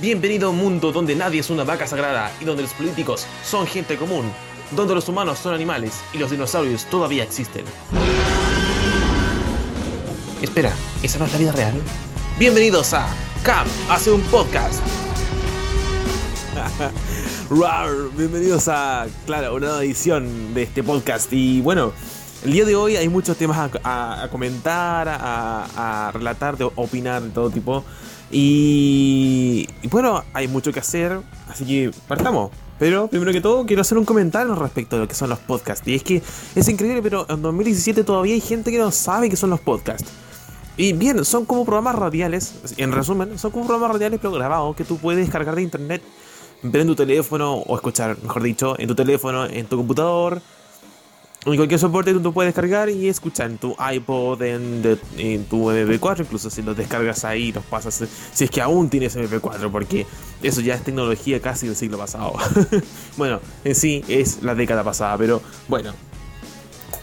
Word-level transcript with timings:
Bienvenido 0.00 0.48
a 0.48 0.50
un 0.50 0.58
mundo 0.58 0.92
donde 0.92 1.14
nadie 1.16 1.40
es 1.40 1.50
una 1.50 1.64
vaca 1.64 1.86
sagrada 1.86 2.30
y 2.40 2.44
donde 2.44 2.62
los 2.62 2.72
políticos 2.72 3.26
son 3.44 3.66
gente 3.66 3.96
común, 3.96 4.30
donde 4.72 4.94
los 4.94 5.08
humanos 5.08 5.38
son 5.38 5.54
animales 5.54 5.94
y 6.12 6.18
los 6.18 6.30
dinosaurios 6.30 6.84
todavía 6.86 7.24
existen. 7.24 7.64
Espera, 10.42 10.72
¿esa 11.02 11.18
no 11.18 11.24
es 11.24 11.32
la 11.32 11.38
vida 11.38 11.52
real? 11.52 11.74
Bienvenidos 12.38 12.92
a 12.94 13.08
Cam 13.42 13.66
hace 13.90 14.10
un 14.12 14.20
podcast. 14.22 14.80
Rar, 17.50 17.90
bienvenidos 18.16 18.68
a, 18.68 19.06
claro, 19.26 19.54
una 19.54 19.66
nueva 19.66 19.82
edición 19.84 20.54
de 20.54 20.62
este 20.64 20.82
podcast. 20.84 21.32
Y 21.32 21.60
bueno, 21.60 21.92
el 22.44 22.52
día 22.52 22.64
de 22.64 22.76
hoy 22.76 22.94
hay 22.96 23.08
muchos 23.08 23.36
temas 23.36 23.58
a, 23.58 23.70
a- 23.82 24.22
a 24.24 24.28
comentar, 24.30 25.08
a, 25.08 26.06
a 26.08 26.12
relatar, 26.12 26.56
de 26.56 26.64
opinar 26.76 27.22
de 27.22 27.30
todo 27.30 27.50
tipo. 27.50 27.84
Y, 28.30 29.68
bueno, 29.90 30.22
hay 30.34 30.48
mucho 30.48 30.72
que 30.72 30.80
hacer, 30.80 31.20
así 31.48 31.64
que 31.64 31.90
partamos. 32.06 32.50
Pero 32.78 33.08
primero 33.08 33.32
que 33.32 33.40
todo, 33.40 33.66
quiero 33.66 33.82
hacer 33.82 33.98
un 33.98 34.04
comentario 34.04 34.54
respecto 34.54 34.96
a 34.96 34.98
lo 35.00 35.08
que 35.08 35.14
son 35.14 35.30
los 35.30 35.38
podcasts. 35.40 35.86
Y 35.88 35.94
es 35.96 36.02
que 36.04 36.22
es 36.54 36.68
increíble, 36.68 37.02
pero 37.02 37.26
en 37.28 37.42
2017 37.42 38.04
todavía 38.04 38.34
hay 38.34 38.40
gente 38.40 38.70
que 38.70 38.78
no 38.78 38.92
sabe 38.92 39.28
qué 39.28 39.36
son 39.36 39.50
los 39.50 39.60
podcasts. 39.60 40.08
Y 40.76 40.92
bien, 40.92 41.24
son 41.24 41.44
como 41.44 41.64
programas 41.64 41.96
radiales, 41.96 42.54
en 42.76 42.92
resumen, 42.92 43.36
son 43.36 43.50
como 43.50 43.66
programas 43.66 43.94
radiales 43.94 44.20
pero 44.22 44.32
grabados 44.32 44.76
que 44.76 44.84
tú 44.84 44.96
puedes 44.96 45.20
descargar 45.20 45.56
de 45.56 45.62
internet, 45.62 46.02
ver 46.62 46.82
en 46.82 46.86
tu 46.86 46.94
teléfono, 46.94 47.54
o 47.54 47.74
escuchar, 47.74 48.16
mejor 48.22 48.44
dicho, 48.44 48.78
en 48.78 48.86
tu 48.86 48.94
teléfono, 48.94 49.44
en 49.46 49.66
tu 49.66 49.76
computador, 49.76 50.40
en 51.52 51.56
cualquier 51.56 51.80
soporte 51.80 52.12
tú, 52.14 52.32
puedes 52.32 52.48
descargar 52.54 52.88
y 52.90 53.08
escuchar 53.08 53.50
en 53.50 53.58
tu 53.58 53.76
iPod, 53.92 54.42
en, 54.42 54.82
tu 55.48 55.70
MP4, 55.70 56.20
incluso 56.20 56.50
si 56.50 56.62
los 56.62 56.76
descargas 56.76 57.24
ahí, 57.24 57.52
los 57.52 57.64
pasas, 57.64 58.04
si 58.32 58.44
es 58.44 58.50
que 58.50 58.60
aún 58.60 58.88
tienes 58.90 59.16
MP4, 59.16 59.70
porque 59.70 60.06
eso 60.42 60.60
ya 60.60 60.74
es 60.74 60.82
tecnología 60.82 61.40
casi 61.40 61.66
del 61.66 61.76
siglo 61.76 61.98
pasado. 61.98 62.34
bueno, 63.16 63.40
en 63.64 63.74
sí 63.74 64.04
es 64.08 64.42
la 64.42 64.54
década 64.54 64.84
pasada, 64.84 65.16
pero 65.16 65.42
bueno, 65.68 65.92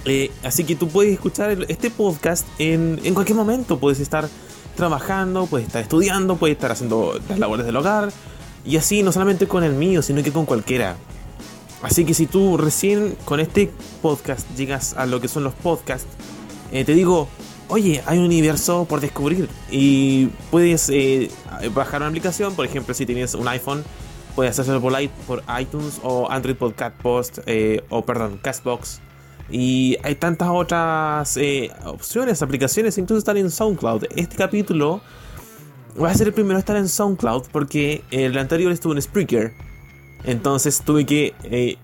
eh, 0.05 0.31
así 0.43 0.63
que 0.63 0.75
tú 0.75 0.87
puedes 0.87 1.13
escuchar 1.13 1.65
este 1.67 1.89
podcast 1.89 2.47
en, 2.59 2.99
en 3.03 3.13
cualquier 3.13 3.37
momento. 3.37 3.79
Puedes 3.79 3.99
estar 3.99 4.29
trabajando, 4.75 5.47
puedes 5.47 5.67
estar 5.67 5.81
estudiando, 5.81 6.35
puedes 6.35 6.55
estar 6.55 6.71
haciendo 6.71 7.19
las 7.27 7.39
labores 7.39 7.65
del 7.65 7.75
hogar. 7.75 8.11
Y 8.65 8.77
así, 8.77 9.03
no 9.03 9.11
solamente 9.11 9.47
con 9.47 9.63
el 9.63 9.73
mío, 9.73 10.01
sino 10.01 10.21
que 10.23 10.31
con 10.31 10.45
cualquiera. 10.45 10.97
Así 11.81 12.05
que 12.05 12.13
si 12.13 12.25
tú 12.25 12.57
recién 12.57 13.15
con 13.25 13.39
este 13.39 13.71
podcast 14.01 14.47
llegas 14.55 14.93
a 14.93 15.05
lo 15.05 15.21
que 15.21 15.27
son 15.27 15.43
los 15.43 15.53
podcasts, 15.53 16.07
eh, 16.71 16.83
te 16.83 16.93
digo, 16.93 17.27
oye, 17.67 18.01
hay 18.05 18.17
un 18.17 18.25
universo 18.25 18.85
por 18.85 19.01
descubrir. 19.01 19.49
Y 19.69 20.27
puedes 20.51 20.89
eh, 20.89 21.29
bajar 21.73 22.01
una 22.01 22.09
aplicación, 22.09 22.55
por 22.55 22.65
ejemplo, 22.65 22.93
si 22.93 23.05
tienes 23.05 23.33
un 23.35 23.47
iPhone, 23.47 23.83
puedes 24.35 24.57
hacerlo 24.57 24.81
por, 24.81 25.43
iTunes 25.59 25.99
o 26.03 26.29
Android 26.29 26.55
Podcast 26.55 26.95
Post, 27.01 27.39
eh, 27.45 27.83
o 27.89 28.03
perdón, 28.03 28.39
Castbox. 28.41 29.01
Y 29.51 29.97
hay 30.01 30.15
tantas 30.15 30.49
otras 30.51 31.37
opciones, 31.85 32.41
aplicaciones, 32.41 32.97
incluso 32.97 33.19
están 33.19 33.37
en 33.37 33.51
SoundCloud. 33.51 34.05
Este 34.15 34.35
capítulo 34.35 35.01
va 36.01 36.09
a 36.09 36.13
ser 36.13 36.27
el 36.27 36.33
primero 36.33 36.57
a 36.57 36.59
estar 36.59 36.75
en 36.75 36.89
SoundCloud 36.89 37.43
porque 37.51 38.03
el 38.11 38.37
anterior 38.37 38.71
estuvo 38.71 38.93
en 38.93 39.01
Spreaker. 39.01 39.64
Entonces 40.25 40.81
tuve 40.83 41.05
que, 41.05 41.33
eh, 41.43 41.77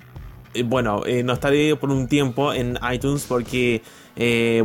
eh, 0.53 0.63
bueno, 0.63 1.03
eh, 1.05 1.23
no 1.23 1.33
estaré 1.33 1.75
por 1.75 1.91
un 1.91 2.07
tiempo 2.07 2.53
en 2.53 2.77
iTunes 2.91 3.25
porque 3.27 3.81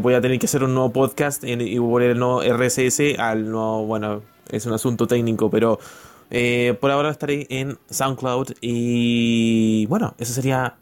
voy 0.00 0.14
a 0.14 0.20
tener 0.20 0.38
que 0.38 0.46
hacer 0.46 0.64
un 0.64 0.74
nuevo 0.74 0.92
podcast 0.92 1.44
y 1.44 1.78
volver 1.78 2.10
el 2.10 2.18
nuevo 2.18 2.42
RSS 2.42 3.18
al 3.18 3.50
nuevo, 3.50 3.86
bueno, 3.86 4.22
es 4.50 4.66
un 4.66 4.72
asunto 4.72 5.06
técnico, 5.06 5.50
pero 5.50 5.78
por 6.80 6.90
ahora 6.90 7.10
estaré 7.10 7.46
en 7.48 7.78
SoundCloud 7.88 8.54
y 8.60 9.86
bueno, 9.86 10.14
eso 10.18 10.32
sería 10.32 10.76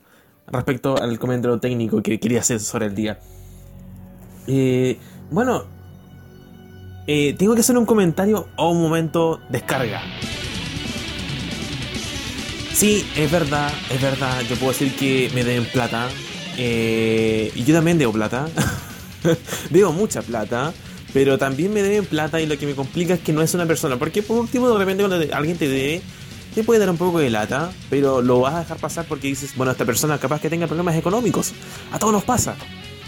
respecto 0.46 0.96
al 0.96 1.18
comentario 1.18 1.58
técnico 1.60 2.02
que 2.02 2.18
quería 2.18 2.40
hacer 2.40 2.58
sobre 2.58 2.86
el 2.86 2.94
día. 2.94 3.20
Bueno, 5.30 5.64
tengo 7.06 7.54
que 7.54 7.60
hacer 7.60 7.76
un 7.76 7.86
comentario 7.86 8.48
o 8.56 8.70
un 8.70 8.80
momento 8.80 9.40
descarga. 9.50 10.00
Sí, 12.74 13.06
es 13.16 13.30
verdad, 13.30 13.72
es 13.88 14.02
verdad. 14.02 14.42
Yo 14.48 14.56
puedo 14.56 14.72
decir 14.72 14.94
que 14.96 15.30
me 15.32 15.44
den 15.44 15.64
plata. 15.66 16.08
eh, 16.58 17.52
y 17.54 17.64
yo 17.64 17.74
también 17.74 17.98
debo 17.98 18.12
plata. 18.12 18.48
debo 19.70 19.92
mucha 19.92 20.22
plata. 20.22 20.74
Pero 21.12 21.38
también 21.38 21.72
me 21.72 21.82
deben 21.82 22.04
plata 22.04 22.40
y 22.40 22.46
lo 22.46 22.58
que 22.58 22.66
me 22.66 22.74
complica 22.74 23.14
es 23.14 23.20
que 23.20 23.32
no 23.32 23.42
es 23.42 23.54
una 23.54 23.66
persona. 23.66 23.96
Porque 23.96 24.22
por 24.22 24.38
último, 24.38 24.68
de 24.68 24.76
repente 24.78 25.04
cuando 25.04 25.34
alguien 25.36 25.56
te 25.56 25.68
debe, 25.68 26.02
te 26.52 26.64
puede 26.64 26.80
dar 26.80 26.90
un 26.90 26.96
poco 26.96 27.20
de 27.20 27.30
lata. 27.30 27.70
Pero 27.90 28.20
lo 28.20 28.40
vas 28.40 28.54
a 28.54 28.58
dejar 28.60 28.78
pasar 28.78 29.06
porque 29.08 29.28
dices, 29.28 29.52
bueno, 29.56 29.70
esta 29.70 29.84
persona 29.84 30.18
capaz 30.18 30.40
que 30.40 30.50
tenga 30.50 30.66
problemas 30.66 30.96
económicos. 30.96 31.52
A 31.92 31.98
todos 32.00 32.12
nos 32.12 32.24
pasa. 32.24 32.56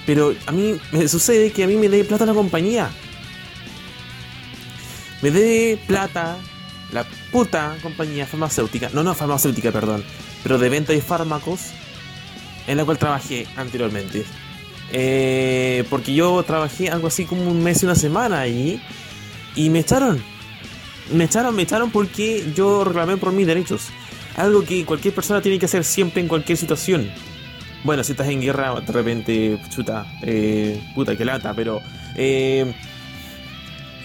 Pero 0.06 0.32
a 0.46 0.52
mí 0.52 0.78
me 0.92 1.08
sucede 1.08 1.50
que 1.50 1.64
a 1.64 1.66
mí 1.66 1.74
me 1.74 1.88
debe 1.88 2.04
plata 2.04 2.24
la 2.24 2.34
compañía. 2.34 2.88
Me 5.22 5.32
debe 5.32 5.76
plata 5.88 6.36
la 6.92 7.04
puta 7.32 7.76
compañía 7.82 8.26
farmacéutica, 8.26 8.90
no, 8.92 9.02
no 9.02 9.14
farmacéutica, 9.14 9.72
perdón, 9.72 10.04
pero 10.42 10.58
de 10.58 10.68
venta 10.68 10.92
de 10.92 11.00
fármacos 11.00 11.70
en 12.66 12.76
la 12.76 12.84
cual 12.84 12.98
trabajé 12.98 13.46
anteriormente. 13.56 14.24
Eh, 14.92 15.84
porque 15.90 16.14
yo 16.14 16.42
trabajé 16.44 16.90
algo 16.90 17.08
así 17.08 17.24
como 17.24 17.50
un 17.50 17.62
mes 17.62 17.82
y 17.82 17.86
una 17.86 17.94
semana 17.94 18.40
allí 18.40 18.80
y 19.54 19.70
me 19.70 19.80
echaron. 19.80 20.22
Me 21.12 21.24
echaron, 21.24 21.54
me 21.54 21.62
echaron 21.62 21.90
porque 21.90 22.44
yo 22.54 22.84
reclamé 22.84 23.16
por 23.16 23.32
mis 23.32 23.46
derechos. 23.46 23.88
Algo 24.36 24.64
que 24.64 24.84
cualquier 24.84 25.14
persona 25.14 25.40
tiene 25.40 25.58
que 25.58 25.66
hacer 25.66 25.84
siempre 25.84 26.20
en 26.20 26.28
cualquier 26.28 26.58
situación. 26.58 27.10
Bueno, 27.84 28.02
si 28.02 28.12
estás 28.12 28.28
en 28.28 28.40
guerra, 28.40 28.80
de 28.80 28.92
repente, 28.92 29.58
chuta, 29.70 30.06
eh, 30.22 30.80
puta 30.94 31.16
que 31.16 31.24
lata, 31.24 31.54
pero 31.54 31.80
eh, 32.16 32.74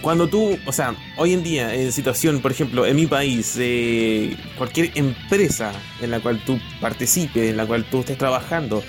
cuando 0.01 0.27
tú, 0.27 0.57
o 0.65 0.71
sea, 0.71 0.95
hoy 1.17 1.33
en 1.33 1.43
día, 1.43 1.73
en 1.73 1.91
situación, 1.91 2.41
por 2.41 2.51
ejemplo, 2.51 2.85
en 2.85 2.95
mi 2.95 3.05
país, 3.05 3.55
eh, 3.59 4.35
cualquier 4.57 4.91
empresa 4.95 5.71
en 6.01 6.11
la 6.11 6.19
cual 6.19 6.41
tú 6.45 6.59
participes, 6.79 7.49
en 7.49 7.57
la 7.57 7.65
cual 7.65 7.85
tú 7.85 7.99
estés 7.99 8.17
trabajando, 8.17 8.83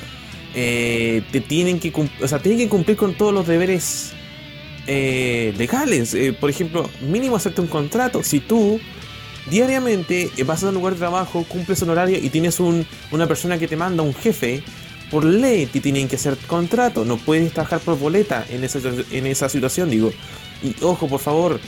eh, 0.54 1.22
te 1.30 1.40
tienen 1.40 1.80
que, 1.80 1.92
o 2.20 2.28
sea, 2.28 2.38
tienen 2.40 2.60
que 2.60 2.68
cumplir 2.68 2.96
con 2.96 3.14
todos 3.14 3.32
los 3.32 3.46
deberes 3.46 4.12
eh, 4.86 5.54
legales. 5.56 6.14
Eh, 6.14 6.32
por 6.32 6.50
ejemplo, 6.50 6.88
mínimo 7.00 7.36
hacerte 7.36 7.60
un 7.60 7.68
contrato. 7.68 8.22
Si 8.22 8.40
tú 8.40 8.80
diariamente 9.50 10.30
vas 10.44 10.62
a 10.62 10.68
un 10.68 10.74
lugar 10.74 10.94
de 10.94 11.00
trabajo, 11.00 11.44
cumples 11.48 11.82
un 11.82 11.90
horario 11.90 12.18
y 12.18 12.28
tienes 12.30 12.60
un, 12.60 12.86
una 13.10 13.26
persona 13.26 13.58
que 13.58 13.68
te 13.68 13.76
manda, 13.76 14.02
un 14.02 14.14
jefe, 14.14 14.62
por 15.10 15.24
ley 15.24 15.66
te 15.66 15.80
tienen 15.80 16.08
que 16.08 16.16
hacer 16.16 16.36
contrato. 16.46 17.04
No 17.04 17.16
puedes 17.16 17.52
trabajar 17.52 17.80
por 17.80 17.98
boleta 17.98 18.44
en 18.50 18.64
esa, 18.64 18.78
en 19.10 19.26
esa 19.26 19.48
situación, 19.48 19.90
digo. 19.90 20.12
Y 20.62 20.74
ojo, 20.82 21.08
por 21.08 21.20
favor, 21.20 21.60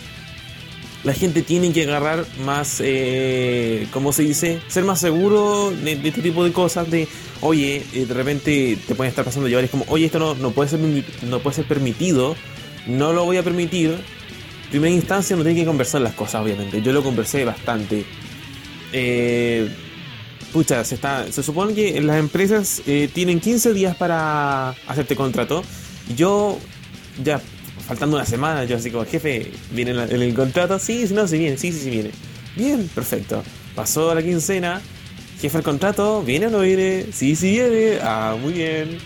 la 1.05 1.13
gente 1.13 1.43
tiene 1.43 1.73
que 1.73 1.83
agarrar 1.83 2.25
más, 2.45 2.81
eh, 2.83 3.87
¿cómo 3.93 4.13
se 4.13 4.23
dice? 4.23 4.61
Ser 4.69 4.85
más 4.85 5.01
seguro 5.01 5.71
de, 5.71 5.93
este 6.03 6.23
tipo 6.23 6.45
de 6.45 6.53
cosas. 6.53 6.91
De, 6.91 7.07
oye, 7.43 7.85
eh, 7.93 8.07
de 8.07 8.15
repente 8.15 8.79
te 8.87 8.95
pueden 8.95 9.11
estar 9.11 9.25
pasando 9.25 9.49
llevar. 9.49 9.65
Es 9.65 9.71
como, 9.71 9.85
oye, 9.89 10.07
esto 10.07 10.19
no, 10.19 10.35
no, 10.35 10.51
puede 10.53 10.71
ser, 10.71 10.81
no 10.81 11.41
puede 11.41 11.57
ser 11.57 11.67
permitido. 11.67 12.37
No 12.87 13.13
lo 13.13 13.25
voy 13.25 13.37
a 13.37 13.43
permitir. 13.43 13.99
Primera 14.71 14.95
instancia, 14.95 15.37
no 15.37 15.43
tiene 15.43 15.61
que 15.61 15.67
conversar 15.67 16.01
las 16.01 16.15
cosas, 16.15 16.43
obviamente. 16.43 16.81
Yo 16.81 16.93
lo 16.93 17.03
conversé 17.03 17.45
bastante. 17.45 18.05
Eh, 18.93 19.69
pucha, 20.55 20.85
se, 20.85 20.95
está, 20.95 21.31
se 21.31 21.43
supone 21.43 21.75
que 21.75 22.01
las 22.01 22.17
empresas 22.17 22.81
eh, 22.87 23.11
tienen 23.13 23.41
15 23.41 23.75
días 23.75 23.95
para 23.95 24.71
hacerte 24.87 25.17
contrato. 25.17 25.63
Yo, 26.17 26.59
ya 27.23 27.41
faltando 27.87 28.17
una 28.17 28.25
semana, 28.25 28.65
yo 28.65 28.77
así 28.77 28.91
como, 28.91 29.05
jefe, 29.05 29.51
¿viene 29.71 29.93
en 29.93 30.23
el 30.23 30.35
contrato? 30.35 30.79
Sí, 30.79 31.07
no, 31.13 31.29
sí 31.29 31.39
viene, 31.39 31.57
sí, 31.57 31.73
sí, 31.73 31.81
sí 31.81 31.91
viene. 31.91 32.11
Bien, 32.57 32.89
perfecto. 32.95 33.43
Pasó 33.75 34.15
la 34.15 34.23
quincena, 34.23 34.81
jefe, 35.41 35.59
el 35.59 35.65
contrato, 35.65 36.23
¿viene 36.23 36.47
o 36.47 36.51
no 36.51 36.61
viene? 36.61 37.07
Sí, 37.13 37.37
sí 37.37 37.51
viene, 37.53 37.99
ah, 38.03 38.37
muy 38.41 38.55
bien. 38.55 38.99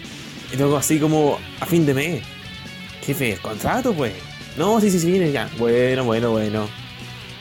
Y 0.52 0.56
luego 0.56 0.76
así 0.76 0.98
como 0.98 1.38
a 1.60 1.66
fin 1.66 1.84
de 1.86 1.94
mes, 1.94 2.22
jefe, 3.04 3.32
¿el 3.32 3.40
contrato 3.40 3.92
pues? 3.92 4.12
No, 4.56 4.80
sí, 4.80 4.90
sí, 4.90 4.98
sí 4.98 5.10
viene 5.10 5.30
ya. 5.32 5.48
Bueno, 5.58 6.04
bueno, 6.04 6.30
bueno. 6.30 6.68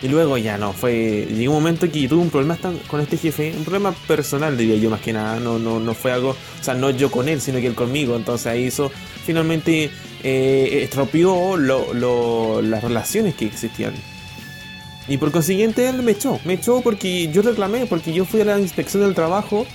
Y 0.01 0.07
luego 0.09 0.37
ya 0.37 0.57
no, 0.57 0.73
fue. 0.73 1.27
Llegó 1.27 1.53
un 1.53 1.63
momento 1.63 1.91
que 1.91 2.07
tuve 2.07 2.21
un 2.21 2.29
problema 2.29 2.57
con 2.87 3.01
este 3.01 3.17
jefe, 3.17 3.51
un 3.57 3.63
problema 3.63 3.91
personal, 4.07 4.55
diría 4.55 4.75
yo 4.75 4.91
más 4.91 5.01
que 5.01 5.11
nada. 5.11 5.39
No, 5.39 5.57
no, 5.57 5.79
no 5.79 5.93
fue 5.95 6.11
algo, 6.11 6.31
o 6.31 6.63
sea, 6.63 6.75
no 6.75 6.91
yo 6.91 7.09
con 7.09 7.27
él, 7.27 7.41
sino 7.41 7.59
que 7.59 7.67
él 7.67 7.73
conmigo. 7.73 8.15
Entonces 8.15 8.45
ahí 8.47 8.65
eso 8.65 8.91
finalmente 9.25 9.89
eh, 10.23 10.79
estropeó 10.83 11.57
las 11.57 12.83
relaciones 12.83 13.35
que 13.35 13.45
existían. 13.45 13.93
Y 15.07 15.17
por 15.17 15.31
consiguiente 15.31 15.87
él 15.87 16.03
me 16.03 16.11
echó, 16.11 16.39
me 16.43 16.53
echó 16.53 16.81
porque 16.81 17.29
yo 17.31 17.41
reclamé, 17.41 17.85
porque 17.85 18.11
yo 18.13 18.25
fui 18.25 18.41
a 18.41 18.45
la 18.45 18.59
inspección 18.59 19.03
del 19.03 19.15
trabajo 19.15 19.65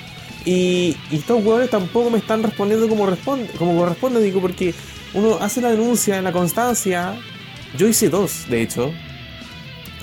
y, 0.44 0.96
estos 1.10 1.44
huevones 1.44 1.70
tampoco 1.70 2.10
me 2.10 2.18
están 2.18 2.42
respondiendo 2.42 2.88
como, 2.88 3.06
responde, 3.06 3.46
como 3.58 3.76
corresponde, 3.76 4.20
digo, 4.20 4.40
porque 4.40 4.74
uno 5.14 5.38
hace 5.40 5.60
la 5.60 5.70
denuncia 5.70 6.18
en 6.18 6.24
la 6.24 6.32
constancia. 6.32 7.14
Yo 7.76 7.88
hice 7.88 8.08
dos, 8.08 8.48
de 8.48 8.62
hecho. 8.62 8.92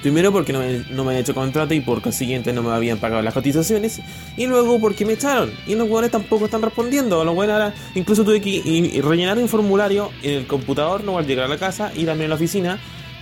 Primero 0.02 0.32
porque 0.32 0.54
no 0.54 0.60
me, 0.60 0.86
no 0.92 1.04
me 1.04 1.14
han 1.14 1.20
hecho 1.20 1.36
contrato 1.36 1.74
y 1.74 1.82
por 1.82 2.02
consiguiente 2.02 2.54
no 2.54 2.64
me 2.64 2.72
habían 2.72 3.00
pagado 3.00 3.22
las 3.22 3.34
cotizaciones. 3.34 4.02
Y 4.38 4.48
luego 4.48 4.80
porque 4.80 5.06
me 5.06 5.14
echaron. 5.14 5.52
Y 5.68 5.76
los 5.76 5.90
hueones 5.90 6.12
tampoco 6.12 6.46
están 6.46 6.62
respondiendo. 6.62 7.24
Los 7.26 7.36
hueones 7.36 7.54
ahora 7.54 7.74
incluso 7.96 8.24
tuve 8.24 8.40
que 8.40 9.02
rellenar 9.04 9.38
un 9.38 9.50
formulario 9.50 10.12
en 10.24 10.34
el 10.36 10.48
computador, 10.48 11.04
no 11.04 11.18
al 11.18 11.28
llegar 11.28 11.46
a 11.46 11.48
la 11.50 11.58
casa, 11.58 11.92
y 11.96 12.06
también 12.06 12.28
a 12.28 12.30
la 12.30 12.36
oficina, 12.36 12.80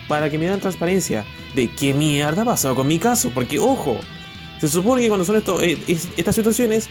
para 0.08 0.30
que 0.30 0.38
me 0.38 0.48
den 0.48 0.60
transparencia 0.60 1.26
de 1.56 1.70
qué 1.70 1.94
mierda 1.94 2.46
pasó 2.46 2.76
con 2.76 2.88
mi 2.88 3.00
caso. 3.00 3.32
Porque, 3.34 3.58
ojo, 3.58 3.98
se 4.60 4.68
supone 4.68 5.02
que 5.02 5.08
cuando 5.08 5.26
son 5.26 5.38
esto, 5.38 5.62
eh, 5.62 5.78
estas 5.88 6.36
situaciones, 6.36 6.90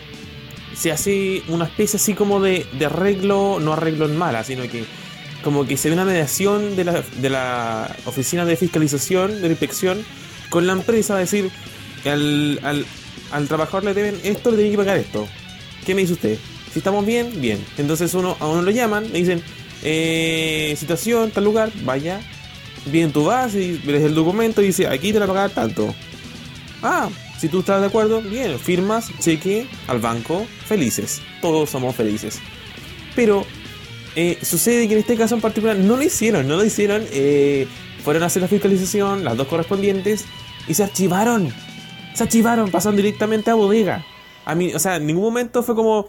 se 0.75 0.91
hace 0.91 1.43
una 1.49 1.65
especie 1.65 1.97
así 1.97 2.15
como 2.15 2.41
de, 2.41 2.67
de 2.79 2.87
arreglo, 2.87 3.59
no 3.61 3.73
arreglo 3.73 4.07
en 4.07 4.17
mala, 4.17 4.45
sino 4.45 4.65
que 4.65 4.85
como 5.47 5.65
que 5.65 5.77
se 5.77 5.89
ve 5.89 5.95
una 5.95 6.05
mediación 6.05 6.75
de 6.75 6.83
la, 6.83 7.05
de 7.21 7.31
la 7.31 7.97
oficina 8.05 8.45
de 8.45 8.57
fiscalización, 8.57 9.31
de 9.31 9.43
la 9.43 9.51
inspección, 9.51 10.05
con 10.51 10.67
la 10.67 10.73
empresa, 10.73 11.15
a 11.15 11.21
decir, 11.21 11.53
al, 12.05 12.59
al, 13.31 13.47
trabajador 13.47 13.85
le 13.85 13.95
deben 13.95 14.21
esto, 14.25 14.51
le 14.51 14.57
tienen 14.57 14.73
que 14.73 14.79
pagar 14.79 14.97
esto. 14.97 15.29
¿Qué 15.85 15.95
me 15.95 16.01
dice 16.01 16.15
usted? 16.15 16.37
Si 16.73 16.81
estamos 16.81 17.07
bien, 17.07 17.41
bien. 17.41 17.65
Entonces 17.79 18.13
uno, 18.15 18.37
a 18.41 18.49
uno 18.49 18.61
lo 18.61 18.73
llaman, 18.73 19.05
le 19.13 19.21
dicen, 19.21 19.41
eh, 19.85 20.75
situación, 20.77 21.31
tal 21.31 21.45
lugar, 21.45 21.71
vaya, 21.85 22.21
viene 22.87 23.13
tu 23.13 23.27
base, 23.27 23.63
y 23.63 23.79
ves 23.87 24.03
el 24.03 24.17
documento 24.17 24.63
y 24.63 24.67
dice, 24.67 24.89
aquí 24.89 25.13
te 25.13 25.21
la 25.21 25.29
pagar 25.29 25.51
tanto. 25.51 25.95
Ah, 26.83 27.09
si 27.39 27.49
tú 27.49 27.61
estás 27.61 27.83
de 27.83 27.87
acuerdo, 27.87 28.21
bien, 28.21 28.59
firmas, 28.59 29.13
cheque 29.21 29.69
al 29.87 30.01
banco, 30.01 30.45
felices. 30.67 31.23
Todos 31.41 31.71
somos 31.71 31.95
felices. 31.95 32.41
Pero 33.15 33.47
eh, 34.17 34.39
sucede 34.41 34.89
que 34.89 34.95
en 34.95 35.01
este 35.01 35.15
caso 35.17 35.35
en 35.35 35.43
particular 35.43 35.77
no 35.77 35.97
lo 35.97 36.03
hicieron, 36.03 36.49
no 36.49 36.57
lo 36.57 36.65
hicieron. 36.65 37.05
Eh, 37.13 37.69
fueron 38.03 38.23
a 38.23 38.27
hacer 38.27 38.41
la 38.41 38.49
fiscalización, 38.49 39.25
las 39.25 39.37
dos 39.37 39.47
correspondientes, 39.47 40.25
y 40.67 40.75
se 40.75 40.85
archivaron. 40.85 41.53
Se 42.15 42.23
archivaron, 42.23 42.71
pasaron 42.71 42.97
directamente 42.97 43.51
a 43.51 43.55
bodega. 43.55 44.07
A 44.47 44.55
mí, 44.55 44.73
o 44.73 44.79
sea, 44.79 44.97
en 44.97 45.07
ningún 45.07 45.25
momento 45.25 45.63
fue 45.63 45.75
como, 45.75 46.07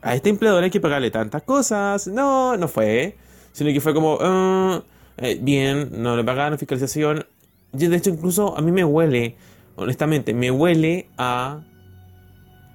a 0.00 0.14
este 0.14 0.30
empleador 0.30 0.64
hay 0.64 0.70
que 0.70 0.80
pagarle 0.80 1.10
tantas 1.10 1.42
cosas. 1.42 2.06
No, 2.06 2.56
no 2.56 2.68
fue. 2.68 3.16
Sino 3.52 3.70
que 3.70 3.80
fue 3.82 3.92
como, 3.92 4.16
ah, 4.20 4.82
eh, 5.18 5.38
bien, 5.40 5.90
no 6.02 6.16
le 6.16 6.24
pagaron 6.24 6.58
fiscalización. 6.58 7.26
de 7.72 7.96
hecho, 7.96 8.10
incluso 8.10 8.56
a 8.56 8.62
mí 8.62 8.72
me 8.72 8.84
huele, 8.84 9.36
honestamente, 9.76 10.32
me 10.32 10.50
huele 10.50 11.08
a 11.18 11.60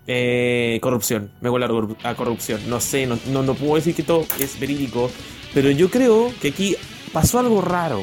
eh, 0.07 0.79
corrupción, 0.81 1.29
me 1.41 1.49
huele 1.49 1.65
a, 2.03 2.15
corrupción. 2.15 2.61
No 2.67 2.79
sé, 2.79 3.05
no, 3.05 3.17
no, 3.43 3.53
puedo 3.53 3.75
decir 3.75 3.93
que 3.93 4.03
todo 4.03 4.25
es 4.39 4.59
verídico, 4.59 5.11
pero 5.53 5.69
yo 5.69 5.89
creo 5.89 6.31
que 6.41 6.49
aquí 6.49 6.75
pasó 7.11 7.39
algo 7.39 7.61
raro. 7.61 8.01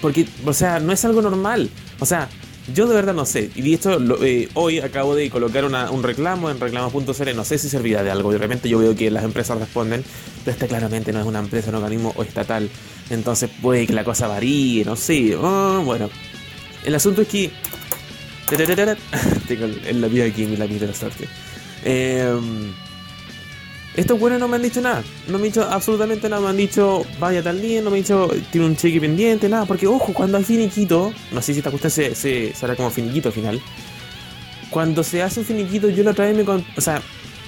Porque, 0.00 0.26
o 0.46 0.52
sea, 0.52 0.80
no 0.80 0.92
es 0.92 1.04
algo 1.04 1.20
normal. 1.20 1.68
O 2.00 2.06
sea, 2.06 2.28
yo 2.74 2.86
de 2.86 2.94
verdad 2.94 3.14
no 3.14 3.26
sé. 3.26 3.50
Y 3.54 3.62
de 3.62 3.74
hecho, 3.74 3.98
eh, 4.24 4.48
hoy 4.54 4.78
acabo 4.78 5.14
de 5.14 5.28
colocar 5.28 5.64
un 5.64 6.02
reclamo 6.02 6.50
en 6.50 6.60
reclamo.cl. 6.60 7.36
No 7.36 7.44
sé 7.44 7.58
si 7.58 7.68
servirá 7.68 8.02
de 8.02 8.10
algo. 8.10 8.32
Y 8.32 8.68
yo 8.68 8.78
veo 8.78 8.94
que 8.94 9.10
las 9.10 9.24
empresas 9.24 9.58
responden. 9.58 10.04
Pero 10.44 10.52
este 10.52 10.68
claramente 10.68 11.12
no 11.12 11.20
es 11.20 11.26
una 11.26 11.40
empresa, 11.40 11.70
un 11.70 11.76
organismo 11.76 12.14
estatal. 12.22 12.70
Entonces 13.10 13.50
puede 13.60 13.86
que 13.86 13.92
la 13.92 14.04
cosa 14.04 14.28
varíe, 14.28 14.84
no 14.84 14.96
sé. 14.96 15.36
Ah, 15.42 15.82
bueno, 15.84 16.08
el 16.84 16.94
asunto 16.94 17.22
es 17.22 17.28
que 17.28 17.50
Tengo 19.48 19.64
el 19.64 20.00
lápiz 20.00 20.22
aquí, 20.22 20.44
mi 20.46 20.56
lápiz 20.56 20.78
de 20.78 20.86
la 20.86 20.94
suerte. 20.94 21.28
Eh, 21.84 22.38
estos 23.96 24.18
buenos 24.20 24.38
no 24.38 24.46
me 24.46 24.56
han 24.56 24.62
dicho 24.62 24.80
nada. 24.80 25.02
No 25.26 25.38
me 25.38 25.46
han 25.46 25.52
dicho 25.52 25.68
absolutamente 25.68 26.28
nada. 26.28 26.40
Me 26.40 26.48
han 26.48 26.56
dicho, 26.56 27.04
vaya 27.18 27.42
tal 27.42 27.60
día. 27.60 27.82
No 27.82 27.90
me 27.90 27.96
han 27.96 28.02
dicho, 28.02 28.30
tiene 28.52 28.66
un 28.66 28.76
cheque 28.76 29.00
pendiente, 29.00 29.48
nada. 29.48 29.66
Porque, 29.66 29.86
ojo, 29.86 30.12
cuando 30.12 30.38
hay 30.38 30.44
finiquito, 30.44 31.12
no 31.32 31.42
sé 31.42 31.52
si 31.52 31.58
esta 31.58 31.70
cuestión 31.70 31.90
se, 31.90 32.14
se, 32.14 32.76
como 32.76 32.90
finiquito 32.90 33.28
al 33.28 33.34
final. 33.34 33.60
Cuando 34.70 35.02
se 35.02 35.22
hace 35.22 35.40
un 35.40 35.46
finiquito, 35.46 35.88
yo 35.88 36.04
la 36.04 36.12
otra 36.12 36.32
me. 36.32 36.42
O 36.42 36.80
sea, 36.80 37.02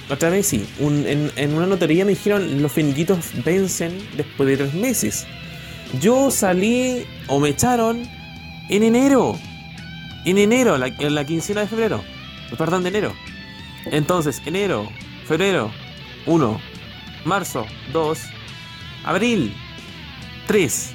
otra 0.09 0.29
vez 0.29 0.47
sí. 0.47 0.65
en, 0.79 1.31
en, 1.35 1.53
una 1.53 1.67
notaría 1.67 2.03
me 2.03 2.11
dijeron, 2.11 2.61
los 2.61 2.71
finiquitos 2.71 3.19
vencen 3.45 3.97
después 4.17 4.49
de 4.49 4.57
tres 4.57 4.73
meses. 4.73 5.25
Yo 6.01 6.31
salí 6.31 7.05
o 7.27 7.39
me 7.39 7.49
echaron 7.49 8.03
en 8.69 8.83
enero 8.83 9.39
en 10.25 10.37
enero, 10.37 10.77
la, 10.77 10.87
en 10.87 11.15
la 11.15 11.25
quincena 11.25 11.61
de 11.61 11.67
febrero. 11.67 12.03
Perdón, 12.57 12.83
de 12.83 12.89
enero. 12.89 13.13
Entonces, 13.85 14.41
enero, 14.45 14.89
febrero, 15.25 15.71
1, 16.25 16.61
marzo, 17.25 17.65
2, 17.93 18.19
abril, 19.03 19.53
3. 20.47 20.93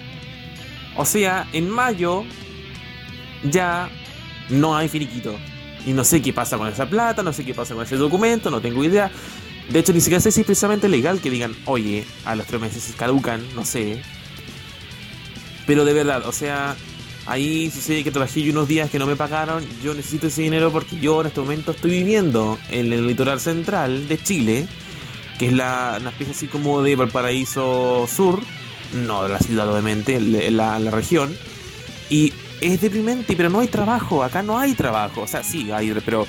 O 0.97 1.05
sea, 1.05 1.49
en 1.53 1.69
mayo 1.69 2.25
ya 3.45 3.91
no 4.49 4.77
hay 4.77 4.89
finiquito. 4.89 5.37
Y 5.85 5.93
no 5.93 6.05
sé 6.05 6.21
qué 6.21 6.33
pasa 6.33 6.59
con 6.59 6.69
esa 6.69 6.89
plata, 6.89 7.23
no 7.23 7.33
sé 7.33 7.45
qué 7.45 7.55
pasa 7.55 7.75
con 7.75 7.85
ese 7.85 7.97
documento, 7.97 8.51
no 8.51 8.61
tengo 8.61 8.83
idea. 8.83 9.11
De 9.71 9.79
hecho, 9.81 9.93
ni 9.93 10.01
siquiera 10.01 10.21
sé 10.21 10.31
si 10.31 10.41
es 10.41 10.47
precisamente 10.47 10.89
legal 10.89 11.21
que 11.21 11.31
digan, 11.31 11.55
oye, 11.65 12.05
a 12.25 12.35
los 12.35 12.47
tres 12.47 12.61
meses 12.61 12.95
caducan, 12.97 13.43
no 13.55 13.65
sé. 13.65 14.03
Pero 15.67 15.85
de 15.85 15.93
verdad, 15.93 16.27
o 16.27 16.33
sea, 16.33 16.77
Ahí 17.27 17.71
sucede 17.73 18.05
que 18.05 18.13
trabajé 18.13 18.49
unos 18.51 18.69
días 18.69 18.89
que 18.89 19.01
no 19.01 19.07
me 19.07 19.17
pagaron. 19.17 19.65
Yo 19.83 19.95
necesito 19.95 20.29
ese 20.29 20.43
dinero 20.43 20.71
porque 20.71 20.97
yo 21.01 21.21
en 21.21 21.27
este 21.27 21.41
momento 21.41 21.73
estoy 21.73 21.91
viviendo 21.91 22.57
en 22.71 22.93
el 22.93 23.07
litoral 23.07 23.41
central 23.41 24.07
de 24.07 24.23
Chile, 24.23 24.69
que 25.39 25.47
es 25.47 25.53
la, 25.53 25.97
una 26.01 26.11
especie 26.11 26.35
así 26.35 26.47
como 26.47 26.83
de 26.83 26.95
Valparaíso 26.95 28.07
Sur, 28.07 28.41
no 28.95 29.25
de 29.25 29.31
la 29.31 29.41
ciudad 29.41 29.69
obviamente, 29.69 30.21
la, 30.21 30.79
la 30.79 30.91
región. 30.93 31.37
Y 32.09 32.33
es 32.61 32.81
deprimente, 32.81 33.35
pero 33.35 33.51
no 33.51 33.59
hay 33.59 33.67
trabajo. 33.67 34.23
Acá 34.23 34.45
no 34.45 34.57
hay 34.57 34.75
trabajo. 34.75 35.23
O 35.23 35.27
sea, 35.27 35.43
sí 35.43 35.73
hay, 35.73 35.93
pero 36.05 36.29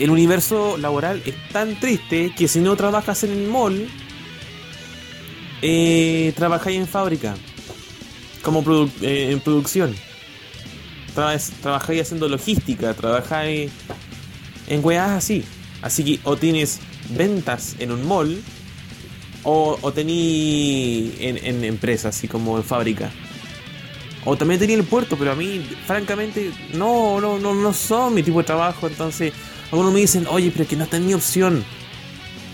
el 0.00 0.10
universo 0.10 0.76
laboral 0.78 1.22
es 1.24 1.34
tan 1.52 1.78
triste 1.78 2.34
que 2.36 2.48
si 2.48 2.58
no 2.58 2.74
trabajas 2.74 3.22
en 3.22 3.30
el 3.30 3.46
mall, 3.46 3.88
eh, 5.62 6.32
trabajáis 6.34 6.80
en 6.80 6.88
fábrica, 6.88 7.36
como 8.42 8.64
eh, 9.00 9.28
en 9.30 9.38
producción 9.38 9.94
trabajáis 11.14 12.02
haciendo 12.02 12.28
logística, 12.28 12.92
trabajáis 12.94 13.70
en 14.66 14.84
weas 14.84 15.10
así. 15.10 15.44
Así 15.82 16.04
que 16.04 16.20
o 16.24 16.36
tienes 16.36 16.80
ventas 17.10 17.76
en 17.78 17.92
un 17.92 18.06
mall 18.06 18.42
o, 19.42 19.78
o 19.80 19.92
tení 19.92 21.12
en, 21.20 21.64
empresas, 21.64 22.16
así 22.16 22.28
como 22.28 22.56
en 22.56 22.64
fábrica. 22.64 23.10
O 24.24 24.36
también 24.36 24.58
tenía 24.58 24.76
el 24.76 24.84
puerto, 24.84 25.16
pero 25.18 25.32
a 25.32 25.34
mí, 25.34 25.60
francamente, 25.86 26.50
no, 26.72 27.20
no, 27.20 27.38
no, 27.38 27.54
no 27.54 27.72
son 27.74 28.14
mi 28.14 28.22
tipo 28.22 28.38
de 28.38 28.44
trabajo. 28.44 28.86
Entonces, 28.86 29.34
algunos 29.70 29.92
me 29.92 30.00
dicen, 30.00 30.26
oye, 30.28 30.50
pero 30.50 30.66
que 30.66 30.76
no 30.76 30.86
tenía 30.86 31.14
opción. 31.14 31.62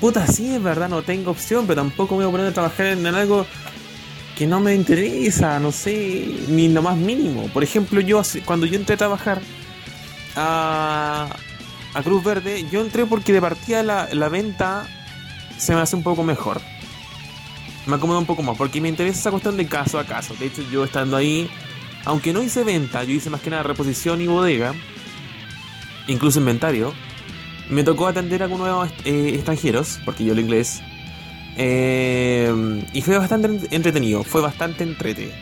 Puta, 0.00 0.26
sí, 0.26 0.54
es 0.54 0.62
verdad, 0.62 0.88
no 0.88 1.02
tengo 1.02 1.30
opción, 1.30 1.66
pero 1.66 1.82
tampoco 1.82 2.16
me 2.16 2.24
voy 2.24 2.30
a 2.30 2.32
poner 2.32 2.46
a 2.48 2.52
trabajar 2.52 2.86
en 2.86 3.06
algo 3.06 3.46
que 4.40 4.46
no 4.46 4.58
me 4.58 4.74
interesa, 4.74 5.60
no 5.60 5.70
sé, 5.70 6.24
ni 6.48 6.70
lo 6.70 6.80
más 6.80 6.96
mínimo. 6.96 7.48
Por 7.48 7.62
ejemplo, 7.62 8.00
yo 8.00 8.22
cuando 8.46 8.64
yo 8.64 8.76
entré 8.76 8.94
a 8.94 8.96
trabajar 8.96 9.42
a, 10.34 11.28
a 11.92 12.02
Cruz 12.02 12.24
Verde, 12.24 12.64
yo 12.72 12.80
entré 12.80 13.04
porque 13.04 13.34
de 13.34 13.42
partida 13.42 13.82
la, 13.82 14.08
la 14.14 14.30
venta 14.30 14.88
se 15.58 15.74
me 15.74 15.82
hace 15.82 15.94
un 15.94 16.02
poco 16.02 16.22
mejor. 16.22 16.58
Me 17.84 17.96
acomoda 17.96 18.18
un 18.18 18.24
poco 18.24 18.42
más, 18.42 18.56
porque 18.56 18.80
me 18.80 18.88
interesa 18.88 19.20
esa 19.20 19.30
cuestión 19.30 19.58
de 19.58 19.66
caso 19.66 19.98
a 19.98 20.06
caso. 20.06 20.34
De 20.40 20.46
hecho, 20.46 20.62
yo 20.72 20.84
estando 20.84 21.18
ahí, 21.18 21.50
aunque 22.06 22.32
no 22.32 22.42
hice 22.42 22.64
venta, 22.64 23.04
yo 23.04 23.12
hice 23.12 23.28
más 23.28 23.42
que 23.42 23.50
nada 23.50 23.62
reposición 23.62 24.22
y 24.22 24.26
bodega, 24.26 24.72
incluso 26.06 26.38
inventario, 26.38 26.94
me 27.68 27.84
tocó 27.84 28.06
atender 28.06 28.40
a 28.40 28.46
algunos 28.46 28.90
eh, 29.04 29.32
extranjeros, 29.34 30.00
porque 30.06 30.24
yo 30.24 30.32
el 30.32 30.38
inglés 30.38 30.80
eh, 31.62 32.82
y 32.94 33.02
fue 33.02 33.18
bastante 33.18 33.50
entretenido, 33.70 34.24
fue 34.24 34.40
bastante 34.40 34.82
entretenido. 34.82 35.34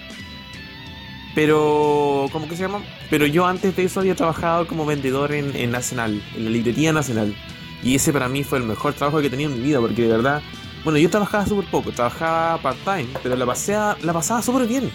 Pero, 1.37 2.27
¿cómo 2.33 2.49
que 2.49 2.57
se 2.57 2.63
llama? 2.63 2.83
Pero 3.09 3.25
yo 3.27 3.47
antes 3.47 3.77
de 3.77 3.85
eso 3.85 4.01
había 4.01 4.17
trabajado 4.17 4.67
como 4.67 4.85
vendedor 4.85 5.33
en, 5.33 5.71
Nacional, 5.71 6.21
en 6.35 6.45
la 6.45 6.51
librería 6.51 6.93
Nacional. 6.93 7.37
Y 7.85 7.95
ese 7.95 8.13
para 8.13 8.29
mí 8.29 8.43
fue 8.43 8.59
el 8.59 8.65
mejor 8.65 8.95
trabajo 8.95 9.21
que 9.21 9.29
he 9.29 9.31
tenido 9.31 9.53
en 9.53 9.59
mi 9.59 9.63
vida, 9.63 9.79
porque 9.79 10.03
de 10.03 10.09
verdad, 10.09 10.43
bueno, 10.83 10.99
yo 10.99 11.09
trabajaba 11.09 11.47
súper 11.47 11.71
poco, 11.71 11.93
trabajaba 11.93 12.61
part-time, 12.61 13.07
pero 13.23 13.37
la, 13.37 13.47
la 13.47 14.13
pasaba 14.13 14.43
súper 14.43 14.67
bien. 14.67 14.91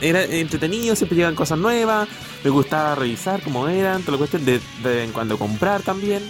Era 0.00 0.24
entretenido, 0.24 0.96
siempre 0.96 1.16
llegan 1.16 1.34
cosas 1.34 1.58
nuevas, 1.58 2.08
me 2.42 2.48
gustaba 2.48 2.94
revisar 2.94 3.42
cómo 3.42 3.68
eran, 3.68 4.02
te 4.02 4.10
lo 4.10 4.16
cuesta 4.16 4.38
de, 4.38 4.62
de 4.82 5.04
en 5.04 5.12
cuando 5.12 5.36
comprar 5.36 5.82
también. 5.82 6.22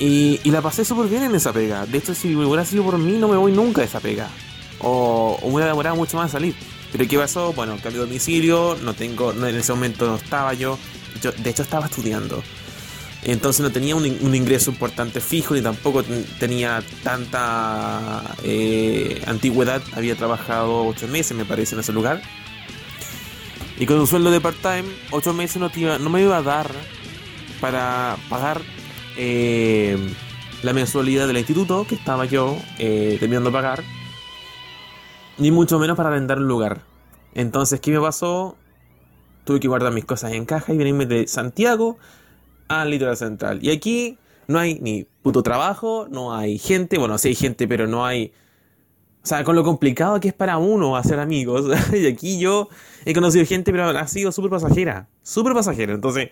Y, 0.00 0.40
la 0.50 0.62
pasé 0.62 0.84
súper 0.84 1.08
bien 1.08 1.24
en 1.24 1.34
esa 1.34 1.52
pega. 1.52 1.84
De 1.84 1.98
hecho, 1.98 2.14
si 2.14 2.34
hubiera 2.34 2.64
sido 2.64 2.84
por 2.84 2.96
mí, 2.98 3.18
no 3.18 3.28
me 3.28 3.36
voy 3.36 3.52
nunca 3.52 3.82
de 3.82 3.86
esa 3.86 4.00
pega. 4.00 4.28
O, 4.78 5.38
o 5.42 5.48
hubiera 5.48 5.66
demorado 5.66 5.94
mucho 5.94 6.16
más 6.16 6.30
a 6.30 6.32
salir. 6.32 6.54
Pero 6.90 7.06
¿qué 7.06 7.18
pasó? 7.18 7.52
Bueno, 7.52 7.74
cambio 7.82 8.00
de 8.00 8.06
domicilio, 8.06 8.78
no 8.82 8.94
tengo, 8.94 9.32
en 9.32 9.54
ese 9.54 9.72
momento 9.72 10.06
no 10.06 10.16
estaba 10.16 10.54
yo. 10.54 10.78
de 11.22 11.50
hecho, 11.50 11.62
estaba 11.62 11.86
estudiando. 11.86 12.42
Entonces 13.22 13.60
no 13.60 13.70
tenía 13.70 13.94
un, 13.94 14.06
ingreso 14.34 14.70
importante 14.70 15.20
fijo 15.20 15.54
ni 15.54 15.60
tampoco 15.60 16.02
tenía 16.38 16.82
tanta 17.04 18.22
eh, 18.42 19.22
antigüedad. 19.26 19.82
Había 19.92 20.16
trabajado 20.16 20.86
ocho 20.86 21.06
meses, 21.08 21.36
me 21.36 21.44
parece, 21.44 21.74
en 21.74 21.80
ese 21.80 21.92
lugar. 21.92 22.22
Y 23.78 23.84
con 23.84 24.00
un 24.00 24.06
sueldo 24.06 24.30
de 24.30 24.40
part-time, 24.40 24.84
ocho 25.10 25.34
meses 25.34 25.58
no, 25.58 25.70
no 25.98 26.10
me 26.10 26.22
iba 26.22 26.38
a 26.38 26.42
dar 26.42 26.70
para 27.60 28.16
pagar 28.30 28.62
eh, 29.22 29.98
la 30.62 30.72
mensualidad 30.72 31.26
del 31.26 31.36
instituto 31.36 31.84
que 31.86 31.94
estaba 31.94 32.24
yo 32.24 32.56
eh, 32.78 33.18
terminando 33.20 33.52
pagar, 33.52 33.84
ni 35.36 35.50
mucho 35.50 35.78
menos 35.78 35.94
para 35.94 36.08
arrendar 36.08 36.38
un 36.38 36.48
lugar. 36.48 36.80
Entonces, 37.34 37.80
¿qué 37.80 37.90
me 37.90 38.00
pasó? 38.00 38.56
Tuve 39.44 39.60
que 39.60 39.68
guardar 39.68 39.92
mis 39.92 40.06
cosas 40.06 40.32
en 40.32 40.46
caja 40.46 40.72
y 40.72 40.78
venirme 40.78 41.04
de 41.04 41.26
Santiago 41.26 41.98
al 42.68 42.88
litoral 42.88 43.14
central. 43.18 43.58
Y 43.62 43.70
aquí 43.70 44.16
no 44.46 44.58
hay 44.58 44.78
ni 44.80 45.06
puto 45.20 45.42
trabajo, 45.42 46.06
no 46.10 46.34
hay 46.34 46.58
gente, 46.58 46.96
bueno, 46.96 47.18
sí 47.18 47.28
hay 47.28 47.34
gente, 47.34 47.68
pero 47.68 47.86
no 47.86 48.06
hay... 48.06 48.32
O 49.22 49.26
sea, 49.26 49.44
con 49.44 49.54
lo 49.54 49.64
complicado 49.64 50.18
que 50.18 50.28
es 50.28 50.34
para 50.34 50.56
uno 50.56 50.96
hacer 50.96 51.20
amigos. 51.20 51.66
y 51.92 52.06
aquí 52.06 52.38
yo 52.38 52.70
he 53.04 53.12
conocido 53.12 53.44
gente, 53.44 53.70
pero 53.70 53.86
ha 53.86 54.06
sido 54.06 54.32
súper 54.32 54.50
pasajera. 54.50 55.08
Súper 55.22 55.52
pasajera. 55.52 55.92
Entonces, 55.92 56.30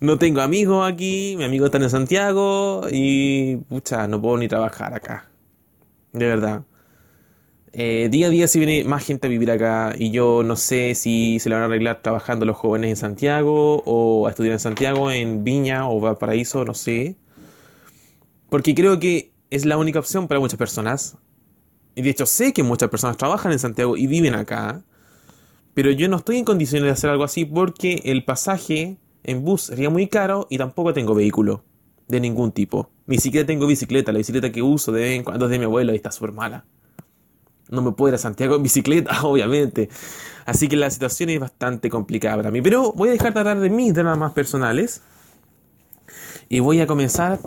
no 0.00 0.18
tengo 0.18 0.40
amigos 0.40 0.90
aquí, 0.90 1.34
mi 1.36 1.44
amigo 1.44 1.66
está 1.66 1.78
en 1.78 1.90
Santiago 1.90 2.82
y 2.90 3.56
pucha, 3.56 4.06
no 4.08 4.20
puedo 4.20 4.36
ni 4.38 4.48
trabajar 4.48 4.94
acá. 4.94 5.30
De 6.12 6.26
verdad. 6.26 6.64
Eh, 7.72 8.08
día 8.10 8.28
a 8.28 8.30
día 8.30 8.48
si 8.48 8.58
viene 8.58 8.84
más 8.84 9.04
gente 9.04 9.26
a 9.26 9.30
vivir 9.30 9.50
acá 9.50 9.94
y 9.98 10.10
yo 10.10 10.42
no 10.42 10.56
sé 10.56 10.94
si 10.94 11.38
se 11.40 11.50
le 11.50 11.56
van 11.56 11.64
a 11.64 11.66
arreglar 11.66 12.00
trabajando 12.00 12.46
los 12.46 12.56
jóvenes 12.56 12.88
en 12.88 12.96
Santiago 12.96 13.82
o 13.84 14.26
a 14.26 14.30
estudiar 14.30 14.54
en 14.54 14.60
Santiago, 14.60 15.10
en 15.10 15.44
Viña 15.44 15.88
o 15.88 16.00
Valparaíso, 16.00 16.64
no 16.64 16.74
sé. 16.74 17.16
Porque 18.48 18.74
creo 18.74 18.98
que 18.98 19.32
es 19.50 19.66
la 19.66 19.76
única 19.76 19.98
opción 19.98 20.28
para 20.28 20.40
muchas 20.40 20.58
personas. 20.58 21.18
Y 21.94 22.02
de 22.02 22.10
hecho 22.10 22.26
sé 22.26 22.52
que 22.52 22.62
muchas 22.62 22.88
personas 22.90 23.16
trabajan 23.16 23.52
en 23.52 23.58
Santiago 23.58 23.96
y 23.96 24.06
viven 24.06 24.34
acá. 24.34 24.82
Pero 25.74 25.90
yo 25.90 26.08
no 26.08 26.16
estoy 26.16 26.38
en 26.38 26.44
condiciones 26.44 26.86
de 26.86 26.92
hacer 26.92 27.10
algo 27.10 27.24
así 27.24 27.44
porque 27.44 28.00
el 28.04 28.24
pasaje 28.24 28.98
en 29.26 29.44
bus 29.44 29.62
sería 29.62 29.90
muy 29.90 30.06
caro 30.06 30.46
y 30.48 30.56
tampoco 30.56 30.94
tengo 30.94 31.14
vehículo 31.14 31.64
de 32.06 32.20
ningún 32.20 32.52
tipo. 32.52 32.90
Ni 33.06 33.18
siquiera 33.18 33.44
tengo 33.44 33.66
bicicleta. 33.66 34.12
La 34.12 34.18
bicicleta 34.18 34.52
que 34.52 34.62
uso 34.62 34.92
de 34.92 35.02
vez 35.02 35.16
en 35.16 35.24
cuando 35.24 35.46
es 35.46 35.50
de 35.50 35.58
mi 35.58 35.64
abuelo 35.64 35.92
y 35.92 35.96
está 35.96 36.12
súper 36.12 36.32
mala. 36.32 36.64
No 37.68 37.82
me 37.82 37.90
puedo 37.90 38.10
ir 38.10 38.14
a 38.14 38.18
Santiago 38.18 38.54
en 38.54 38.62
bicicleta, 38.62 39.22
obviamente. 39.24 39.88
Así 40.44 40.68
que 40.68 40.76
la 40.76 40.88
situación 40.90 41.30
es 41.30 41.40
bastante 41.40 41.90
complicada 41.90 42.36
para 42.36 42.52
mí. 42.52 42.62
Pero 42.62 42.92
voy 42.92 43.08
a 43.08 43.12
dejar 43.12 43.34
de 43.34 43.40
hablar 43.40 43.58
de 43.58 43.68
mis 43.68 43.92
dramas 43.92 44.32
personales. 44.32 45.02
Y 46.48 46.60
voy 46.60 46.80
a 46.80 46.86
comenzar 46.86 47.40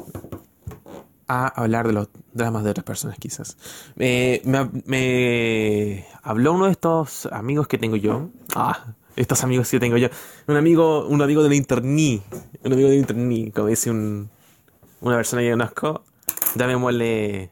a 1.29 1.48
hablar 1.48 1.88
de 1.88 1.93
los 1.93 2.09
dramas 2.33 2.65
de 2.65 2.71
otras 2.71 2.83
personas, 2.83 3.17
quizás. 3.17 3.55
me, 3.95 6.05
habló 6.24 6.53
uno 6.53 6.65
de 6.65 6.71
estos 6.71 7.25
amigos 7.27 7.69
que 7.69 7.77
tengo 7.77 7.95
yo. 7.95 8.31
Ah, 8.53 8.95
estos 9.15 9.43
amigos 9.43 9.69
que 9.69 9.79
tengo 9.79 9.97
yo. 9.97 10.07
Un 10.47 10.55
amigo, 10.55 11.07
un 11.07 11.21
amigo 11.21 11.43
del 11.43 11.53
internet. 11.53 12.21
Un 12.63 12.73
amigo 12.73 12.89
del 12.89 12.99
internet, 12.99 13.53
como 13.53 13.67
dice 13.67 13.91
un, 13.91 14.29
una 15.01 15.15
persona 15.15 15.41
que 15.41 15.51
conozco. 15.51 16.03
Llamémosle 16.55 17.51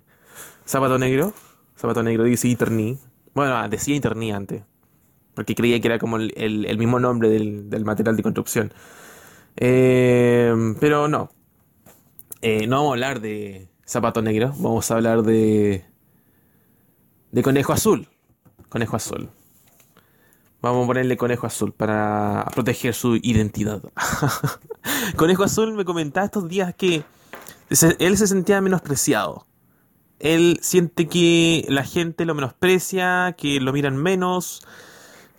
Zapato 0.68 0.98
Negro. 0.98 1.34
Zapato 1.78 2.04
Negro 2.04 2.24
dice 2.24 2.48
Interni. 2.48 2.98
Bueno, 3.34 3.56
ah, 3.56 3.68
decía 3.68 3.96
Interni 3.96 4.32
antes. 4.32 4.64
Porque 5.34 5.56
creía 5.56 5.80
que 5.80 5.88
era 5.88 6.00
como 6.00 6.18
el, 6.18 6.78
mismo 6.78 7.00
nombre 7.00 7.30
del, 7.30 7.86
material 7.86 8.16
de 8.18 8.24
construcción. 8.24 8.74
Eh, 9.56 10.54
pero 10.80 11.08
no. 11.08 11.30
Eh, 12.42 12.68
no 12.68 12.78
vamos 12.78 12.90
a 12.90 12.94
hablar 12.94 13.22
de 13.22 13.70
Zapato 13.86 14.22
Negro. 14.22 14.54
Vamos 14.58 14.90
a 14.90 14.96
hablar 14.96 15.24
de. 15.24 15.86
De 17.32 17.44
Conejo 17.44 17.74
Azul. 17.74 18.08
Conejo 18.70 18.96
Azul. 18.96 19.30
Vamos 20.62 20.84
a 20.84 20.88
ponerle 20.88 21.18
Conejo 21.18 21.48
Azul 21.48 21.72
para 21.72 22.46
proteger 22.54 22.94
su 22.94 23.16
identidad. 23.16 23.82
conejo 25.16 25.44
Azul 25.44 25.74
me 25.74 25.86
comentaba 25.86 26.26
estos 26.26 26.48
días 26.48 26.74
que 26.76 27.04
él 27.70 28.18
se 28.18 28.28
sentía 28.28 28.62
menospreciado 28.62 29.48
él 30.20 30.60
siente 30.62 31.08
que 31.08 31.66
la 31.70 31.84
gente 31.84 32.26
lo 32.26 32.36
menosprecia, 32.36 33.36
que 33.38 33.60
lo 33.60 33.74
miran 33.74 33.98
menos, 33.98 34.66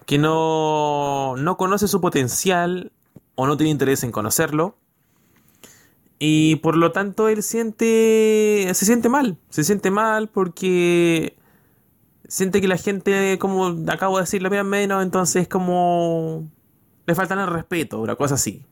que 0.06 0.18
no, 0.18 1.36
no 1.36 1.56
conoce 1.56 1.88
su 1.88 2.00
potencial 2.00 2.92
o 3.34 3.46
no 3.46 3.56
tiene 3.56 3.70
interés 3.70 4.04
en 4.04 4.12
conocerlo. 4.12 4.76
Y 6.20 6.56
por 6.56 6.76
lo 6.76 6.90
tanto 6.92 7.28
él 7.28 7.42
siente, 7.42 8.68
se 8.74 8.84
siente 8.84 9.08
mal, 9.08 9.38
se 9.50 9.62
siente 9.62 9.90
mal 9.90 10.28
porque 10.28 11.36
siente 12.28 12.60
que 12.60 12.68
la 12.68 12.76
gente, 12.76 13.38
como 13.38 13.74
acabo 13.90 14.18
de 14.18 14.22
decir, 14.22 14.42
lo 14.42 14.50
miran 14.50 14.68
menos, 14.68 15.02
entonces 15.02 15.48
como 15.48 16.48
le 17.06 17.14
faltan 17.14 17.40
el 17.40 17.48
respeto, 17.48 18.00
una 18.00 18.14
cosa 18.14 18.34
así. 18.34 18.64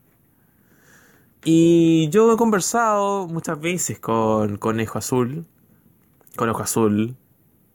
Y 1.44 2.08
yo 2.10 2.32
he 2.32 2.36
conversado 2.36 3.26
muchas 3.28 3.60
veces 3.60 3.98
con 3.98 4.58
Conejo 4.58 4.98
Azul, 4.98 5.46
Conejo 6.36 6.62
Azul. 6.62 7.16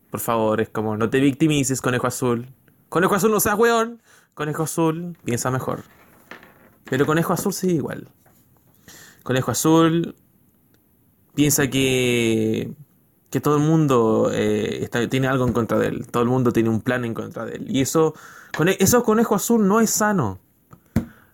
Por 0.09 0.19
favor, 0.19 0.61
es 0.61 0.69
como 0.69 0.97
no 0.97 1.09
te 1.09 1.19
victimices, 1.19 1.81
Conejo 1.81 2.07
Azul. 2.07 2.47
Conejo 2.89 3.15
Azul 3.15 3.31
no 3.31 3.39
seas 3.39 3.57
weón. 3.57 4.01
Conejo 4.33 4.63
Azul, 4.63 5.17
piensa 5.23 5.51
mejor. 5.51 5.83
Pero 6.83 7.05
Conejo 7.05 7.33
Azul 7.33 7.53
sí 7.53 7.71
igual. 7.71 8.09
Conejo 9.23 9.51
Azul 9.51 10.15
piensa 11.33 11.69
que 11.69 12.73
que 13.31 13.41
todo 13.41 13.57
el 13.57 13.63
mundo 13.63 14.29
eh, 14.31 14.87
tiene 15.09 15.27
algo 15.27 15.47
en 15.47 15.53
contra 15.53 15.79
de 15.79 15.87
él, 15.87 16.07
todo 16.07 16.21
el 16.21 16.29
mundo 16.29 16.53
tiene 16.53 16.69
un 16.69 16.81
plan 16.81 17.03
en 17.05 17.15
contra 17.15 17.45
de 17.45 17.53
él. 17.55 17.65
Y 17.67 17.81
eso, 17.81 18.13
eso 18.77 19.03
conejo 19.03 19.33
azul 19.33 19.67
no 19.67 19.79
es 19.81 19.89
sano. 19.89 20.37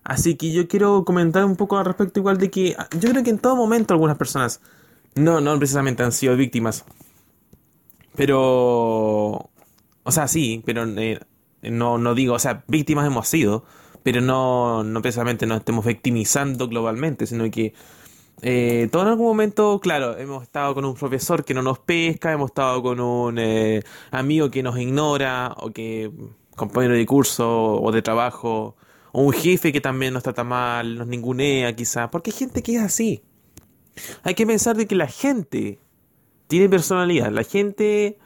Así 0.04 0.36
que 0.36 0.52
yo 0.52 0.66
quiero 0.68 1.04
comentar 1.04 1.44
un 1.44 1.56
poco 1.56 1.76
al 1.76 1.84
respecto 1.84 2.20
igual 2.20 2.38
de 2.38 2.50
que 2.50 2.74
yo 2.98 3.10
creo 3.10 3.22
que 3.22 3.30
en 3.30 3.38
todo 3.38 3.56
momento 3.56 3.92
algunas 3.92 4.16
personas 4.16 4.62
no, 5.14 5.42
no 5.42 5.58
precisamente 5.58 6.02
han 6.02 6.12
sido 6.12 6.34
víctimas 6.34 6.86
pero. 8.18 9.48
O 10.02 10.10
sea, 10.10 10.26
sí, 10.26 10.60
pero 10.66 10.84
eh, 10.98 11.20
no, 11.62 11.98
no 11.98 12.14
digo, 12.16 12.34
o 12.34 12.38
sea, 12.40 12.64
víctimas 12.66 13.06
hemos 13.06 13.28
sido, 13.28 13.64
pero 14.02 14.20
no, 14.20 14.82
no 14.82 15.02
precisamente 15.02 15.46
nos 15.46 15.58
estemos 15.58 15.86
victimizando 15.86 16.66
globalmente, 16.68 17.26
sino 17.28 17.48
que 17.50 17.74
eh, 18.42 18.88
todo 18.90 19.02
en 19.02 19.08
algún 19.08 19.26
momento, 19.26 19.80
claro, 19.80 20.16
hemos 20.16 20.42
estado 20.42 20.74
con 20.74 20.84
un 20.84 20.94
profesor 20.94 21.44
que 21.44 21.54
no 21.54 21.62
nos 21.62 21.78
pesca, 21.78 22.32
hemos 22.32 22.50
estado 22.50 22.82
con 22.82 23.00
un 23.00 23.38
eh, 23.38 23.82
amigo 24.10 24.50
que 24.50 24.62
nos 24.62 24.78
ignora, 24.78 25.54
o 25.58 25.70
que 25.70 26.10
compañero 26.56 26.94
de 26.94 27.06
curso 27.06 27.74
o 27.80 27.92
de 27.92 28.02
trabajo, 28.02 28.76
o 29.12 29.22
un 29.22 29.32
jefe 29.32 29.72
que 29.72 29.80
también 29.80 30.12
nos 30.14 30.22
trata 30.22 30.44
mal, 30.44 30.96
nos 30.98 31.06
ningunea 31.06 31.74
quizá, 31.74 32.10
porque 32.10 32.30
hay 32.30 32.36
gente 32.36 32.62
que 32.62 32.76
es 32.76 32.82
así. 32.82 33.22
Hay 34.22 34.34
que 34.34 34.46
pensar 34.46 34.76
de 34.76 34.86
que 34.86 34.94
la 34.94 35.08
gente 35.08 35.80
tiene 36.48 36.68
personalidad. 36.68 37.30
La 37.30 37.44
gente. 37.44 38.18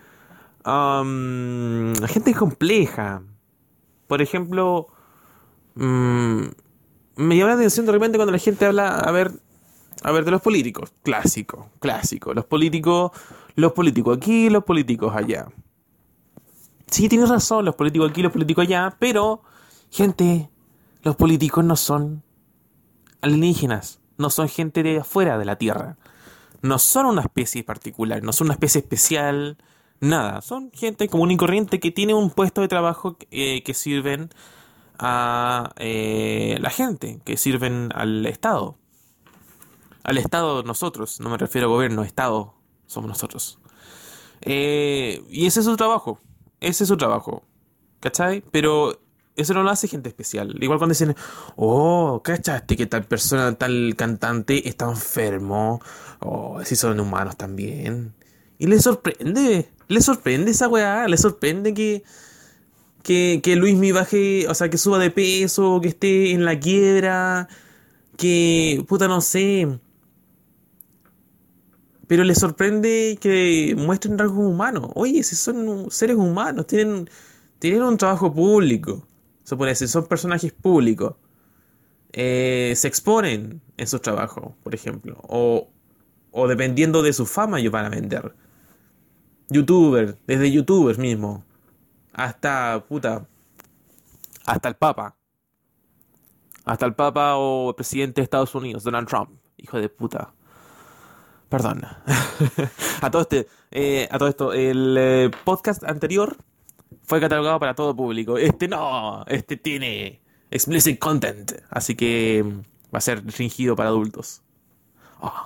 la 0.65 2.09
gente 2.09 2.31
es 2.31 2.37
compleja. 2.37 3.23
Por 4.07 4.23
ejemplo. 4.23 4.89
Mm, 5.75 6.43
me 7.17 7.37
llama 7.37 7.51
la 7.51 7.57
atención 7.57 7.87
de 7.87 7.93
repente 7.93 8.19
cuando 8.19 8.33
la 8.33 8.39
gente 8.39 8.65
habla. 8.65 8.99
A 8.99 9.11
ver. 9.13 9.33
A 10.03 10.13
ver, 10.13 10.25
de 10.25 10.31
los 10.31 10.41
políticos. 10.41 10.93
Clásico, 11.03 11.71
clásico. 11.81 12.35
Los 12.35 12.45
políticos. 12.45 13.13
Los 13.55 13.73
políticos 13.73 14.17
aquí, 14.17 14.49
los 14.49 14.65
políticos 14.65 15.15
allá. 15.15 15.47
Sí, 16.87 17.09
tienes 17.09 17.29
razón, 17.29 17.65
los 17.65 17.75
políticos 17.75 18.11
aquí, 18.11 18.23
los 18.23 18.33
políticos 18.33 18.67
allá, 18.67 18.97
pero, 18.99 19.43
gente, 19.91 20.51
los 21.03 21.17
políticos 21.17 21.65
no 21.65 21.77
son 21.77 22.23
alienígenas, 23.21 24.01
no 24.19 24.31
son 24.31 24.49
gente 24.49 24.83
de 24.83 25.01
afuera 25.01 25.39
de 25.39 25.45
la 25.45 25.57
Tierra 25.57 25.97
no 26.63 26.79
son 26.79 27.07
una 27.07 27.23
especie 27.23 27.65
particular, 27.65 28.23
no 28.23 28.33
son 28.33 28.47
una 28.47 28.55
especie 28.55 28.81
especial, 28.81 29.59
nada. 30.01 30.41
Son 30.41 30.71
gente 30.73 31.09
común 31.09 31.33
y 31.33 31.37
corriente 31.37 31.81
que 31.81 31.91
tiene 31.91 32.15
un 32.15 32.31
puesto 32.31 32.61
de 32.61 32.69
trabajo 32.69 33.19
eh, 33.31 33.63
que 33.65 33.75
sirven 33.75 34.31
a 34.99 35.73
eh, 35.77 36.57
la 36.61 36.71
gente, 36.71 37.21
que 37.25 37.37
sirven 37.37 37.91
al 37.95 38.25
Estado. 38.27 38.79
Al 40.05 40.19
Estado 40.19 40.63
nosotros, 40.63 41.21
no 41.21 41.31
me 41.31 41.39
refiero 41.39 41.69
a 41.69 41.71
gobierno, 41.71 42.03
Estado 42.03 42.55
somos 42.87 43.09
nosotros. 43.09 43.59
Eh, 44.41 45.23
y 45.31 45.47
ese 45.47 45.61
es 45.61 45.67
su 45.67 45.77
trabajo, 45.77 46.19
ese 46.61 46.85
es 46.85 46.89
su 46.89 46.97
trabajo, 46.97 47.45
¿cachai? 48.01 48.43
Pero 48.51 49.01
eso 49.37 49.55
no 49.55 49.63
lo 49.63 49.71
hace 49.71 49.89
gente 49.89 50.09
especial. 50.09 50.57
Igual 50.61 50.79
cuando 50.79 50.93
dicen, 50.93 51.15
oh, 51.57 52.21
¿cachaste 52.23 52.77
que 52.77 52.87
tal 52.87 53.05
persona, 53.05 53.55
tal 53.57 53.95
cantante 53.97 54.69
está 54.69 54.87
enfermo? 54.89 55.81
Oh, 56.21 56.61
si 56.65 56.77
son 56.77 57.01
humanos 57.01 57.37
también. 57.37 58.15
Y 58.59 58.67
le 58.67 58.81
sorprende, 58.81 59.71
le 59.89 60.01
sorprende 60.01 60.51
esa 60.51 60.69
weá, 60.69 61.09
le 61.09 61.17
sorprende 61.17 61.75
que, 61.75 62.05
que, 63.03 63.41
que 63.43 63.57
Luis 63.57 63.77
me 63.77 63.93
baje, 63.93 64.47
o 64.49 64.55
sea, 64.55 64.71
que 64.71 64.79
suba 64.79 64.99
de 64.99 65.11
peso, 65.11 65.81
que 65.81 65.89
esté 65.89 66.33
en 66.33 66.45
la 66.45 66.59
quiebra, 66.61 67.49
que, 68.17 68.85
puta, 68.89 69.09
no 69.09 69.21
sé. 69.21 69.81
Pero 72.13 72.25
le 72.25 72.35
sorprende 72.35 73.17
que 73.19 73.75
muestren 73.75 74.19
rasgos 74.19 74.45
humanos. 74.45 74.91
Oye, 74.97 75.23
si 75.23 75.35
son 75.35 75.91
seres 75.91 76.17
humanos, 76.17 76.67
tienen, 76.67 77.09
tienen 77.59 77.83
un 77.85 77.97
trabajo 77.97 78.31
público 78.31 79.07
se 79.45 79.57
puede 79.57 79.71
decir, 79.71 79.89
son 79.89 80.05
personajes 80.05 80.53
públicos. 80.53 81.15
Eh, 82.13 82.75
se 82.77 82.87
exponen 82.87 83.63
en 83.79 83.87
su 83.87 83.99
trabajo, 83.99 84.55
por 84.63 84.75
ejemplo. 84.75 85.19
O, 85.23 85.71
o 86.33 86.49
dependiendo 86.49 87.03
de 87.03 87.15
su 87.15 87.25
fama, 87.25 87.61
ellos 87.61 87.73
van 87.73 87.87
a 87.87 87.89
vender. 87.89 88.35
Youtuber, 89.49 90.19
desde 90.27 90.53
youtubers 90.53 90.99
mismo. 90.99 91.43
Hasta, 92.13 92.85
puta. 92.87 93.27
Hasta 94.45 94.69
el 94.69 94.75
Papa. 94.75 95.17
Hasta 96.67 96.85
el 96.85 96.95
Papa 96.95 97.37
o 97.37 97.71
el 97.71 97.75
presidente 97.75 98.21
de 98.21 98.25
Estados 98.25 98.55
Unidos, 98.55 98.85
Donald 98.85 99.09
Trump. 99.09 99.31
Hijo 99.57 99.81
de 99.81 99.89
puta. 99.89 100.35
Perdón. 101.53 101.83
a 103.03 103.11
todo 103.11 103.21
este, 103.21 103.47
eh, 103.71 104.09
a 104.11 104.17
todo 104.17 104.31
esto, 104.31 104.53
el 104.55 104.97
eh, 104.99 105.31
podcast 105.45 105.85
anterior 105.85 106.35
fue 107.03 107.21
catalogado 107.21 107.61
para 107.61 107.75
todo 107.75 107.95
público. 107.95 108.39
Este 108.39 108.69
no, 108.69 109.23
este 109.29 109.59
tiene 109.59 110.23
explicit 110.51 110.99
content, 110.99 111.53
así 111.69 111.95
que 111.95 112.43
va 112.85 112.97
a 112.97 113.01
ser 113.03 113.23
restringido 113.23 113.77
para 113.77 113.91
adultos. 113.91 114.41
Oh, 115.21 115.45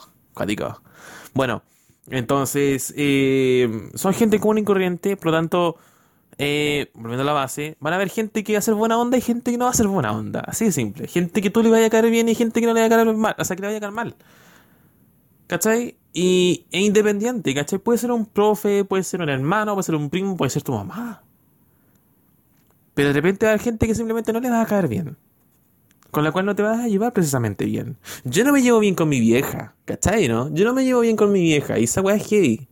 Bueno, 1.35 1.65
entonces 2.09 2.95
eh, 2.97 3.91
son 3.97 4.15
gente 4.15 4.39
común 4.39 4.59
y 4.59 4.63
corriente, 4.65 5.17
por 5.17 5.27
lo 5.27 5.33
tanto, 5.33 5.77
volviendo 6.39 7.23
a 7.23 7.27
la 7.27 7.33
base, 7.33 7.77
van 7.81 7.95
a 7.95 7.97
haber 7.97 8.11
gente 8.11 8.45
que 8.45 8.53
va 8.53 8.61
a 8.61 8.63
ser 8.63 8.75
buena 8.75 8.97
onda 8.97 9.19
y 9.19 9.23
gente 9.23 9.51
que 9.51 9.59
no 9.59 9.65
va 9.65 9.73
a 9.73 9.75
ser 9.75 9.89
buena 9.89 10.13
onda. 10.13 10.39
Así 10.47 10.67
de 10.67 10.71
simple. 10.71 11.09
Gente 11.09 11.43
que 11.43 11.51
tú 11.51 11.65
le 11.65 11.71
vaya 11.71 11.87
a 11.87 11.91
caer 11.91 12.09
bien 12.11 12.29
y 12.29 12.37
gente 12.37 12.61
que 12.61 12.67
no 12.69 12.75
le 12.75 12.83
vaya 12.83 12.95
a 12.95 12.97
caer 12.97 13.13
mal. 13.17 13.35
O 13.37 13.45
sea, 13.45 13.57
que 13.57 13.63
le 13.63 13.67
vaya 13.67 13.79
a 13.79 13.81
caer 13.81 13.93
mal. 13.93 14.15
¿Cachai? 15.47 15.97
Y 16.12 16.67
es 16.71 16.81
independiente, 16.81 17.55
¿cachai? 17.55 17.79
Puede 17.79 17.99
ser 17.99 18.11
un 18.11 18.26
profe, 18.26 18.85
puede 18.85 19.03
ser 19.03 19.21
un 19.21 19.29
hermano, 19.29 19.75
puede 19.75 19.85
ser 19.85 19.95
un 19.95 20.11
primo, 20.11 20.37
puede 20.37 20.50
ser 20.50 20.62
tu 20.62 20.73
mamá. 20.73 21.23
Pero 22.95 23.09
de 23.09 23.15
repente 23.15 23.47
hay 23.47 23.59
gente 23.59 23.87
que 23.87 23.95
simplemente 23.95 24.33
no 24.33 24.41
le 24.41 24.50
va 24.50 24.62
a 24.62 24.67
caer 24.67 24.88
bien. 24.88 25.17
Con 26.11 26.25
la 26.25 26.33
cual 26.33 26.47
no 26.47 26.57
te 26.57 26.62
vas 26.62 26.81
a 26.81 26.88
llevar 26.88 27.12
precisamente 27.12 27.67
bien. 27.67 27.99
Yo 28.25 28.45
no 28.45 28.53
me 28.53 28.62
llevo 28.62 28.79
bien 28.79 28.95
con 28.95 29.09
mi 29.09 29.21
vieja, 29.21 29.75
¿cachai? 29.85 30.29
¿No? 30.29 30.53
Yo 30.55 30.65
no 30.65 30.73
me 30.73 30.85
llevo 30.85 31.00
bien 31.00 31.17
con 31.17 31.31
mi 31.31 31.43
vieja 31.43 31.79
y 31.79 31.85
esa 31.85 32.00
weá 32.00 32.17
es 32.17 32.26
heavy. 32.26 32.67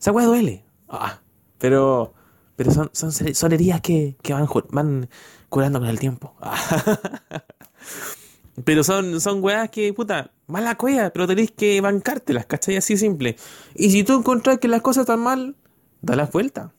Esa 0.00 0.10
weá 0.10 0.26
duele. 0.26 0.64
Ah, 0.88 1.20
pero 1.58 2.12
pero 2.56 2.72
son, 2.72 2.90
son, 2.92 3.52
heridas 3.52 3.80
que, 3.80 4.16
que 4.20 4.34
van, 4.34 4.46
van 4.70 5.08
curando 5.48 5.78
con 5.78 5.88
el 5.88 5.98
tiempo. 5.98 6.34
Pero 8.64 8.84
son, 8.84 9.20
son 9.20 9.42
weas 9.42 9.70
que, 9.70 9.92
puta, 9.92 10.32
mala 10.46 10.76
cueva, 10.76 11.10
pero 11.10 11.26
tenéis 11.26 11.52
que 11.52 11.80
bancártelas, 11.80 12.46
¿cachai? 12.46 12.76
Así 12.76 12.96
simple. 12.96 13.36
Y 13.74 13.90
si 13.90 14.04
tú 14.04 14.18
encontrás 14.18 14.58
que 14.58 14.68
las 14.68 14.82
cosas 14.82 15.02
están 15.02 15.20
mal, 15.20 15.56
da 16.02 16.16
las 16.16 16.30
vueltas, 16.32 16.70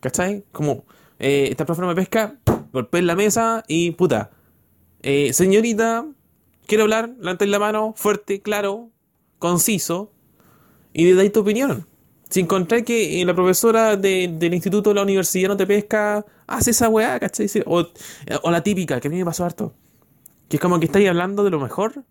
¿cachai? 0.00 0.44
Como, 0.52 0.84
eh, 1.18 1.48
esta 1.50 1.64
no 1.64 1.86
me 1.86 1.94
pesca, 1.94 2.36
golpea 2.72 3.00
en 3.00 3.06
la 3.06 3.16
mesa 3.16 3.62
y, 3.68 3.92
puta, 3.92 4.30
eh, 5.02 5.32
señorita, 5.32 6.06
quiero 6.66 6.84
hablar, 6.84 7.10
levantáis 7.18 7.50
la 7.50 7.58
mano, 7.58 7.94
fuerte, 7.96 8.42
claro, 8.42 8.90
conciso, 9.38 10.12
y 10.92 11.04
le 11.04 11.14
dais 11.14 11.32
tu 11.32 11.40
opinión. 11.40 11.86
Si 12.28 12.40
encontrás 12.40 12.82
que 12.82 13.20
eh, 13.20 13.24
la 13.24 13.34
profesora 13.34 13.96
del 13.96 14.54
instituto 14.54 14.90
de 14.90 14.94
la 14.96 15.02
universidad 15.02 15.48
no 15.48 15.56
te 15.56 15.66
pesca, 15.66 16.24
haz 16.46 16.68
esa 16.68 16.88
weá, 16.88 17.18
¿cachai? 17.20 17.46
O, 17.66 17.86
o 18.42 18.50
la 18.50 18.62
típica, 18.62 19.00
que 19.00 19.08
a 19.08 19.10
mí 19.10 19.18
me 19.18 19.24
pasó 19.24 19.44
harto 19.44 19.74
que 20.50 20.56
es 20.56 20.60
como 20.60 20.80
que 20.80 20.86
estáis 20.86 21.08
hablando 21.08 21.44
de 21.44 21.50
lo 21.50 21.60
mejor. 21.60 22.04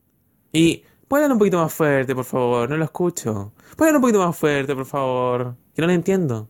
Y 0.54 0.84
pueden 1.10 1.30
un 1.34 1.38
poquito 1.38 1.58
más 1.58 1.74
fuerte, 1.74 2.16
por 2.16 2.24
favor, 2.24 2.70
no 2.70 2.78
lo 2.78 2.86
escucho. 2.86 3.52
Pueden 3.76 3.98
un 3.98 4.02
poquito 4.02 4.20
más 4.20 4.36
fuerte, 4.36 4.74
por 4.74 4.86
favor, 4.86 5.58
que 5.76 5.82
no 5.82 5.88
lo 5.88 5.94
entiendo. 5.94 6.48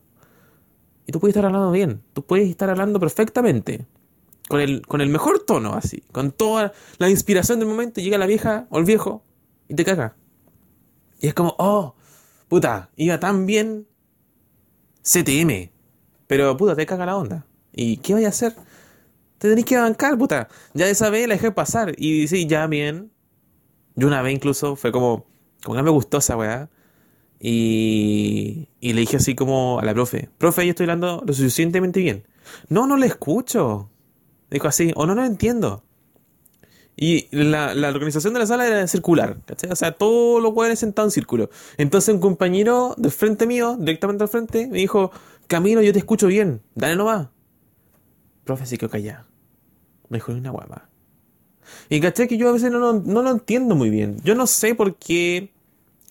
Y 1.07 1.11
tú 1.11 1.19
puedes 1.19 1.35
estar 1.35 1.47
hablando 1.47 1.71
bien, 1.71 2.03
tú 2.13 2.23
puedes 2.23 2.47
estar 2.47 2.69
hablando 2.69 2.99
perfectamente. 2.99 3.87
Con 4.47 4.59
el, 4.61 4.85
con 4.85 5.01
el 5.01 5.09
mejor 5.09 5.39
tono, 5.39 5.73
así. 5.73 6.03
Con 6.11 6.31
toda 6.31 6.73
la 6.99 7.09
inspiración 7.09 7.57
del 7.57 7.67
momento, 7.67 8.01
llega 8.01 8.19
la 8.19 8.27
vieja 8.27 8.67
o 8.69 8.77
el 8.77 8.85
viejo 8.85 9.23
y 9.67 9.73
te 9.73 9.83
caga. 9.83 10.15
Y 11.19 11.27
es 11.27 11.33
como, 11.33 11.55
oh, 11.57 11.95
puta, 12.47 12.91
iba 12.97 13.19
tan 13.19 13.47
bien. 13.47 13.87
CTM. 15.01 15.71
Pero 16.27 16.55
puta, 16.55 16.75
te 16.75 16.85
caga 16.85 17.07
la 17.07 17.17
onda. 17.17 17.47
¿Y 17.73 17.97
qué 17.97 18.13
voy 18.13 18.25
a 18.25 18.29
hacer? 18.29 18.55
Te 19.39 19.49
tenés 19.49 19.65
que 19.65 19.77
bancar, 19.77 20.17
puta. 20.17 20.49
Ya 20.73 20.87
esa 20.89 21.09
vez 21.09 21.27
la 21.27 21.35
dejé 21.35 21.51
pasar. 21.51 21.95
Y 21.97 22.27
sí, 22.27 22.45
ya 22.45 22.67
bien. 22.67 23.11
Yo 23.95 24.07
una 24.07 24.21
vez 24.21 24.35
incluso 24.35 24.75
fue 24.75 24.91
como. 24.91 25.25
Como 25.63 25.75
que 25.75 25.83
me 25.83 25.89
gustó 25.89 26.19
weá. 26.37 26.69
Y, 27.39 28.67
y 28.81 28.93
le 28.93 29.01
dije 29.01 29.17
así 29.17 29.35
como 29.35 29.79
a 29.79 29.85
la 29.85 29.93
profe: 29.93 30.29
Profe, 30.37 30.65
yo 30.65 30.71
estoy 30.71 30.85
hablando 30.85 31.23
lo 31.25 31.33
suficientemente 31.33 32.01
bien. 32.01 32.27
No, 32.67 32.85
no 32.85 32.97
le 32.97 33.07
escucho. 33.07 33.89
Dijo 34.51 34.67
así: 34.67 34.91
O 34.95 35.05
no, 35.05 35.15
no 35.15 35.25
entiendo. 35.25 35.83
Y 36.97 37.29
la, 37.31 37.73
la, 37.73 37.89
organización 37.89 38.33
de 38.33 38.41
la 38.41 38.45
sala 38.45 38.67
era 38.67 38.85
circular, 38.87 39.37
¿cachai? 39.45 39.71
O 39.71 39.75
sea, 39.77 39.93
todos 39.93 40.43
los 40.43 40.53
weones 40.53 40.79
sentados 40.79 41.07
en 41.07 41.11
círculo. 41.13 41.49
Entonces 41.77 42.13
un 42.13 42.19
compañero 42.19 42.93
del 42.97 43.11
frente 43.11 43.47
mío, 43.47 43.77
directamente 43.79 44.23
al 44.25 44.29
frente, 44.29 44.67
me 44.67 44.79
dijo, 44.79 45.09
Camino, 45.47 45.81
yo 45.81 45.93
te 45.93 45.99
escucho 45.99 46.27
bien, 46.27 46.61
dale 46.75 46.97
nomás. 46.97 47.29
Profe, 48.43 48.65
se 48.65 48.77
quedó 48.77 48.89
callado 48.89 49.28
mejor 50.09 50.35
una 50.35 50.51
guapa. 50.51 50.89
Y 51.89 51.99
caché 52.01 52.27
que 52.27 52.37
yo 52.37 52.49
a 52.49 52.53
veces 52.53 52.71
no, 52.71 52.93
lo 52.93 53.31
entiendo 53.31 53.75
muy 53.75 53.89
bien. 53.89 54.17
Yo 54.23 54.35
no 54.35 54.47
sé 54.47 54.75
por 54.75 54.95
qué 54.95 55.51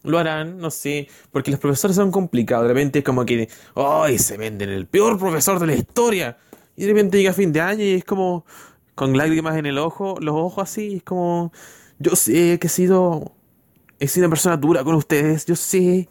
lo 0.02 0.18
harán, 0.18 0.58
no 0.58 0.70
sé, 0.70 1.08
porque 1.32 1.50
los 1.50 1.60
profesores 1.60 1.96
son 1.96 2.10
complicados. 2.10 2.64
De 2.64 2.74
repente 2.74 3.00
es 3.00 3.04
como 3.04 3.24
que, 3.24 3.48
¡ay! 3.74 4.18
se 4.18 4.36
venden 4.36 4.70
el 4.70 4.86
peor 4.86 5.18
profesor 5.18 5.58
de 5.58 5.66
la 5.66 5.74
historia. 5.74 6.38
Y 6.76 6.82
de 6.82 6.88
repente 6.88 7.18
llega 7.18 7.32
fin 7.32 7.52
de 7.52 7.60
año 7.60 7.84
y 7.84 7.94
es 7.94 8.04
como, 8.04 8.44
con 8.94 9.16
lágrimas 9.16 9.56
en 9.56 9.66
el 9.66 9.78
ojo, 9.78 10.16
los 10.20 10.34
ojos 10.34 10.64
así, 10.64 10.96
es 10.96 11.02
como, 11.02 11.52
yo 11.98 12.16
sé 12.16 12.58
que 12.60 12.68
he 12.68 12.70
sido, 12.70 13.32
he 13.98 14.08
sido 14.08 14.26
una 14.26 14.30
persona 14.30 14.56
dura 14.56 14.84
con 14.84 14.94
ustedes, 14.94 15.46
yo 15.46 15.56
sé 15.56 16.08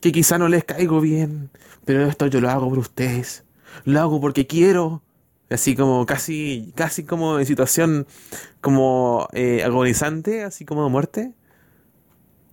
que 0.00 0.12
quizá 0.12 0.38
no 0.38 0.48
les 0.48 0.64
caigo 0.64 1.00
bien, 1.00 1.50
pero 1.84 2.06
esto 2.06 2.26
yo 2.26 2.40
lo 2.40 2.50
hago 2.50 2.68
por 2.68 2.78
ustedes. 2.78 3.44
Lo 3.84 4.00
hago 4.00 4.20
porque 4.20 4.46
quiero 4.46 5.02
así 5.52 5.76
como 5.76 6.06
casi, 6.06 6.72
casi 6.74 7.04
como 7.04 7.38
en 7.38 7.46
situación 7.46 8.06
como 8.60 9.28
eh, 9.32 9.62
agonizante, 9.64 10.44
así 10.44 10.64
como 10.64 10.84
de 10.84 10.90
muerte. 10.90 11.34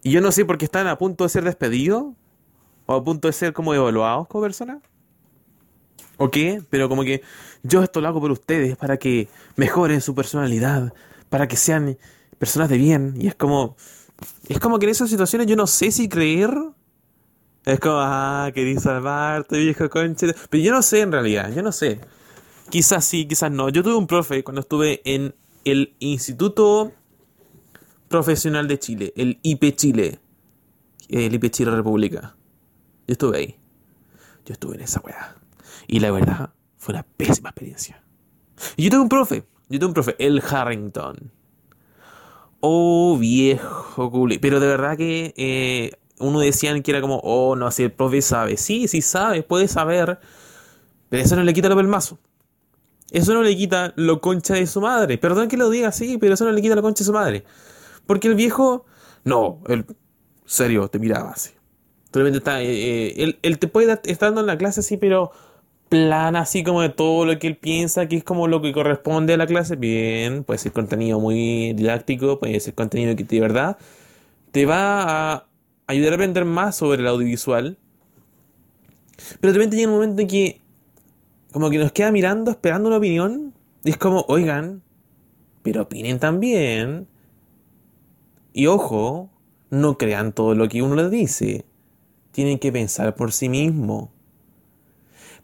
Y 0.04 0.12
yo 0.12 0.22
no 0.22 0.32
sé 0.32 0.46
por 0.46 0.58
qué 0.58 0.66
están 0.66 0.88
a 0.88 0.98
punto 0.98 1.24
de 1.24 1.30
ser 1.30 1.44
despedidos 1.44 2.14
o 2.86 2.94
a 2.94 3.04
punto 3.04 3.28
de 3.28 3.34
ser 3.34 3.54
como 3.54 3.74
evaluados 3.74 4.28
como 4.28 4.44
personas. 4.44 4.80
¿O 6.18 6.30
qué? 6.30 6.62
Pero 6.70 6.90
como 6.90 7.04
que 7.04 7.22
yo 7.64 7.82
esto 7.82 8.02
lo 8.02 8.08
hago 8.08 8.20
por 8.20 8.32
ustedes 8.32 8.76
para 8.76 8.98
que 8.98 9.30
mejoren 9.56 10.02
su 10.02 10.16
personalidad, 10.16 10.94
para 11.30 11.48
que 11.48 11.56
sean 11.56 11.98
personas 12.38 12.70
de 12.70 12.78
bien. 12.78 13.14
Y 13.18 13.28
es 13.28 13.36
como, 13.36 13.78
es 14.48 14.60
como 14.60 14.80
que 14.80 14.86
en 14.86 14.92
esas 14.92 15.10
situaciones 15.10 15.48
yo 15.48 15.56
no 15.56 15.68
sé 15.68 15.92
si 15.92 16.10
creer. 16.10 16.54
Es 17.66 17.80
como, 17.80 17.98
ah, 18.00 18.50
quería 18.54 18.80
salvarte, 18.80 19.60
viejo 19.60 19.90
conche. 19.90 20.34
Pero 20.50 20.64
yo 20.64 20.72
no 20.72 20.82
sé 20.82 21.02
en 21.02 21.12
realidad, 21.12 21.54
yo 21.54 21.62
no 21.62 21.72
sé. 21.72 22.00
Quizás 22.70 23.04
sí, 23.04 23.28
quizás 23.28 23.52
no. 23.52 23.70
Yo 23.70 23.82
tuve 23.82 23.96
un 23.96 24.06
profe 24.06 24.44
cuando 24.44 24.62
estuve 24.62 25.02
en 25.04 25.34
el 25.66 25.96
Instituto 26.00 26.92
Profesional 28.08 28.68
de 28.68 28.80
Chile, 28.80 29.14
el 29.16 29.40
IP 29.42 29.76
Chile, 29.76 30.20
el 31.10 31.34
IP 31.34 31.50
Chile 31.50 31.72
República. 31.72 32.36
Yo 33.08 33.14
estuve 33.14 33.38
ahí. 33.38 33.56
Yo 34.46 34.54
estuve 34.54 34.76
en 34.76 34.82
esa 34.82 35.00
weá. 35.02 35.36
Y 35.88 36.00
la 36.00 36.12
verdad, 36.12 36.52
fue 36.78 36.94
una 36.94 37.04
pésima 37.04 37.50
experiencia. 37.50 38.04
Y 38.78 38.84
yo 38.84 38.92
tuve 38.92 39.02
un 39.02 39.10
profe, 39.10 39.46
yo 39.70 39.80
tuve 39.80 39.88
un 39.88 39.94
profe, 39.94 40.16
el 40.20 40.42
Harrington. 40.42 41.32
Oh, 42.60 43.18
viejo 43.18 44.12
culi. 44.12 44.38
Pero 44.38 44.60
de 44.60 44.68
verdad 44.68 44.96
que 44.98 45.34
eh, 45.38 45.92
uno 46.20 46.40
decían 46.40 46.84
que 46.84 46.92
era 46.92 47.02
como, 47.02 47.20
oh, 47.24 47.56
no, 47.56 47.66
así 47.66 47.84
el 47.84 47.92
profe 47.92 48.22
sabe. 48.22 48.58
Sí, 48.58 48.88
sí 48.88 49.02
sabe, 49.02 49.42
puede 49.42 49.68
saber. 49.68 50.20
Pero 51.10 51.24
eso 51.24 51.36
no 51.36 51.44
le 51.44 51.54
quita 51.54 51.70
lo 51.70 51.76
pelmazo. 51.76 52.20
Eso 53.12 53.34
no 53.34 53.42
le 53.42 53.56
quita 53.56 53.94
lo 53.96 54.22
concha 54.22 54.54
de 54.54 54.68
su 54.68 54.82
madre. 54.82 55.18
Perdón 55.18 55.48
que 55.48 55.58
lo 55.58 55.70
diga 55.70 55.90
así, 55.90 56.18
pero 56.18 56.36
eso 56.36 56.46
no 56.46 56.52
le 56.52 56.62
quita 56.62 56.76
lo 56.76 56.82
concha 56.82 57.00
de 57.00 57.06
su 57.06 57.14
madre. 57.14 57.44
Porque 58.06 58.28
el 58.28 58.36
viejo, 58.36 58.86
no, 59.24 59.62
él, 59.68 59.86
serio, 60.46 60.88
te 60.88 61.00
miraba 61.00 61.32
así. 61.32 61.52
está, 62.14 62.62
eh, 62.62 63.24
eh, 63.24 63.38
él, 63.42 63.60
te 63.60 63.68
puede 63.68 64.00
estar 64.04 64.30
dando 64.30 64.42
en 64.42 64.48
la 64.48 64.58
clase 64.58 64.82
así, 64.82 64.98
pero 64.98 65.32
plana, 65.90 66.42
así 66.42 66.64
como 66.64 66.82
de 66.82 66.90
todo 66.90 67.26
lo 67.26 67.40
que 67.40 67.48
él 67.48 67.58
piensa 67.58 68.08
que 68.08 68.18
es 68.18 68.24
como 68.24 68.48
lo 68.48 68.62
que 68.62 68.72
corresponde 68.72 69.34
a 69.34 69.38
la 69.38 69.48
clase. 69.48 69.76
Bien, 69.76 70.44
puede 70.44 70.60
ser 70.60 70.72
contenido 70.72 71.20
muy 71.20 71.74
didáctico, 71.74 72.40
puede 72.40 72.60
ser 72.60 72.76
contenido 72.76 73.16
que 73.16 73.24
de 73.24 73.40
verdad 73.40 73.78
te 74.52 74.66
va 74.66 75.34
a 75.34 75.48
ayudar 75.88 76.14
a 76.14 76.16
aprender 76.16 76.46
más 76.46 76.76
sobre 76.78 77.02
el 77.02 77.08
audiovisual. 77.08 77.78
Pero 79.42 79.54
también 79.54 79.72
llega 79.72 79.88
un 79.88 79.96
momento 79.96 80.22
en 80.22 80.28
que 80.28 80.62
como 81.52 81.70
que 81.70 81.78
nos 81.78 81.92
queda 81.92 82.12
mirando, 82.12 82.52
esperando 82.52 82.90
una 82.90 82.98
opinión. 82.98 83.54
Y 83.84 83.92
es 83.92 83.98
como, 83.98 84.26
oigan, 84.28 84.84
pero 85.64 85.84
opinen 85.84 86.20
también. 86.20 87.08
Y 88.54 88.68
ojo, 88.68 89.30
no 89.70 89.98
crean 89.98 90.34
todo 90.34 90.56
lo 90.56 90.68
que 90.68 90.82
uno 90.82 90.96
les 90.96 91.12
dice. 91.12 91.66
Tienen 92.32 92.60
que 92.60 92.72
pensar 92.72 93.16
por 93.16 93.32
sí 93.32 93.50
mismo. 93.50 94.12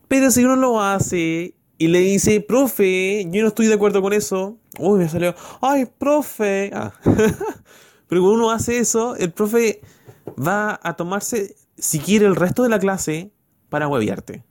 Pero 0.08 0.32
si 0.32 0.44
uno 0.44 0.56
lo 0.56 0.82
hace 0.82 1.56
y 1.78 1.88
le 1.88 2.00
dice, 2.00 2.42
profe, 2.42 3.28
yo 3.32 3.42
no 3.42 3.50
estoy 3.50 3.68
de 3.68 3.74
acuerdo 3.74 4.02
con 4.02 4.14
eso. 4.14 4.58
Uy, 4.80 5.00
me 5.00 5.10
salió, 5.10 5.36
ay, 5.62 5.86
profe. 5.86 6.72
Ah. 6.74 6.94
Pero 8.08 8.22
cuando 8.22 8.34
uno 8.34 8.52
hace 8.52 8.78
eso, 8.78 9.16
el 9.16 9.32
profe 9.32 9.82
va 10.38 10.80
a 10.84 10.96
tomarse, 10.96 11.56
si 11.78 12.00
quiere, 12.00 12.26
el 12.26 12.36
resto 12.36 12.64
de 12.64 12.70
la 12.70 12.80
clase 12.80 13.32
para 13.70 13.88
hueviarte. 13.88 14.44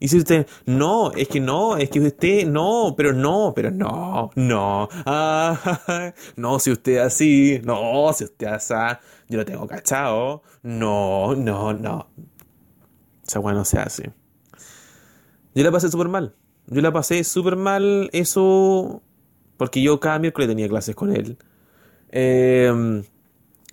Y 0.00 0.08
si 0.08 0.18
usted, 0.18 0.46
no, 0.66 1.12
es 1.12 1.28
que 1.28 1.40
no, 1.40 1.76
es 1.76 1.88
que 1.88 2.00
usted, 2.00 2.46
no, 2.46 2.94
pero 2.96 3.12
no, 3.12 3.52
pero 3.54 3.70
no, 3.70 4.30
no, 4.34 4.88
no, 6.36 6.58
si 6.58 6.70
usted 6.72 6.98
así, 6.98 7.60
no, 7.64 8.12
si 8.12 8.24
usted 8.24 8.48
así, 8.48 8.74
yo 9.28 9.38
lo 9.38 9.44
tengo 9.44 9.66
cachado, 9.66 10.42
no, 10.62 11.34
no, 11.34 11.72
no. 11.72 12.08
Esa 13.26 13.40
weá 13.40 13.54
no 13.54 13.64
se 13.64 13.78
hace. 13.78 14.12
Yo 15.54 15.64
la 15.64 15.70
pasé 15.70 15.88
súper 15.90 16.08
mal. 16.08 16.34
Yo 16.66 16.80
la 16.82 16.92
pasé 16.92 17.22
súper 17.24 17.56
mal 17.56 18.10
eso 18.12 19.02
porque 19.56 19.82
yo 19.82 20.00
cada 20.00 20.18
miércoles 20.18 20.48
tenía 20.48 20.68
clases 20.68 20.94
con 20.94 21.14
él. 21.14 21.38
Eh, 22.10 23.02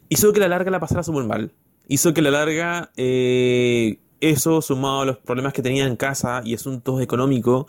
hizo 0.10 0.34
que 0.34 0.40
la 0.40 0.48
larga 0.48 0.72
la 0.72 0.80
pasara 0.80 1.04
súper 1.04 1.26
mal. 1.26 1.54
Hizo 1.88 2.14
que 2.14 2.22
la 2.22 2.32
larga, 2.32 2.92
eh, 2.96 4.00
eso 4.22 4.62
sumado 4.62 5.02
a 5.02 5.06
los 5.06 5.18
problemas 5.18 5.54
que 5.54 5.62
tenía 5.62 5.86
en 5.86 5.96
casa 5.96 6.42
y 6.46 6.54
asuntos 6.54 7.02
económicos, 7.02 7.66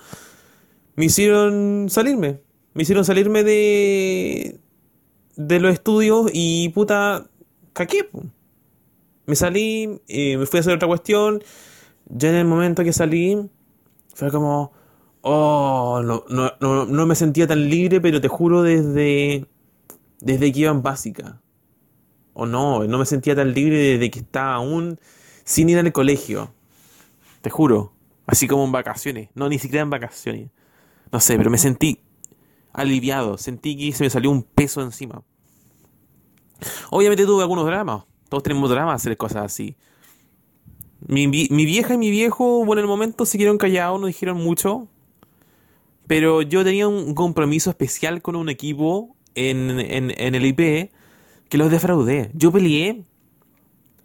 me 0.96 1.06
hicieron 1.06 1.88
salirme. 1.90 2.40
Me 2.74 2.82
hicieron 2.82 3.04
salirme 3.04 3.44
de, 3.44 4.60
de 5.36 5.60
los 5.60 5.72
estudios 5.72 6.30
y 6.32 6.70
puta, 6.70 7.26
caqué. 7.72 8.08
Me 9.26 9.36
salí, 9.36 10.00
eh, 10.08 10.36
me 10.36 10.46
fui 10.46 10.58
a 10.58 10.60
hacer 10.60 10.74
otra 10.74 10.88
cuestión. 10.88 11.42
Ya 12.08 12.30
en 12.30 12.36
el 12.36 12.46
momento 12.46 12.84
que 12.84 12.92
salí, 12.92 13.50
fue 14.14 14.30
como, 14.30 14.72
oh, 15.22 16.02
no, 16.04 16.24
no, 16.28 16.52
no, 16.60 16.86
no 16.86 17.06
me 17.06 17.14
sentía 17.14 17.46
tan 17.46 17.68
libre, 17.68 18.00
pero 18.00 18.20
te 18.20 18.28
juro 18.28 18.62
desde 18.62 19.46
desde 20.22 20.52
que 20.52 20.60
iba 20.60 20.70
en 20.70 20.82
básica. 20.82 21.40
O 22.34 22.46
no, 22.46 22.84
no 22.84 22.98
me 22.98 23.06
sentía 23.06 23.34
tan 23.34 23.52
libre 23.52 23.76
desde 23.76 24.10
que 24.10 24.20
estaba 24.20 24.54
aún 24.54 24.98
sin 25.44 25.68
ir 25.68 25.78
al 25.78 25.92
colegio. 25.92 26.52
Te 27.40 27.50
juro. 27.50 27.92
Así 28.26 28.46
como 28.46 28.64
en 28.64 28.72
vacaciones. 28.72 29.30
No, 29.34 29.48
ni 29.48 29.58
siquiera 29.58 29.82
en 29.82 29.90
vacaciones. 29.90 30.50
No 31.10 31.20
sé, 31.20 31.36
pero 31.36 31.50
me 31.50 31.58
sentí 31.58 32.00
aliviado. 32.72 33.36
Sentí 33.36 33.76
que 33.76 33.92
se 33.92 34.04
me 34.04 34.10
salió 34.10 34.30
un 34.30 34.42
peso 34.42 34.80
encima. 34.82 35.22
Obviamente 36.90 37.26
tuve 37.26 37.42
algunos 37.42 37.66
dramas. 37.66 38.04
Todos 38.28 38.42
tenemos 38.42 38.70
dramas 38.70 38.96
hacer 38.96 39.16
cosas 39.16 39.44
así. 39.44 39.76
Mi, 41.06 41.26
vieja 41.26 41.94
y 41.94 41.98
mi 41.98 42.10
viejo, 42.10 42.64
bueno, 42.64 42.80
en 42.80 42.84
el 42.84 42.88
momento 42.88 43.26
se 43.26 43.36
quedaron 43.36 43.58
callados, 43.58 44.00
no 44.00 44.06
dijeron 44.06 44.38
mucho. 44.38 44.88
Pero 46.06 46.42
yo 46.42 46.64
tenía 46.64 46.86
un 46.88 47.14
compromiso 47.14 47.70
especial 47.70 48.22
con 48.22 48.36
un 48.36 48.48
equipo 48.48 49.16
en, 49.34 49.80
en, 49.80 50.34
el 50.34 50.46
IP 50.46 50.92
que 51.48 51.58
los 51.58 51.70
defraudé. 51.70 52.30
Yo 52.34 52.52
peleé 52.52 53.04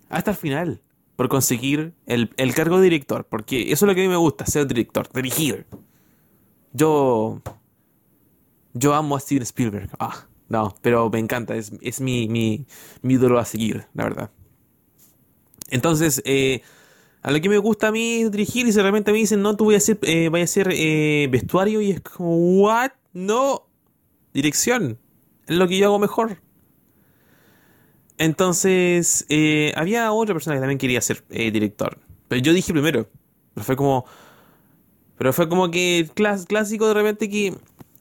hasta 0.10 0.32
el 0.32 0.38
final 0.38 0.82
por 1.18 1.28
conseguir 1.28 1.94
el, 2.06 2.30
cargo 2.56 2.78
de 2.78 2.84
director, 2.84 3.26
porque 3.26 3.74
eso 3.74 3.86
es 3.86 3.88
lo 3.90 3.96
que 3.96 4.02
a 4.02 4.04
mí 4.04 4.10
me 4.10 4.16
gusta, 4.16 4.46
ser 4.46 4.66
director, 4.68 5.10
dirigir. 5.14 5.66
Yo. 6.72 7.42
Yo 8.74 8.94
amo 8.94 9.16
a 9.16 9.20
Steven 9.20 9.42
Spielberg. 9.42 9.90
Ah, 10.00 10.28
no, 10.48 10.76
pero 10.82 11.10
me 11.10 11.18
encanta, 11.18 11.56
es, 11.56 11.74
es 11.82 12.00
mi, 12.00 12.30
mi, 12.30 12.68
mi 13.02 13.16
ídolo 13.16 13.40
a 13.40 13.46
seguir, 13.46 13.88
la 13.96 14.04
verdad. 14.04 14.32
Entonces, 15.70 16.22
eh, 16.24 16.62
a 17.24 17.32
lo 17.32 17.42
que 17.42 17.50
me 17.50 17.58
gusta 17.58 17.88
a 17.88 17.92
mí 17.92 18.24
dirigir 18.30 18.68
y 18.68 18.72
si 18.72 18.80
realmente 18.80 19.12
me 19.12 19.18
dicen, 19.18 19.42
no, 19.42 19.58
tú 19.58 19.66
voy 19.66 19.74
a 19.74 19.78
hacer, 19.78 19.98
eh, 20.04 20.30
a 20.32 20.44
hacer 20.44 20.70
eh, 20.72 21.28
vestuario 21.32 21.82
y 21.82 21.92
es 21.92 22.02
como, 22.02 22.62
¿what? 22.62 22.92
No, 23.12 23.68
dirección 24.34 25.00
es 25.48 25.56
lo 25.56 25.68
que 25.68 25.80
yo 25.80 25.88
hago 25.88 25.98
mejor. 25.98 26.42
Entonces, 28.18 29.26
eh, 29.30 29.74
había 29.76 30.12
otra 30.12 30.34
persona 30.34 30.56
que 30.56 30.60
también 30.60 30.80
quería 30.80 31.02
ser 31.02 31.24
eh, 31.30 31.52
director. 31.52 32.00
Pero 32.28 32.42
yo 32.42 32.54
dije 32.54 32.74
primero. 32.74 33.08
Pero 33.54 33.66
fue 33.66 33.76
como. 33.76 34.06
Pero 35.18 35.34
fue 35.34 35.50
como 35.50 35.72
que 35.72 36.10
clásico 36.14 36.88
de 36.88 36.94
repente 36.94 37.30
que 37.30 37.56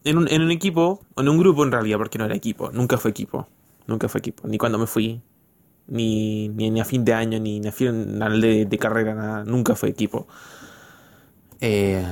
en 0.04 0.18
un, 0.18 0.50
equipo, 0.50 1.00
o 1.14 1.20
en 1.20 1.28
un 1.28 1.38
grupo 1.38 1.64
en 1.64 1.72
realidad, 1.72 1.98
porque 1.98 2.18
no 2.18 2.26
era 2.26 2.34
equipo, 2.34 2.70
nunca 2.70 2.96
fue 2.98 3.10
equipo. 3.10 3.48
Nunca 3.86 4.08
fue 4.08 4.20
equipo. 4.20 4.46
Ni 4.46 4.58
cuando 4.58 4.78
me 4.78 4.86
fui, 4.86 5.20
ni, 5.88 6.48
ni, 6.48 6.80
a 6.80 6.84
fin 6.84 7.04
de 7.04 7.14
año, 7.14 7.40
ni, 7.40 7.66
a 7.66 7.72
final 7.72 8.40
de, 8.40 8.78
carrera, 8.78 9.14
nada. 9.14 9.44
Nunca 9.44 9.74
fue 9.74 9.88
equipo. 9.88 10.28
Eh, 11.60 12.04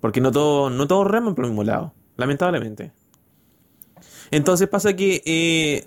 porque 0.00 0.20
no 0.20 0.32
todos 0.32 0.72
no 0.72 0.86
todo 0.86 1.04
reman 1.04 1.34
por 1.34 1.44
el 1.44 1.50
mismo 1.50 1.64
lado, 1.64 1.92
lamentablemente. 2.16 2.92
Entonces 4.30 4.68
pasa 4.68 4.96
que 4.96 5.84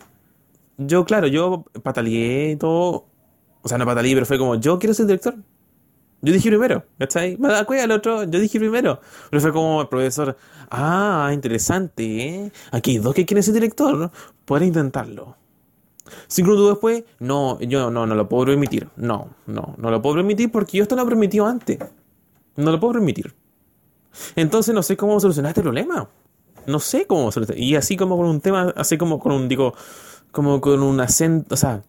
yo, 0.78 1.06
claro, 1.06 1.28
yo 1.28 1.66
pataleé 1.84 2.52
y 2.52 2.56
todo. 2.56 3.08
O 3.62 3.68
sea, 3.68 3.78
no 3.78 3.86
pataleé, 3.86 4.13
pero 4.13 4.26
fue 4.26 4.38
como, 4.38 4.56
yo 4.56 4.80
quiero 4.80 4.94
ser 4.94 5.08
director. 5.08 5.36
Yo 6.22 6.34
dije 6.34 6.50
primero, 6.50 6.84
¿cachai? 6.98 7.38
Me 7.38 7.48
da 7.48 7.63
cuenta 7.66 7.86
el 7.86 7.92
otro, 7.92 8.24
yo 8.24 8.40
dije 8.40 8.60
primero. 8.60 9.00
Pero 9.30 9.42
fue 9.42 9.54
como 9.54 9.82
el 9.82 9.88
profesor, 9.88 10.36
ah, 10.72 11.30
interesante, 11.34 12.28
¿eh? 12.28 12.52
Aquí 12.72 12.92
hay 12.92 12.98
dos 12.98 13.13
que 13.13 13.26
quieren 13.26 13.44
ser 13.44 13.54
director, 13.54 14.12
pueden 14.46 14.70
intentarlo. 14.70 15.36
Cinco 16.28 16.52
minutos 16.52 16.72
después, 16.72 17.04
no, 17.20 17.60
yo 17.60 17.92
no, 17.92 18.08
no 18.08 18.16
lo 18.16 18.30
puedo 18.30 18.46
permitir. 18.46 18.90
No, 18.96 19.30
no, 19.46 19.76
no 19.78 19.92
lo 19.92 20.02
puedo 20.02 20.16
permitir 20.16 20.52
porque 20.52 20.78
yo 20.78 20.84
esto 20.84 20.96
lo 20.96 21.04
he 21.04 21.06
permitido 21.06 21.46
antes. 21.46 21.78
No 22.56 22.72
lo 22.72 22.80
puedo 22.80 22.94
permitir. 22.94 23.36
Entonces 24.36 24.74
no 24.74 24.82
sé 24.82 24.98
cómo 24.98 25.20
solucionar 25.20 25.52
este 25.52 25.62
problema 25.62 26.10
no 26.68 26.80
sé 26.80 27.08
cómo 27.08 27.32
Y 27.56 27.76
así 27.76 27.98
como 27.98 28.18
con 28.18 28.28
un 28.28 28.42
tema, 28.42 28.74
así 28.76 28.98
como 28.98 29.20
con 29.20 29.32
un, 29.32 29.48
digo, 29.48 29.74
como 30.32 30.62
con 30.62 30.82
un 30.82 31.00
acento, 31.00 31.56
o 31.56 31.58
sea, 31.58 31.84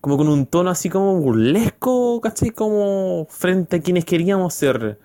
como 0.00 0.16
con 0.16 0.28
un 0.28 0.46
tono 0.46 0.70
así 0.70 0.88
como 0.88 1.16
burlesco, 1.20 2.20
¿cachai? 2.20 2.50
Como 2.50 3.26
frente 3.28 3.76
a 3.76 3.80
quienes 3.80 4.04
queríamos 4.04 4.54
ser 4.54 4.98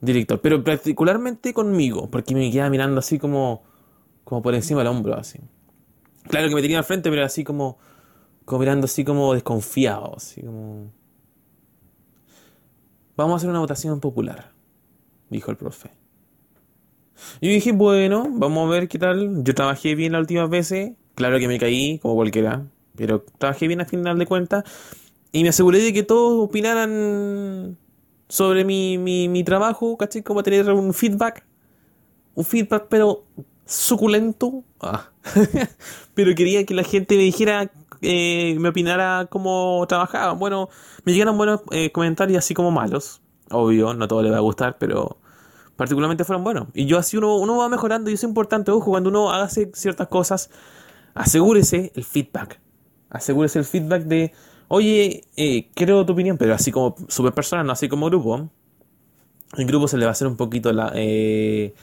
director. 0.00 0.40
Pero 0.40 0.64
particularmente 0.64 1.52
conmigo, 1.52 2.08
porque 2.10 2.34
me 2.34 2.50
quedaba 2.50 2.70
mirando 2.70 2.98
así 3.00 3.18
como, 3.18 3.62
como 4.24 4.42
por 4.42 4.54
encima 4.54 4.80
del 4.80 4.88
hombro, 4.88 5.14
así. 5.14 5.38
Claro 6.24 6.48
que 6.48 6.54
me 6.54 6.62
tenía 6.62 6.78
al 6.78 6.84
frente, 6.84 7.10
pero 7.10 7.24
así 7.24 7.44
como, 7.44 7.78
como 8.44 8.60
mirando 8.60 8.86
así 8.86 9.04
como 9.04 9.34
desconfiado, 9.34 10.14
así 10.16 10.42
como... 10.42 10.90
Vamos 13.16 13.34
a 13.34 13.36
hacer 13.38 13.50
una 13.50 13.58
votación 13.58 13.98
popular, 13.98 14.52
dijo 15.28 15.50
el 15.50 15.56
profe. 15.56 15.90
Y 17.40 17.48
dije, 17.48 17.72
bueno, 17.72 18.28
vamos 18.30 18.68
a 18.68 18.70
ver 18.70 18.88
qué 18.88 18.98
tal. 18.98 19.42
Yo 19.42 19.54
trabajé 19.54 19.94
bien 19.94 20.12
las 20.12 20.20
últimas 20.20 20.48
veces. 20.48 20.92
Claro 21.18 21.40
que 21.40 21.48
me 21.48 21.58
caí, 21.58 21.98
como 21.98 22.14
cualquiera. 22.14 22.64
Pero 22.94 23.24
trabajé 23.38 23.66
bien 23.66 23.80
a 23.80 23.84
final 23.84 24.16
de 24.20 24.24
cuentas. 24.24 24.62
Y 25.32 25.42
me 25.42 25.48
aseguré 25.48 25.80
de 25.80 25.92
que 25.92 26.04
todos 26.04 26.44
opinaran 26.44 27.76
sobre 28.28 28.64
mi, 28.64 28.98
mi, 28.98 29.28
mi 29.28 29.42
trabajo, 29.42 29.96
¿cachai? 29.96 30.22
Como 30.22 30.44
tener 30.44 30.70
un 30.70 30.94
feedback. 30.94 31.44
Un 32.36 32.44
feedback, 32.44 32.86
pero 32.88 33.24
suculento. 33.66 34.62
Ah. 34.80 35.08
pero 36.14 36.36
quería 36.36 36.64
que 36.64 36.74
la 36.74 36.84
gente 36.84 37.16
me 37.16 37.24
dijera, 37.24 37.68
eh, 38.00 38.56
me 38.60 38.68
opinara 38.68 39.26
cómo 39.28 39.84
trabajaba. 39.88 40.34
Bueno, 40.34 40.68
me 41.02 41.12
llegaron 41.12 41.36
buenos 41.36 41.62
eh, 41.72 41.90
comentarios 41.90 42.38
así 42.38 42.54
como 42.54 42.70
malos. 42.70 43.20
Obvio, 43.50 43.92
no 43.92 44.06
todo 44.06 44.22
le 44.22 44.30
va 44.30 44.36
a 44.36 44.40
gustar, 44.40 44.78
pero 44.78 45.18
particularmente 45.74 46.22
fueron 46.22 46.44
buenos. 46.44 46.68
Y 46.74 46.86
yo 46.86 46.96
así 46.96 47.16
uno, 47.16 47.38
uno 47.38 47.56
va 47.56 47.68
mejorando 47.68 48.08
y 48.08 48.14
es 48.14 48.22
importante, 48.22 48.70
ojo, 48.70 48.92
cuando 48.92 49.10
uno 49.10 49.32
hace 49.32 49.72
ciertas 49.74 50.06
cosas, 50.06 50.50
asegúrese 51.18 51.92
el 51.94 52.04
feedback. 52.04 52.60
Asegúrese 53.10 53.58
el 53.58 53.64
feedback 53.64 54.04
de, 54.04 54.32
oye, 54.68 55.24
eh, 55.36 55.68
quiero 55.74 56.04
tu 56.06 56.12
opinión, 56.12 56.38
pero 56.38 56.54
así 56.54 56.70
como 56.70 56.94
super 57.08 57.32
personal, 57.32 57.66
no 57.66 57.72
así 57.72 57.88
como 57.88 58.06
grupo. 58.06 58.48
El 59.56 59.66
grupo 59.66 59.88
se 59.88 59.96
le 59.96 60.04
va 60.04 60.10
a 60.10 60.12
hacer 60.12 60.28
un 60.28 60.36
poquito 60.36 60.72
la... 60.72 60.92
Eh, 60.94 61.74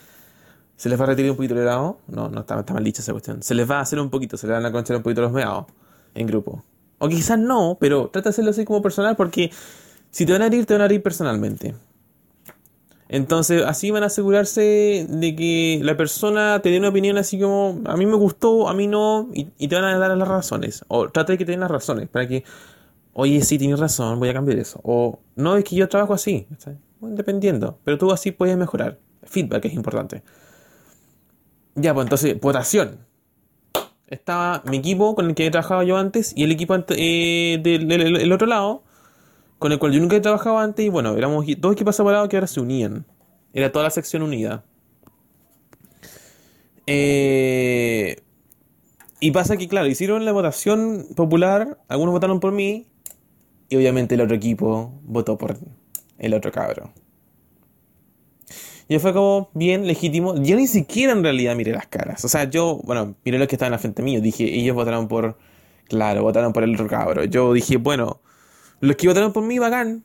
¿Se 0.78 0.90
les 0.90 1.00
va 1.00 1.06
a 1.06 1.08
retirar 1.08 1.32
un 1.32 1.38
poquito 1.38 1.54
el 1.54 1.62
helado? 1.62 2.00
No, 2.08 2.30
no 2.30 2.42
está, 2.42 2.64
mal 2.74 2.84
dicha 2.84 3.02
esa 3.02 3.14
cuestión. 3.14 3.42
Se 3.42 3.56
les 3.56 3.70
va 3.70 3.78
a 3.78 3.82
hacer 3.82 4.00
un 4.00 4.10
poquito, 4.10 4.38
se 4.38 4.46
les 4.46 4.56
van 4.56 4.66
a 4.66 4.72
conchar 4.72 4.98
un 4.98 5.04
poquito 5.04 5.22
los 5.22 5.32
meados 5.32 5.66
en 6.14 6.28
grupo. 6.28 6.64
O 6.98 7.08
quizás 7.08 7.40
no, 7.40 7.78
pero 7.80 8.10
trata 8.10 8.30
de 8.30 8.32
hacerlo 8.32 8.52
así 8.52 8.66
como 8.66 8.82
personal 8.82 9.16
porque 9.16 9.52
si 10.12 10.26
te 10.26 10.34
van 10.34 10.42
a 10.42 10.48
herir, 10.48 10.66
te 10.66 10.74
van 10.74 10.82
a 10.82 10.86
herir 10.86 11.02
personalmente. 11.02 11.76
Entonces, 13.08 13.64
así 13.64 13.92
van 13.92 14.04
a 14.04 14.08
asegurarse 14.08 15.06
de 15.08 15.36
que 15.36 15.80
la 15.84 15.96
persona 15.96 16.60
te 16.62 16.70
dé 16.70 16.80
una 16.80 16.90
opinión 16.90 17.18
así 17.18 17.40
como, 17.40 17.82
a 17.86 17.96
mí 17.98 18.06
me 18.06 18.16
gustó, 18.16 18.68
a 18.68 18.74
mí 18.74 18.88
no, 18.88 19.30
y, 19.34 19.68
te 19.68 19.76
van 19.76 19.86
a 19.86 19.98
dar 19.98 20.18
las 20.18 20.28
razones. 20.28 20.84
O 20.88 21.10
trata 21.10 21.34
de 21.34 21.38
que 21.38 21.46
te 21.46 21.52
den 21.52 21.60
las 21.60 21.70
razones, 21.70 22.10
para 22.10 22.28
que, 22.28 22.44
oye, 23.14 23.42
sí, 23.42 23.60
tienes 23.60 23.80
razón, 23.80 24.20
voy 24.20 24.30
a 24.30 24.34
cambiar 24.34 24.58
eso. 24.58 24.80
O, 24.84 25.20
no, 25.36 25.56
es 25.56 25.64
que 25.64 25.76
yo 25.76 25.88
trabajo 25.88 26.14
así, 26.14 26.48
dependiendo, 27.00 27.78
pero 27.84 27.98
tú 27.98 28.12
así 28.12 28.32
puedes 28.32 28.58
mejorar. 28.58 28.98
Feedback 29.24 29.66
es 29.66 29.74
importante. 29.74 30.24
Ya, 31.76 31.94
pues 31.94 32.06
entonces, 32.06 32.40
votación. 32.40 33.00
Estaba 34.08 34.62
mi 34.66 34.78
equipo 34.78 35.16
con 35.16 35.28
el 35.28 35.36
que 35.36 35.48
he 35.48 35.52
trabajado 35.52 35.84
yo 35.84 35.98
antes 35.98 36.32
y 36.36 36.44
el 36.44 36.52
equipo 36.52 36.76
eh, 36.90 37.60
del 37.62 38.32
otro 38.32 38.48
lado 38.48 38.84
con 39.66 39.72
el 39.72 39.80
cual 39.80 39.94
yo 39.94 40.00
nunca 40.00 40.16
he 40.16 40.20
trabajado 40.20 40.60
antes 40.60 40.86
y 40.86 40.90
bueno, 40.90 41.18
éramos 41.18 41.44
dos 41.58 41.74
equipos 41.74 41.96
separados 41.96 42.30
que 42.30 42.38
ahora 42.38 42.46
se 42.46 42.60
unían 42.60 43.04
Era 43.52 43.72
toda 43.72 43.86
la 43.86 43.90
sección 43.90 44.22
unida. 44.22 44.64
Eh, 46.86 48.18
y 49.20 49.32
pasa 49.32 49.58
que, 49.58 49.68
claro, 49.68 49.88
hicieron 49.88 50.24
la 50.24 50.34
votación 50.34 51.08
popular, 51.16 51.80
algunos 51.88 52.14
votaron 52.14 52.40
por 52.40 52.52
mí, 52.52 52.86
y 53.68 53.76
obviamente 53.76 54.14
el 54.14 54.22
otro 54.22 54.36
equipo 54.36 55.02
votó 55.02 55.36
por 55.36 55.58
el 56.20 56.34
otro 56.36 56.52
cabro. 56.52 56.94
Y 58.88 59.00
fue 59.00 59.14
como 59.14 59.50
bien 59.56 59.88
legítimo. 59.88 60.36
Yo 60.44 60.58
ni 60.58 60.68
siquiera 60.68 61.14
en 61.14 61.24
realidad 61.24 61.56
miré 61.56 61.72
las 61.72 61.88
caras. 61.88 62.24
O 62.24 62.28
sea, 62.28 62.44
yo, 62.44 62.82
bueno, 62.84 63.16
miré 63.26 63.40
los 63.40 63.48
que 63.48 63.56
estaban 63.56 63.72
la 63.72 63.80
frente 63.80 64.04
mío. 64.04 64.22
Dije, 64.22 64.44
ellos 64.44 64.76
votaron 64.76 65.08
por. 65.08 65.40
Claro, 65.88 66.22
votaron 66.22 66.54
por 66.54 66.62
el 66.62 66.76
otro 66.76 66.86
cabro. 66.86 67.24
Yo 67.24 67.52
dije, 67.54 67.78
bueno, 67.78 68.22
los 68.80 68.96
que 68.96 69.08
votaron 69.08 69.34
por 69.34 69.44
mí, 69.44 69.60
bacán. 69.60 70.04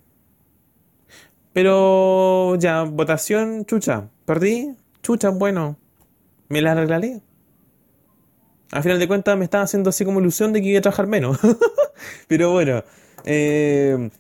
Pero 1.52 2.56
ya, 2.56 2.82
votación, 2.82 3.64
chucha. 3.64 4.08
Perdí, 4.24 4.74
chucha, 5.02 5.30
bueno. 5.30 5.76
Me 6.48 6.60
la 6.60 6.72
arreglaré. 6.72 7.20
Al 8.72 8.82
final 8.82 8.98
de 8.98 9.08
cuentas 9.08 9.36
me 9.36 9.44
estaba 9.44 9.64
haciendo 9.64 9.90
así 9.90 10.04
como 10.04 10.20
ilusión 10.20 10.52
de 10.52 10.60
que 10.60 10.68
iba 10.68 10.78
a 10.78 10.82
trabajar 10.82 11.06
menos. 11.06 11.38
Pero 12.28 12.52
bueno. 12.52 12.84
Eh, 13.24 14.10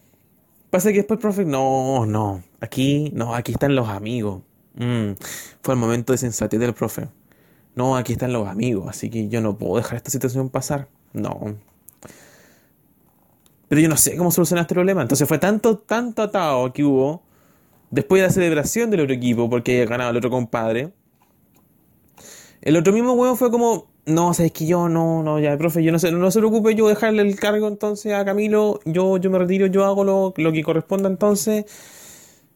pasa 0.70 0.90
que 0.90 0.98
después 0.98 1.20
profe, 1.20 1.44
no, 1.44 2.04
no. 2.06 2.42
Aquí, 2.60 3.10
no, 3.14 3.34
aquí 3.34 3.52
están 3.52 3.76
los 3.76 3.88
amigos. 3.88 4.42
Mm, 4.74 5.12
fue 5.62 5.74
el 5.74 5.80
momento 5.80 6.12
de 6.12 6.18
sensatez 6.18 6.58
del 6.58 6.74
profe. 6.74 7.08
No, 7.74 7.96
aquí 7.96 8.12
están 8.12 8.32
los 8.32 8.48
amigos, 8.48 8.88
así 8.88 9.08
que 9.10 9.28
yo 9.28 9.40
no 9.40 9.56
puedo 9.56 9.76
dejar 9.76 9.96
esta 9.96 10.10
situación 10.10 10.48
pasar. 10.50 10.88
No. 11.12 11.56
Pero 13.70 13.82
yo 13.82 13.88
no 13.88 13.96
sé 13.96 14.16
cómo 14.16 14.32
solucionar 14.32 14.64
este 14.64 14.74
problema. 14.74 15.00
Entonces 15.00 15.28
fue 15.28 15.38
tanto, 15.38 15.78
tanto 15.78 16.22
atado 16.22 16.72
que 16.72 16.82
hubo 16.82 17.22
después 17.92 18.20
de 18.20 18.26
la 18.26 18.32
celebración 18.32 18.90
del 18.90 19.02
otro 19.02 19.14
equipo, 19.14 19.48
porque 19.48 19.74
había 19.74 19.86
ganado 19.86 20.10
el 20.10 20.16
otro 20.16 20.28
compadre. 20.28 20.92
El 22.62 22.76
otro 22.76 22.92
mismo 22.92 23.12
huevo 23.12 23.36
fue 23.36 23.52
como, 23.52 23.86
no, 24.06 24.34
sabes 24.34 24.50
que 24.50 24.66
yo 24.66 24.88
no, 24.88 25.22
no, 25.22 25.38
ya, 25.38 25.56
profe, 25.56 25.84
yo 25.84 25.92
no 25.92 26.00
sé, 26.00 26.10
no 26.10 26.32
se 26.32 26.40
preocupe, 26.40 26.74
yo 26.74 26.88
dejarle 26.88 27.22
el 27.22 27.38
cargo 27.38 27.68
entonces 27.68 28.12
a 28.12 28.24
Camilo, 28.24 28.80
yo, 28.86 29.18
yo 29.18 29.30
me 29.30 29.38
retiro, 29.38 29.68
yo 29.68 29.84
hago 29.84 30.02
lo, 30.02 30.34
lo 30.36 30.50
que 30.50 30.64
corresponda 30.64 31.08
entonces. 31.08 31.64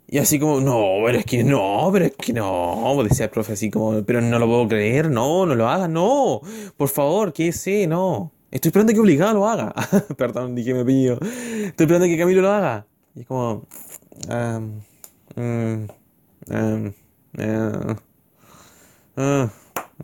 Y 0.09 0.19
así 0.19 0.41
como, 0.41 0.61
no, 0.61 0.83
pero 1.07 1.19
es 1.19 1.25
que 1.25 1.45
no, 1.45 1.91
pero 1.93 2.07
es 2.07 2.17
que 2.17 2.33
no, 2.33 2.93
decía 3.05 3.27
el 3.27 3.31
profe 3.31 3.53
así 3.53 3.71
como, 3.71 4.03
pero 4.03 4.21
no 4.21 4.37
lo 4.41 4.47
puedo 4.47 4.67
creer, 4.67 5.13
no, 5.13 5.47
no 5.47 5.55
lo 5.55 5.69
haga, 5.69 5.87
no, 5.87 6.41
por 6.77 6.89
favor, 6.89 7.33
que 7.33 7.53
sé, 7.53 7.87
no. 7.87 8.33
Estoy 8.55 8.69
esperando 8.69 8.93
que 8.93 9.01
obligado 9.01 9.35
lo 9.35 9.49
haga. 9.49 9.75
Perdón, 10.17 10.55
dije 10.55 10.73
me 10.75 10.85
pillo. 10.85 11.15
Estoy 11.15 11.87
esperando 11.87 12.07
que 12.07 12.17
Camilo 12.17 12.41
lo 12.41 12.53
haga. 12.53 12.87
Y 13.17 13.23
es 13.23 13.27
como, 13.27 13.67
um, 14.29 14.81
um, 15.37 15.89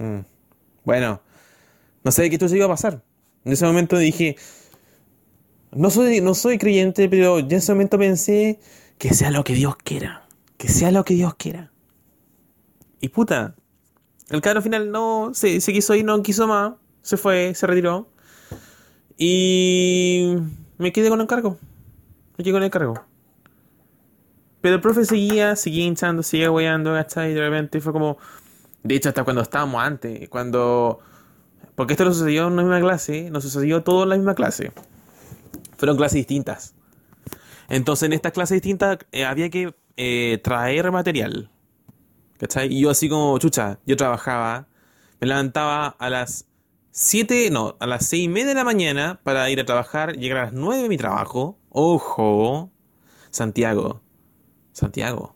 um, 0.01 0.25
bueno, 0.85 1.23
no 2.03 2.11
sé 2.11 2.29
qué 2.29 2.35
esto 2.35 2.49
se 2.49 2.57
iba 2.57 2.67
a 2.67 2.71
pasar. 2.71 3.05
En 3.45 3.53
ese 3.53 3.65
momento 3.67 3.97
dije, 3.97 4.35
no 5.71 5.89
soy, 5.91 6.21
no 6.21 6.35
soy 6.35 6.59
creyente, 6.59 7.09
pero 7.09 7.39
en 7.39 7.53
ese 7.53 7.73
momento 7.73 7.99
pensé, 7.99 8.59
que 8.99 9.15
sea 9.15 9.31
lo 9.31 9.45
que 9.45 9.55
Dios 9.55 9.77
quiera. 9.77 10.27
Que 10.57 10.67
sea 10.67 10.91
lo 10.91 11.05
que 11.05 11.15
Dios 11.15 11.37
quiera. 11.37 11.71
Y 13.01 13.11
puta, 13.11 13.55
el 14.29 14.43
al 14.45 14.63
final 14.63 14.91
no 14.91 15.31
se, 15.35 15.61
quiso 15.61 15.95
ir, 15.95 16.05
no 16.05 16.21
quiso 16.25 16.49
más. 16.49 16.73
Se 17.03 17.17
fue, 17.17 17.55
se 17.55 17.69
retiró. 17.69 18.10
Y 19.23 20.35
me 20.79 20.93
quedé 20.93 21.11
con 21.11 21.21
el 21.21 21.27
cargo. 21.27 21.59
Me 22.39 22.43
quedé 22.43 22.55
con 22.55 22.63
el 22.63 22.71
cargo. 22.71 23.05
Pero 24.63 24.77
el 24.77 24.81
profe 24.81 25.05
seguía, 25.05 25.57
seguía 25.57 25.85
hinchando, 25.85 26.23
seguía 26.23 26.51
weyando, 26.51 26.95
¿cachai? 26.95 27.33
Y 27.33 27.35
de 27.35 27.43
repente 27.43 27.83
fue 27.83 27.93
como. 27.93 28.17
De 28.83 28.95
hecho, 28.95 29.11
hasta 29.11 29.23
cuando 29.23 29.43
estábamos 29.43 29.83
antes, 29.83 30.27
cuando. 30.31 31.01
Porque 31.75 31.93
esto 31.93 32.07
no 32.07 32.15
sucedió 32.15 32.49
en 32.49 32.57
la 32.57 32.63
misma 32.63 32.81
clase, 32.81 33.31
no 33.31 33.43
sucedió 33.43 33.83
todo 33.83 34.05
en 34.05 34.09
la 34.09 34.17
misma 34.17 34.35
clase. 34.35 34.73
Fueron 35.77 35.99
clases 35.99 36.17
distintas. 36.17 36.75
Entonces 37.69 38.07
en 38.07 38.15
estas 38.15 38.33
clases 38.33 38.57
distintas 38.57 38.99
eh, 39.13 39.27
había 39.27 39.51
que 39.51 39.75
eh, 39.99 40.41
traer 40.43 40.91
material. 40.93 41.51
¿Cachai? 42.39 42.73
Y 42.73 42.81
yo 42.81 42.91
así 42.91 43.11
como, 43.11 43.39
chucha, 43.39 43.81
yo 43.85 43.99
trabajaba, 43.99 44.67
me 45.21 45.27
levantaba 45.27 45.89
a 45.89 46.09
las 46.09 46.47
7, 46.91 47.51
no, 47.51 47.77
a 47.81 47.87
las 47.87 48.07
6 48.07 48.25
y 48.25 48.29
media 48.29 48.49
de 48.49 48.55
la 48.55 48.65
mañana 48.65 49.21
para 49.23 49.49
ir 49.51 49.61
a 49.61 49.65
trabajar, 49.65 50.17
llegar 50.17 50.39
a 50.39 50.45
las 50.45 50.53
9 50.53 50.83
de 50.83 50.89
mi 50.89 50.97
trabajo. 50.97 51.59
Ojo, 51.69 52.71
Santiago, 53.31 54.03
Santiago. 54.73 55.35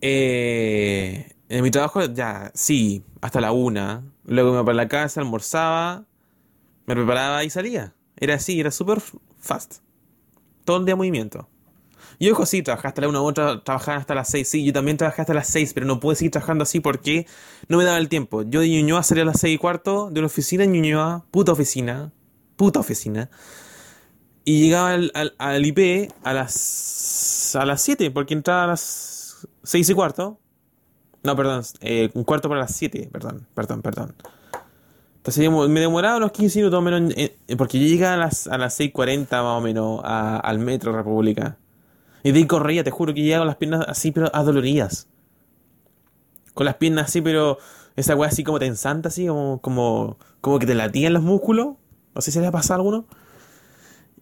Eh, 0.00 1.34
en 1.48 1.62
mi 1.62 1.70
trabajo 1.70 2.04
ya, 2.04 2.50
sí, 2.54 3.04
hasta 3.20 3.40
la 3.40 3.52
1. 3.52 4.02
Luego 4.24 4.50
me 4.50 4.56
iba 4.56 4.64
para 4.64 4.76
la 4.76 4.88
casa, 4.88 5.20
almorzaba, 5.20 6.04
me 6.86 6.94
preparaba 6.94 7.44
y 7.44 7.50
salía. 7.50 7.94
Era 8.16 8.34
así, 8.34 8.60
era 8.60 8.70
súper 8.70 9.00
fast 9.38 9.82
todo 10.64 10.78
el 10.78 10.84
día 10.84 10.96
movimiento. 10.96 11.48
Y 12.22 12.30
ojo, 12.30 12.46
sí, 12.46 12.62
trabajaste 12.62 12.88
hasta 12.88 13.00
la 13.00 13.08
una 13.08 13.20
u 13.20 13.24
otra, 13.24 13.64
trabajar 13.64 13.96
hasta 13.98 14.14
las 14.14 14.28
6. 14.28 14.48
Sí, 14.48 14.64
yo 14.64 14.72
también 14.72 14.96
trabajé 14.96 15.22
hasta 15.22 15.34
las 15.34 15.48
6, 15.48 15.74
pero 15.74 15.86
no 15.86 15.98
pude 15.98 16.14
seguir 16.14 16.30
trabajando 16.30 16.62
así 16.62 16.78
porque 16.78 17.26
no 17.66 17.78
me 17.78 17.84
daba 17.84 17.98
el 17.98 18.08
tiempo. 18.08 18.42
Yo 18.44 18.60
de 18.60 18.68
Ñuñoa 18.68 19.02
salía 19.02 19.24
a 19.24 19.26
las 19.26 19.40
6 19.40 19.56
y 19.56 19.58
cuarto 19.58 20.08
de 20.08 20.20
la 20.20 20.28
oficina 20.28 20.62
en 20.62 20.70
Ñuñoa, 20.70 21.24
puta 21.32 21.50
oficina, 21.50 22.12
puta 22.54 22.78
oficina. 22.78 23.28
Y 24.44 24.62
llegaba 24.62 24.92
al, 24.92 25.34
al, 25.36 25.66
IP 25.66 26.12
a 26.22 26.32
las, 26.32 27.56
a 27.56 27.66
las 27.66 27.82
7, 27.82 28.12
porque 28.12 28.34
entraba 28.34 28.62
a 28.62 28.66
las 28.68 29.48
6 29.64 29.90
y 29.90 29.94
cuarto. 29.94 30.38
No, 31.24 31.34
perdón, 31.34 31.64
eh, 31.80 32.08
un 32.14 32.22
cuarto 32.22 32.48
para 32.48 32.60
las 32.60 32.76
7, 32.76 33.08
perdón, 33.10 33.48
perdón, 33.52 33.82
perdón. 33.82 34.14
Entonces 35.16 35.50
me 35.50 35.80
demoraba 35.80 36.18
unos 36.18 36.30
15 36.30 36.60
minutos 36.60 36.82
menos, 36.84 37.14
porque 37.58 37.80
yo 37.80 37.86
llegaba 37.88 38.14
a 38.14 38.18
las, 38.18 38.46
a 38.46 38.58
las 38.58 38.78
6.40 38.78 39.28
más 39.28 39.58
o 39.58 39.60
menos 39.60 40.00
al 40.04 40.60
metro 40.60 40.92
República. 40.92 41.58
Y 42.22 42.32
de 42.32 42.38
ahí 42.38 42.46
corría, 42.46 42.84
te 42.84 42.90
juro 42.90 43.14
que 43.14 43.22
llegaba 43.22 43.42
con 43.42 43.48
las 43.48 43.56
piernas 43.56 43.84
así, 43.88 44.12
pero 44.12 44.30
adoloridas. 44.34 45.08
Con 46.54 46.66
las 46.66 46.76
piernas 46.76 47.06
así, 47.06 47.20
pero 47.20 47.58
esa 47.96 48.14
weá 48.14 48.28
así 48.28 48.44
como 48.44 48.58
tensante, 48.58 49.08
así 49.08 49.26
como, 49.26 49.60
como, 49.60 50.18
como 50.40 50.58
que 50.58 50.66
te 50.66 50.74
latían 50.74 51.12
los 51.12 51.22
músculos. 51.22 51.74
No 52.14 52.20
sé 52.20 52.30
si 52.30 52.40
le 52.40 52.46
ha 52.46 52.52
pasado 52.52 52.74
a 52.74 52.76
alguno. 52.76 53.06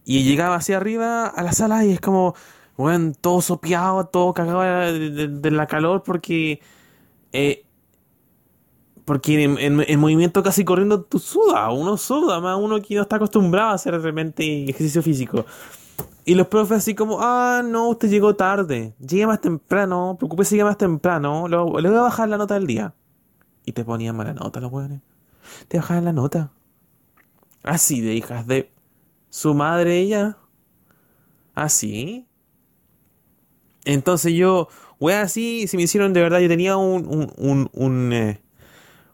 Y 0.03 0.23
llegaba 0.23 0.55
hacia 0.55 0.77
arriba 0.77 1.27
a 1.27 1.43
la 1.43 1.53
sala 1.53 1.85
y 1.85 1.91
es 1.91 2.01
como, 2.01 2.33
weón, 2.77 3.13
todo 3.19 3.41
sopeado, 3.41 4.05
todo 4.05 4.33
cagado 4.33 4.61
de, 4.61 5.51
la 5.51 5.67
calor 5.67 6.03
porque 6.03 6.59
eh, 7.33 7.65
porque 9.05 9.43
en, 9.43 9.99
movimiento 9.99 10.43
casi 10.43 10.63
corriendo 10.63 11.03
tú 11.03 11.19
suda, 11.19 11.69
uno 11.71 11.97
suda, 11.97 12.39
más 12.39 12.57
uno 12.57 12.81
que 12.81 12.95
no 12.95 13.01
está 13.01 13.17
acostumbrado 13.17 13.71
a 13.71 13.73
hacer 13.73 13.99
realmente 13.99 14.69
ejercicio 14.69 15.01
físico. 15.03 15.45
Y 16.23 16.35
los 16.35 16.47
profes 16.47 16.77
así 16.79 16.95
como, 16.95 17.17
ah, 17.21 17.61
no, 17.65 17.89
usted 17.89 18.09
llegó 18.09 18.35
tarde, 18.35 18.93
llegue 18.99 19.25
más 19.25 19.41
temprano, 19.41 20.15
preocúpese, 20.19 20.55
llegue 20.55 20.65
más 20.65 20.77
temprano, 20.77 21.47
le 21.47 21.57
voy 21.57 21.85
a 21.85 22.01
bajar 22.01 22.29
la 22.29 22.37
nota 22.37 22.53
del 22.53 22.67
día. 22.67 22.93
Y 23.65 23.71
te 23.73 23.83
ponían 23.83 24.15
mala 24.15 24.33
nota 24.33 24.59
los 24.59 24.71
weones. 24.71 25.01
Te 25.67 25.77
bajaban 25.77 26.05
la 26.05 26.13
nota. 26.13 26.51
Así 27.63 28.01
de 28.01 28.13
hijas 28.13 28.47
de 28.47 28.71
su 29.29 29.53
madre 29.53 29.99
ella. 29.99 30.37
Así. 31.55 32.27
Entonces 33.85 34.33
yo, 34.33 34.67
wey, 34.99 35.15
así, 35.15 35.67
se 35.67 35.77
me 35.77 35.83
hicieron 35.83 36.13
de 36.13 36.21
verdad, 36.21 36.39
yo 36.39 36.47
tenía 36.47 36.77
un, 36.77 37.07
un, 37.07 37.33
un, 37.37 37.69
un 37.73 38.13
eh, 38.13 38.41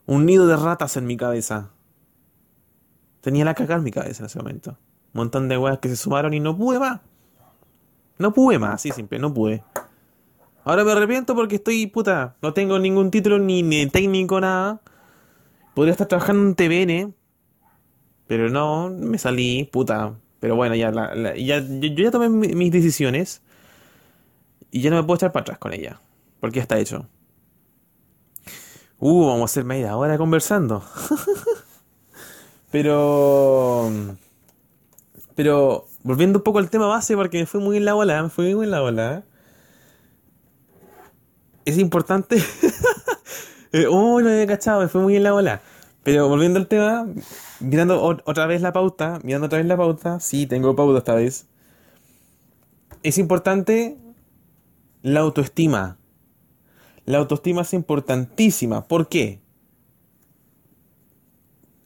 un 0.08 0.26
nido 0.26 0.48
de 0.48 0.56
ratas 0.56 0.98
en 0.98 1.06
mi 1.06 1.16
cabeza. 1.18 1.70
Tenía 3.22 3.46
la 3.46 3.54
caca 3.54 3.76
en 3.76 3.84
mi 3.84 3.92
cabeza 3.92 4.24
en 4.24 4.26
ese 4.26 4.40
momento. 4.40 4.78
Montón 5.18 5.50
de 5.50 5.58
weas 5.58 5.80
que 5.80 5.90
se 5.90 5.96
sumaron 5.96 6.34
y 6.34 6.40
no 6.40 6.56
pude 6.56 6.80
más. 6.80 7.02
No 8.18 8.34
pude 8.34 8.58
más, 8.60 8.76
así 8.76 8.92
simple, 8.92 9.20
no 9.20 9.34
pude. 9.34 9.64
Ahora 10.64 10.84
me 10.84 10.92
arrepiento 10.92 11.36
porque 11.36 11.56
estoy, 11.56 11.88
puta, 11.88 12.36
no 12.42 12.54
tengo 12.54 12.80
ningún 12.80 13.12
título 13.12 13.40
ni, 13.40 13.64
ni 13.64 13.88
técnico, 13.88 14.40
nada. 14.40 14.82
Podría 15.74 15.92
estar 15.92 16.08
trabajando 16.08 16.44
en 16.44 16.56
TVN, 16.56 17.16
pero 18.28 18.50
no, 18.50 18.90
me 18.90 19.18
salí, 19.18 19.70
puta. 19.72 20.16
Pero 20.40 20.56
bueno, 20.56 20.76
ya, 20.76 20.92
ya 21.36 21.60
yo, 21.60 22.04
ya 22.04 22.12
tomé 22.12 22.30
mis 22.30 22.72
decisiones 22.72 23.42
y 24.72 24.82
ya 24.82 24.90
no 24.90 24.98
me 24.98 25.04
puedo 25.04 25.16
echar 25.16 25.32
para 25.32 25.42
atrás 25.42 25.58
con 25.58 25.74
ella, 25.74 26.00
porque 26.40 26.58
ya 26.58 26.64
está 26.64 26.78
hecho. 26.78 27.08
Uh, 29.00 29.28
vamos 29.28 29.42
a 29.42 29.46
hacer 29.46 29.64
media 29.64 29.96
hora 29.96 30.18
conversando. 30.18 30.84
pero. 32.72 33.92
Pero. 35.38 35.86
Volviendo 36.04 36.40
un 36.40 36.44
poco 36.44 36.60
al 36.60 36.70
tema 36.70 36.88
base, 36.88 37.16
porque 37.16 37.38
me 37.38 37.46
fui 37.46 37.62
muy 37.62 37.78
en 37.78 37.86
la 37.86 37.96
ola, 37.96 38.24
me 38.24 38.30
fui 38.30 38.56
muy 38.56 38.66
en 38.66 38.72
la 38.72 38.82
ola. 38.82 39.24
Es 41.64 41.78
importante. 41.78 42.38
oh, 43.90 44.20
no 44.22 44.30
había 44.30 44.48
cachado, 44.48 44.82
me 44.82 44.88
fui 44.88 45.02
muy 45.02 45.16
en 45.16 45.24
la 45.24 45.34
ola. 45.34 45.62
Pero 46.04 46.28
volviendo 46.28 46.58
al 46.58 46.68
tema, 46.68 47.06
mirando 47.60 48.02
otra 48.02 48.48
vez 48.48 48.62
la 48.62 48.72
pauta, 48.74 49.20
mirando 49.24 49.48
otra 49.48 49.60
vez 49.60 49.68
la 49.68 49.78
pauta, 49.78 50.20
sí, 50.22 50.48
tengo 50.48 50.76
pauta 50.76 51.00
esta 51.00 51.16
vez. 51.16 51.48
Es 53.04 53.18
importante 53.18 53.98
la 55.04 55.20
autoestima 55.20 55.98
La 57.06 57.20
autoestima 57.20 57.62
es 57.62 57.74
importantísima. 57.74 58.86
¿Por 58.86 59.08
qué? 59.08 59.42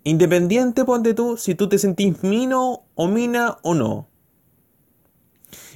Independiente, 0.03 0.83
ponte 0.83 1.13
tú, 1.13 1.37
si 1.37 1.53
tú 1.55 1.69
te 1.69 1.77
sentís 1.77 2.23
mino 2.23 2.83
o 2.95 3.07
mina 3.07 3.57
o 3.61 3.75
no. 3.75 4.07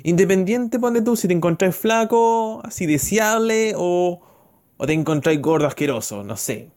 Independiente, 0.04 0.80
ponte 0.80 1.02
tú, 1.02 1.16
si 1.16 1.28
te 1.28 1.34
encontrás 1.34 1.76
flaco, 1.76 2.62
así 2.64 2.86
deseable 2.86 3.74
o, 3.76 4.22
o 4.78 4.86
te 4.86 4.94
encontrás 4.94 5.40
gordo 5.42 5.68
asqueroso, 5.68 6.24
no 6.24 6.38
sé. 6.38 6.70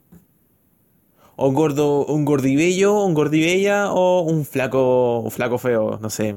O 1.37 1.53
gordo, 1.53 2.07
un 2.07 2.25
gordibello, 2.25 3.05
un 3.05 3.15
gordibella 3.15 3.93
o 3.93 4.23
un 4.23 4.45
flaco, 4.45 5.21
un 5.21 5.31
flaco 5.31 5.59
feo, 5.59 5.99
no 6.01 6.11
sé. 6.11 6.37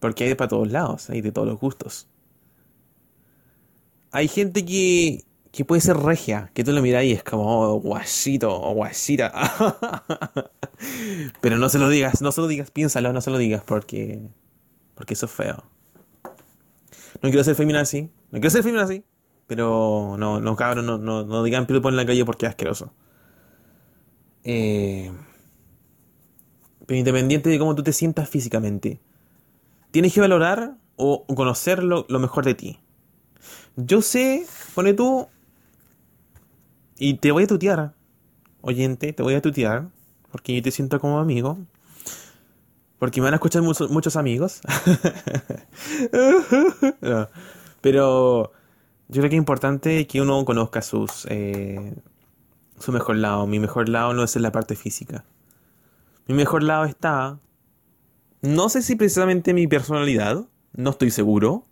Porque 0.00 0.24
hay 0.24 0.30
de 0.30 0.36
para 0.36 0.48
todos 0.48 0.70
lados, 0.70 1.10
hay 1.10 1.20
de 1.20 1.30
todos 1.30 1.46
los 1.46 1.60
gustos. 1.60 2.08
Hay 4.12 4.28
gente 4.28 4.64
que, 4.64 5.25
que 5.56 5.64
puede 5.64 5.80
ser 5.80 5.96
regia, 5.96 6.50
que 6.52 6.62
tú 6.64 6.72
lo 6.72 6.82
miras 6.82 7.02
y 7.04 7.12
es 7.12 7.24
como 7.24 7.62
oh, 7.62 7.80
guasito 7.80 8.54
o 8.54 8.74
guasita. 8.74 9.32
Pero 11.40 11.56
no 11.56 11.70
se 11.70 11.78
lo 11.78 11.88
digas, 11.88 12.20
no 12.20 12.30
se 12.30 12.42
lo 12.42 12.46
digas, 12.46 12.70
piénsalo, 12.70 13.10
no 13.14 13.22
se 13.22 13.30
lo 13.30 13.38
digas 13.38 13.62
porque 13.64 14.20
porque 14.94 15.14
eso 15.14 15.24
es 15.24 15.32
feo. 15.32 15.64
No 17.22 17.30
quiero 17.30 17.42
ser 17.42 17.54
feminazi, 17.54 18.02
no 18.02 18.32
quiero 18.32 18.50
ser 18.50 18.62
feminazi, 18.62 19.02
pero 19.46 20.16
no, 20.18 20.40
no 20.40 20.56
cabrón, 20.56 20.84
no, 20.84 20.98
no, 20.98 21.24
no 21.24 21.42
digan 21.42 21.66
piropo 21.66 21.88
en 21.88 21.96
la 21.96 22.04
calle 22.04 22.26
porque 22.26 22.44
es 22.44 22.50
asqueroso. 22.50 22.92
Eh, 24.44 25.10
pero 26.84 26.98
independiente 26.98 27.48
de 27.48 27.58
cómo 27.58 27.74
tú 27.74 27.82
te 27.82 27.94
sientas 27.94 28.28
físicamente, 28.28 29.00
tienes 29.90 30.12
que 30.12 30.20
valorar 30.20 30.76
o 30.96 31.24
conocer 31.34 31.82
lo, 31.82 32.04
lo 32.10 32.18
mejor 32.18 32.44
de 32.44 32.54
ti. 32.54 32.78
Yo 33.76 34.02
sé, 34.02 34.46
pone 34.74 34.92
tú, 34.92 35.28
y 36.98 37.14
te 37.14 37.32
voy 37.32 37.44
a 37.44 37.46
tutear, 37.46 37.94
oyente, 38.60 39.12
te 39.12 39.22
voy 39.22 39.34
a 39.34 39.42
tutear, 39.42 39.88
porque 40.30 40.54
yo 40.54 40.62
te 40.62 40.70
siento 40.70 41.00
como 41.00 41.18
amigo. 41.18 41.58
Porque 42.98 43.20
me 43.20 43.26
van 43.26 43.34
a 43.34 43.36
escuchar 43.36 43.62
muchos, 43.62 44.16
amigos. 44.16 44.60
Pero 47.82 48.52
yo 49.08 49.20
creo 49.20 49.30
que 49.30 49.36
es 49.36 49.38
importante 49.38 50.06
que 50.06 50.22
uno 50.22 50.44
conozca 50.46 50.80
sus, 50.80 51.26
eh, 51.28 51.94
su 52.78 52.92
mejor 52.92 53.16
lado. 53.16 53.46
Mi 53.46 53.58
mejor 53.58 53.90
lado 53.90 54.14
no 54.14 54.24
es 54.24 54.34
en 54.36 54.42
la 54.42 54.52
parte 54.52 54.76
física. 54.76 55.24
Mi 56.26 56.34
mejor 56.34 56.62
lado 56.62 56.86
está... 56.86 57.38
No 58.40 58.68
sé 58.68 58.80
si 58.82 58.96
precisamente 58.96 59.52
mi 59.52 59.66
personalidad, 59.66 60.46
no 60.72 60.90
estoy 60.90 61.10
seguro, 61.10 61.66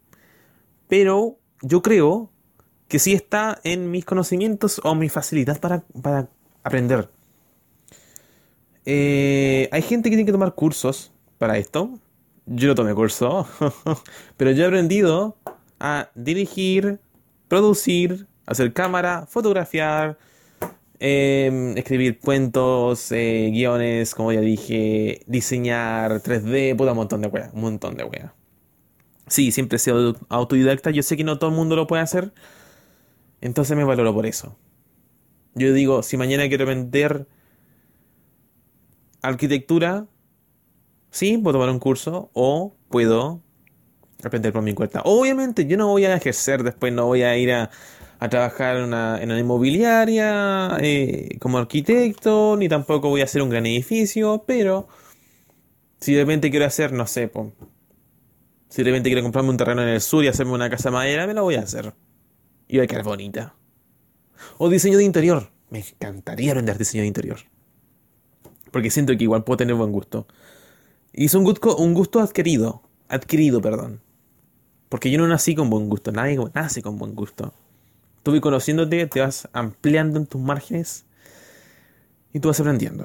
pero 0.88 1.38
yo 1.62 1.82
creo 1.82 2.30
que 2.88 2.98
sí 2.98 3.12
está 3.12 3.60
en 3.64 3.90
mis 3.90 4.04
conocimientos 4.04 4.80
o 4.84 4.94
mi 4.94 5.08
facilidad 5.08 5.60
para, 5.60 5.82
para 6.02 6.28
aprender. 6.62 7.08
Eh, 8.86 9.68
hay 9.72 9.82
gente 9.82 10.10
que 10.10 10.16
tiene 10.16 10.26
que 10.26 10.32
tomar 10.32 10.54
cursos 10.54 11.12
para 11.38 11.58
esto. 11.58 11.98
Yo 12.46 12.68
no 12.68 12.74
tomé 12.74 12.94
curso, 12.94 13.48
pero 14.36 14.50
yo 14.50 14.64
he 14.64 14.66
aprendido 14.66 15.36
a 15.80 16.10
dirigir, 16.14 17.00
producir, 17.48 18.26
hacer 18.46 18.72
cámara, 18.74 19.26
fotografiar, 19.26 20.18
em, 20.98 21.76
escribir 21.78 22.18
cuentos, 22.20 23.10
eh, 23.12 23.50
guiones, 23.52 24.14
como 24.14 24.32
ya 24.32 24.40
dije, 24.40 25.22
diseñar 25.26 26.20
3D, 26.22 26.76
puta, 26.76 26.92
un 26.92 26.98
montón 26.98 27.22
de 27.22 27.28
weas, 27.28 27.52
un 27.54 27.62
montón 27.62 27.96
de 27.96 28.04
weas. 28.04 28.32
Sí, 29.26 29.52
siempre 29.52 29.76
he 29.76 29.78
sido 29.78 30.16
autodidacta, 30.28 30.90
yo 30.90 31.02
sé 31.02 31.16
que 31.16 31.24
no 31.24 31.38
todo 31.38 31.50
el 31.50 31.56
mundo 31.56 31.76
lo 31.76 31.86
puede 31.86 32.02
hacer, 32.02 32.32
entonces 33.44 33.76
me 33.76 33.84
valoro 33.84 34.14
por 34.14 34.26
eso. 34.26 34.56
Yo 35.54 35.72
digo, 35.72 36.02
si 36.02 36.16
mañana 36.16 36.48
quiero 36.48 36.64
vender 36.64 37.28
arquitectura, 39.20 40.06
sí, 41.10 41.36
puedo 41.38 41.58
tomar 41.58 41.68
un 41.68 41.78
curso 41.78 42.30
o 42.32 42.74
puedo 42.88 43.42
aprender 44.24 44.52
por 44.52 44.62
mi 44.62 44.72
cuenta. 44.72 45.02
Obviamente 45.04 45.66
yo 45.66 45.76
no 45.76 45.88
voy 45.88 46.06
a 46.06 46.16
ejercer 46.16 46.62
después, 46.62 46.92
no 46.92 47.06
voy 47.06 47.22
a 47.22 47.36
ir 47.36 47.52
a, 47.52 47.70
trabajar 48.30 48.78
en 48.78 48.84
una, 48.84 49.22
en 49.22 49.30
una 49.30 49.38
inmobiliaria 49.38 50.78
eh, 50.80 51.36
como 51.38 51.58
arquitecto, 51.58 52.56
ni 52.56 52.70
tampoco 52.70 53.10
voy 53.10 53.20
a 53.20 53.24
hacer 53.24 53.42
un 53.42 53.50
gran 53.50 53.66
edificio, 53.66 54.44
pero 54.46 54.88
si 56.00 56.14
de 56.14 56.22
repente 56.22 56.50
quiero 56.50 56.64
hacer, 56.64 56.94
no 56.94 57.06
sé, 57.06 57.30
si 58.70 58.82
de 58.82 58.90
repente 58.90 59.10
quiero 59.10 59.22
comprarme 59.22 59.50
un 59.50 59.58
terreno 59.58 59.82
en 59.82 59.88
el 59.88 60.00
sur 60.00 60.24
y 60.24 60.28
hacerme 60.28 60.52
una 60.52 60.70
casa 60.70 60.88
de 60.88 60.94
madera, 60.94 61.26
me 61.26 61.34
lo 61.34 61.42
voy 61.42 61.56
a 61.56 61.60
hacer. 61.60 61.92
Y 62.74 62.78
va 62.78 63.02
bonita. 63.02 63.54
O 64.58 64.68
diseño 64.68 64.98
de 64.98 65.04
interior. 65.04 65.48
Me 65.70 65.78
encantaría 65.78 66.50
aprender 66.50 66.76
diseño 66.76 67.02
de 67.02 67.06
interior. 67.06 67.38
Porque 68.72 68.90
siento 68.90 69.16
que 69.16 69.22
igual 69.22 69.44
puedo 69.44 69.58
tener 69.58 69.76
buen 69.76 69.92
gusto. 69.92 70.26
Y 71.12 71.26
es 71.26 71.34
un 71.34 71.44
gusto, 71.44 71.76
un 71.76 71.94
gusto 71.94 72.18
adquirido. 72.18 72.82
Adquirido, 73.08 73.62
perdón. 73.62 74.00
Porque 74.88 75.12
yo 75.12 75.18
no 75.18 75.28
nací 75.28 75.54
con 75.54 75.70
buen 75.70 75.88
gusto. 75.88 76.10
Nadie 76.10 76.36
nace 76.52 76.82
con 76.82 76.98
buen 76.98 77.14
gusto. 77.14 77.54
Tú 78.24 78.32
vas 78.32 78.40
conociéndote, 78.40 79.06
te 79.06 79.20
vas 79.20 79.48
ampliando 79.52 80.18
en 80.18 80.26
tus 80.26 80.40
márgenes. 80.40 81.06
Y 82.32 82.40
tú 82.40 82.48
vas 82.48 82.58
aprendiendo. 82.58 83.04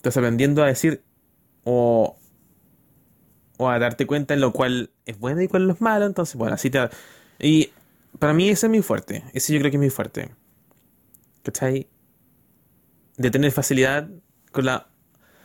Te 0.00 0.08
vas 0.08 0.16
aprendiendo 0.16 0.62
a 0.62 0.66
decir 0.66 1.02
o, 1.62 2.16
o 3.58 3.68
a 3.68 3.78
darte 3.78 4.06
cuenta 4.06 4.32
en 4.32 4.40
lo 4.40 4.54
cual 4.54 4.92
es 5.04 5.18
bueno 5.18 5.42
y 5.42 5.48
cuál 5.48 5.68
es 5.68 5.78
malo. 5.82 6.06
Entonces, 6.06 6.36
bueno, 6.36 6.54
así 6.54 6.70
te... 6.70 6.88
Y 7.38 7.70
para 8.18 8.32
mí 8.32 8.48
ese 8.48 8.66
es 8.66 8.70
mi 8.70 8.82
fuerte. 8.82 9.24
Ese 9.32 9.52
yo 9.52 9.58
creo 9.60 9.70
que 9.70 9.76
es 9.76 9.80
mi 9.80 9.90
fuerte. 9.90 10.30
¿Cachai? 11.42 11.88
De 13.16 13.30
tener 13.30 13.52
facilidad 13.52 14.08
con 14.52 14.66
la 14.66 14.88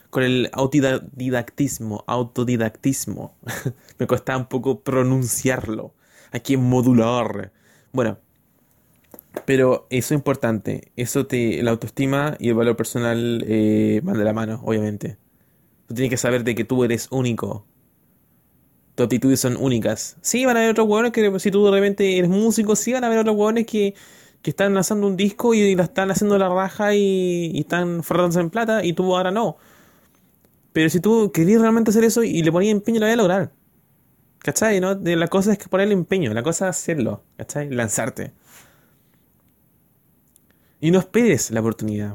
con 0.10 0.23
el 0.23 0.49
autodidactismo, 0.54 2.04
autodidactismo. 2.06 3.36
Me 3.97 4.06
cuesta 4.06 4.38
un 4.38 4.45
poco 4.45 4.82
pronunciarlo. 4.82 5.95
Aquí 6.32 6.54
en 6.54 6.62
modular. 6.62 7.52
Bueno, 7.91 8.19
pero 9.45 9.88
eso 9.89 10.13
es 10.13 10.17
importante. 10.17 10.91
Eso 10.95 11.26
te, 11.26 11.62
la 11.63 11.71
autoestima 11.71 12.38
y 12.39 12.49
el 12.49 12.56
valor 12.56 12.76
personal 12.76 13.43
eh, 13.47 14.02
van 14.04 14.17
de 14.17 14.23
la 14.23 14.34
mano, 14.34 14.62
obviamente. 14.63 15.17
Tú 15.88 15.95
tienes 15.95 16.12
que 16.12 16.17
saber 16.17 16.43
de 16.43 16.56
que 16.56 16.63
tú 16.63 16.84
eres 16.84 17.08
único. 17.12 17.65
Tus 18.95 19.06
actitudes 19.06 19.39
son 19.39 19.58
únicas. 19.58 20.17
Sí, 20.21 20.45
van 20.45 20.58
a 20.58 20.60
haber 20.60 20.71
otros 20.71 20.88
hueones 20.88 21.12
que 21.12 21.39
si 21.39 21.49
tú 21.49 21.65
de 21.65 21.71
repente 21.71 22.17
eres 22.17 22.29
músico, 22.29 22.75
sí 22.75 22.93
van 22.93 23.03
a 23.03 23.08
haber 23.08 23.19
otros 23.19 23.36
hueones 23.36 23.65
que, 23.65 23.95
que 24.43 24.51
están 24.51 24.73
lanzando 24.73 25.08
un 25.08 25.17
disco 25.17 25.53
y 25.53 25.75
la 25.75 25.84
están 25.84 26.12
haciendo 26.12 26.38
la 26.38 26.49
raja 26.49 26.93
y, 26.93 27.60
están 27.60 28.03
forrándose 28.03 28.39
en 28.39 28.49
plata 28.51 28.84
y 28.84 28.93
tú 28.93 29.15
ahora 29.15 29.32
no. 29.32 29.58
Pero 30.73 30.89
si 30.89 30.99
tú 30.99 31.32
querías 31.32 31.62
realmente 31.62 31.91
hacer 31.91 32.03
eso 32.03 32.23
y 32.23 32.43
le 32.43 32.51
ponías 32.51 32.73
empeño, 32.73 32.99
lo 32.99 33.06
voy 33.06 33.13
a 33.13 33.15
lograr. 33.15 33.51
¿Cachai? 34.39 34.79
¿no? 34.79 34.93
La 34.95 35.27
cosa 35.27 35.53
es 35.53 35.58
que 35.58 35.69
ponerle 35.69 35.93
empeño, 35.93 36.34
la 36.34 36.43
cosa 36.43 36.69
es 36.69 36.77
hacerlo. 36.77 37.23
¿Cachai? 37.38 37.69
Lanzarte. 37.69 38.34
Y 40.82 40.91
no 40.91 40.99
esperes 40.99 41.49
la 41.51 41.62
oportunidad. 41.62 42.13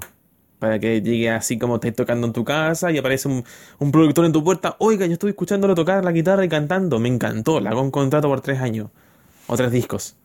Para 0.59 0.79
que 0.79 1.01
llegue 1.01 1.31
así 1.31 1.59
como 1.59 1.77
estás 1.77 1.95
tocando 1.95 2.27
en 2.27 2.33
tu 2.33 2.45
casa 2.45 2.91
y 2.91 2.99
aparece 2.99 3.29
un, 3.29 3.93
productor 3.93 4.25
en 4.25 4.33
tu 4.33 4.43
puerta. 4.43 4.77
Oiga, 4.79 5.07
yo 5.07 5.13
estoy 5.13 5.31
escuchándolo 5.31 5.75
tocar 5.75 6.05
la 6.05 6.13
guitarra 6.13 6.45
y 6.45 6.49
cantando. 6.49 6.99
Me 6.99 7.09
encantó. 7.09 7.61
Le 7.61 7.69
hago 7.69 7.81
un 7.81 7.91
contrato 7.91 8.29
por 8.29 8.41
tres 8.41 8.61
años. 8.61 8.91
O 9.47 9.57
tres 9.57 9.71
discos. 9.71 10.17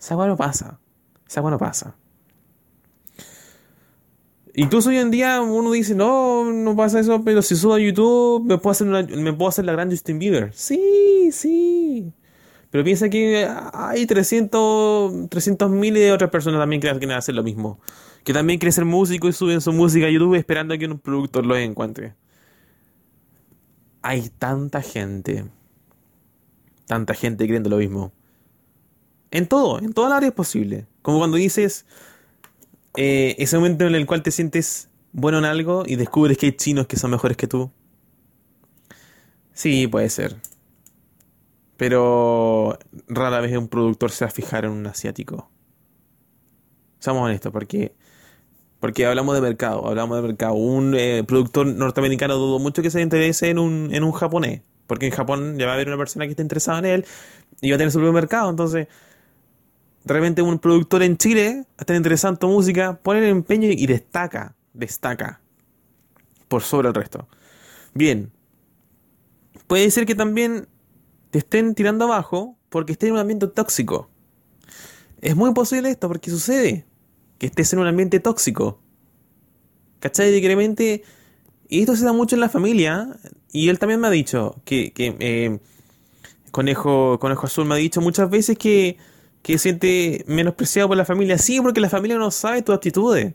Esa 0.00 0.16
no 0.16 0.36
pasa. 0.36 0.78
Esa 1.28 1.42
no 1.42 1.58
pasa. 1.58 1.94
Incluso 4.54 4.90
hoy 4.90 4.98
en 4.98 5.10
día 5.10 5.40
uno 5.40 5.72
dice, 5.72 5.94
no, 5.94 6.44
no 6.52 6.76
pasa 6.76 7.00
eso, 7.00 7.22
pero 7.24 7.40
si 7.40 7.56
subo 7.56 7.74
a 7.74 7.78
YouTube 7.78 8.44
me 8.44 8.58
puedo 8.58 8.72
hacer, 8.72 8.86
me 8.86 9.32
puedo 9.32 9.48
hacer 9.48 9.64
la 9.64 9.72
gran 9.72 9.90
Justin 9.90 10.18
Bieber. 10.18 10.52
Sí, 10.52 11.30
sí. 11.32 12.12
Pero 12.70 12.84
piensa 12.84 13.08
que 13.08 13.48
hay 13.72 14.06
300 14.06 15.28
mil 15.70 15.96
y 15.96 16.10
otras 16.10 16.30
personas 16.30 16.60
también 16.60 16.80
que 16.80 16.88
quieren 16.88 17.12
hacer 17.12 17.34
lo 17.34 17.42
mismo. 17.42 17.78
Que 18.24 18.32
también 18.32 18.58
quieren 18.58 18.72
ser 18.72 18.84
músicos 18.84 19.30
y 19.30 19.32
suben 19.32 19.60
su 19.60 19.72
música 19.72 20.06
a 20.06 20.10
YouTube 20.10 20.34
esperando 20.34 20.74
a 20.74 20.78
que 20.78 20.86
un 20.86 20.98
productor 20.98 21.44
los 21.44 21.58
encuentre. 21.58 22.14
Hay 24.02 24.28
tanta 24.38 24.82
gente. 24.82 25.44
Tanta 26.86 27.14
gente 27.14 27.44
creyendo 27.44 27.70
lo 27.70 27.78
mismo. 27.78 28.12
En 29.30 29.46
todo, 29.46 29.78
en 29.78 29.92
todas 29.92 30.10
las 30.10 30.18
áreas 30.18 30.34
posible. 30.34 30.86
Como 31.00 31.18
cuando 31.18 31.36
dices, 31.36 31.86
eh, 32.96 33.34
ese 33.38 33.56
momento 33.56 33.86
en 33.86 33.94
el 33.94 34.06
cual 34.06 34.22
te 34.22 34.30
sientes 34.30 34.90
bueno 35.12 35.38
en 35.38 35.44
algo 35.44 35.84
y 35.86 35.96
descubres 35.96 36.36
que 36.38 36.46
hay 36.46 36.52
chinos 36.52 36.86
que 36.86 36.96
son 36.96 37.10
mejores 37.10 37.36
que 37.36 37.46
tú. 37.46 37.70
Sí, 39.52 39.86
puede 39.86 40.08
ser. 40.10 40.36
Pero 41.76 42.78
rara 43.08 43.40
vez 43.40 43.56
un 43.56 43.68
productor 43.68 44.10
se 44.10 44.24
va 44.24 44.28
a 44.28 44.32
fijar 44.32 44.64
en 44.64 44.72
un 44.72 44.86
asiático. 44.86 45.50
Seamos 46.98 47.24
honestos, 47.24 47.52
porque, 47.52 47.94
porque 48.82 49.06
hablamos 49.06 49.36
de 49.36 49.40
mercado, 49.40 49.86
hablamos 49.86 50.16
de 50.16 50.22
mercado. 50.26 50.54
Un 50.54 50.96
eh, 50.96 51.22
productor 51.24 51.68
norteamericano 51.68 52.34
dudo 52.34 52.58
mucho 52.58 52.82
que 52.82 52.90
se 52.90 53.00
interese 53.00 53.48
en 53.48 53.60
un, 53.60 53.94
en 53.94 54.02
un 54.02 54.10
japonés, 54.10 54.62
porque 54.88 55.06
en 55.06 55.12
Japón 55.12 55.56
ya 55.56 55.66
va 55.66 55.70
a 55.70 55.74
haber 55.76 55.86
una 55.86 55.96
persona 55.96 56.24
que 56.24 56.32
esté 56.32 56.42
interesada 56.42 56.80
en 56.80 56.86
él 56.86 57.04
y 57.60 57.70
va 57.70 57.76
a 57.76 57.78
tener 57.78 57.92
su 57.92 57.98
propio 57.98 58.12
mercado, 58.12 58.50
entonces 58.50 58.88
de 60.02 60.12
repente 60.12 60.42
un 60.42 60.58
productor 60.58 61.04
en 61.04 61.16
Chile 61.16 61.64
está 61.78 61.94
interesante 61.94 62.40
tu 62.40 62.48
música, 62.48 62.98
pone 63.00 63.20
el 63.20 63.26
empeño 63.26 63.68
y 63.70 63.86
destaca, 63.86 64.56
destaca 64.72 65.40
por 66.48 66.62
sobre 66.62 66.88
el 66.88 66.94
resto. 66.94 67.28
Bien, 67.94 68.32
puede 69.68 69.88
ser 69.92 70.06
que 70.06 70.16
también 70.16 70.66
te 71.30 71.38
estén 71.38 71.76
tirando 71.76 72.06
abajo 72.06 72.58
porque 72.68 72.90
estés 72.90 73.10
en 73.10 73.14
un 73.14 73.20
ambiente 73.20 73.46
tóxico. 73.46 74.10
Es 75.20 75.36
muy 75.36 75.54
posible 75.54 75.88
esto 75.88 76.08
porque 76.08 76.30
sucede 76.30 76.84
que 77.42 77.46
estés 77.46 77.72
en 77.72 77.80
un 77.80 77.88
ambiente 77.88 78.20
tóxico. 78.20 78.78
¿Cachai? 79.98 80.30
De 80.30 80.40
que 80.40 80.46
repente, 80.46 81.02
y 81.68 81.80
esto 81.80 81.96
se 81.96 82.04
da 82.04 82.12
mucho 82.12 82.36
en 82.36 82.40
la 82.40 82.48
familia, 82.48 83.18
y 83.50 83.68
él 83.68 83.80
también 83.80 83.98
me 83.98 84.06
ha 84.06 84.10
dicho 84.12 84.62
que, 84.64 84.92
que 84.92 85.16
eh, 85.18 85.58
Conejo, 86.52 87.18
Conejo 87.18 87.46
Azul 87.46 87.64
me 87.64 87.74
ha 87.74 87.78
dicho 87.78 88.00
muchas 88.00 88.30
veces 88.30 88.56
que, 88.56 88.96
que 89.42 89.58
siente 89.58 90.24
menospreciado 90.28 90.86
por 90.86 90.96
la 90.96 91.04
familia. 91.04 91.36
Sí, 91.36 91.60
porque 91.60 91.80
la 91.80 91.88
familia 91.88 92.16
no 92.16 92.30
sabe 92.30 92.62
tus 92.62 92.76
actitudes. 92.76 93.34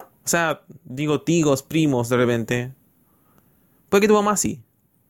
O 0.00 0.28
sea, 0.28 0.62
digo, 0.84 1.22
tigos, 1.22 1.62
primos, 1.62 2.08
de 2.08 2.16
repente. 2.16 2.72
Puede 3.88 4.00
que 4.00 4.08
tu 4.08 4.14
mamá 4.14 4.36
sí. 4.36 4.64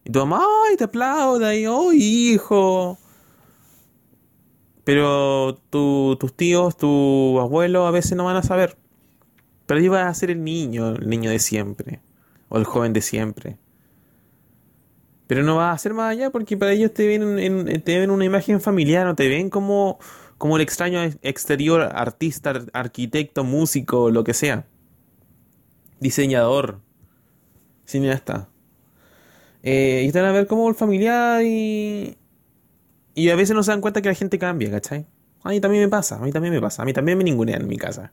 Y 0.05 0.11
tu 0.11 0.19
mamá, 0.19 0.45
ay, 0.69 0.77
te 0.77 0.85
aplauda, 0.85 1.57
y, 1.57 1.67
oh, 1.67 1.95
hijo. 1.95 2.99
Pero 4.87 5.57
tus 5.69 6.37
tíos, 6.37 6.77
tu 6.77 7.41
abuelo 7.41 7.89
a 7.89 7.91
veces 7.91 8.17
no 8.17 8.25
van 8.25 8.37
a 8.37 8.45
saber. 8.45 8.77
Pero 9.67 9.81
ellos 9.81 9.91
van 9.91 10.07
a 10.07 10.15
ser 10.15 10.31
el 10.31 10.45
niño, 10.45 10.91
el 10.91 11.09
niño 11.09 11.29
de 11.29 11.41
siempre. 11.41 11.99
O 12.49 12.57
el 12.57 12.65
joven 12.65 12.93
de 12.93 13.01
siempre. 13.01 13.57
Pero 15.27 15.43
no 15.43 15.57
va 15.57 15.73
a 15.73 15.79
ser 15.79 15.93
más 15.93 16.13
allá 16.13 16.31
porque 16.31 16.57
para 16.57 16.71
ellos 16.71 16.95
te 16.95 17.05
ven, 17.09 17.37
en, 17.41 17.83
te 17.83 17.99
ven 17.99 18.13
una 18.13 18.25
imagen 18.27 18.61
familiar, 18.61 19.05
no 19.07 19.17
te 19.17 19.29
ven 19.29 19.51
como, 19.51 19.99
como 20.39 20.55
el 20.55 20.63
extraño 20.63 21.03
exterior, 21.21 21.81
artista, 21.83 22.55
arquitecto, 22.73 23.43
músico, 23.43 24.13
lo 24.13 24.23
que 24.23 24.35
sea. 24.35 24.67
Diseñador, 25.99 26.79
cineasta. 27.87 28.51
Eh, 29.65 30.03
y 30.05 30.07
están 30.07 30.27
a 30.27 30.31
ver 30.31 30.47
como 30.47 30.69
el 30.69 30.77
familiar 30.77 31.43
y. 31.43 32.17
Y 33.17 33.31
a 33.31 33.35
veces 33.35 33.57
no 33.57 33.63
se 33.63 33.71
dan 33.71 33.81
cuenta 33.81 34.03
que 34.03 34.11
la 34.11 34.15
gente 34.15 34.39
cambia, 34.39 34.71
¿cachai? 34.71 35.07
A 35.43 35.49
mí 35.49 35.59
también 35.59 35.83
me 35.85 35.89
pasa, 35.89 36.17
a 36.17 36.19
mí 36.19 36.31
también 36.33 36.53
me 36.53 36.61
pasa, 36.61 36.83
a 36.83 36.85
mí 36.85 36.93
también 36.93 37.17
me 37.17 37.25
ningunean 37.25 37.63
en 37.63 37.69
mi 37.69 37.79
casa. 37.79 38.13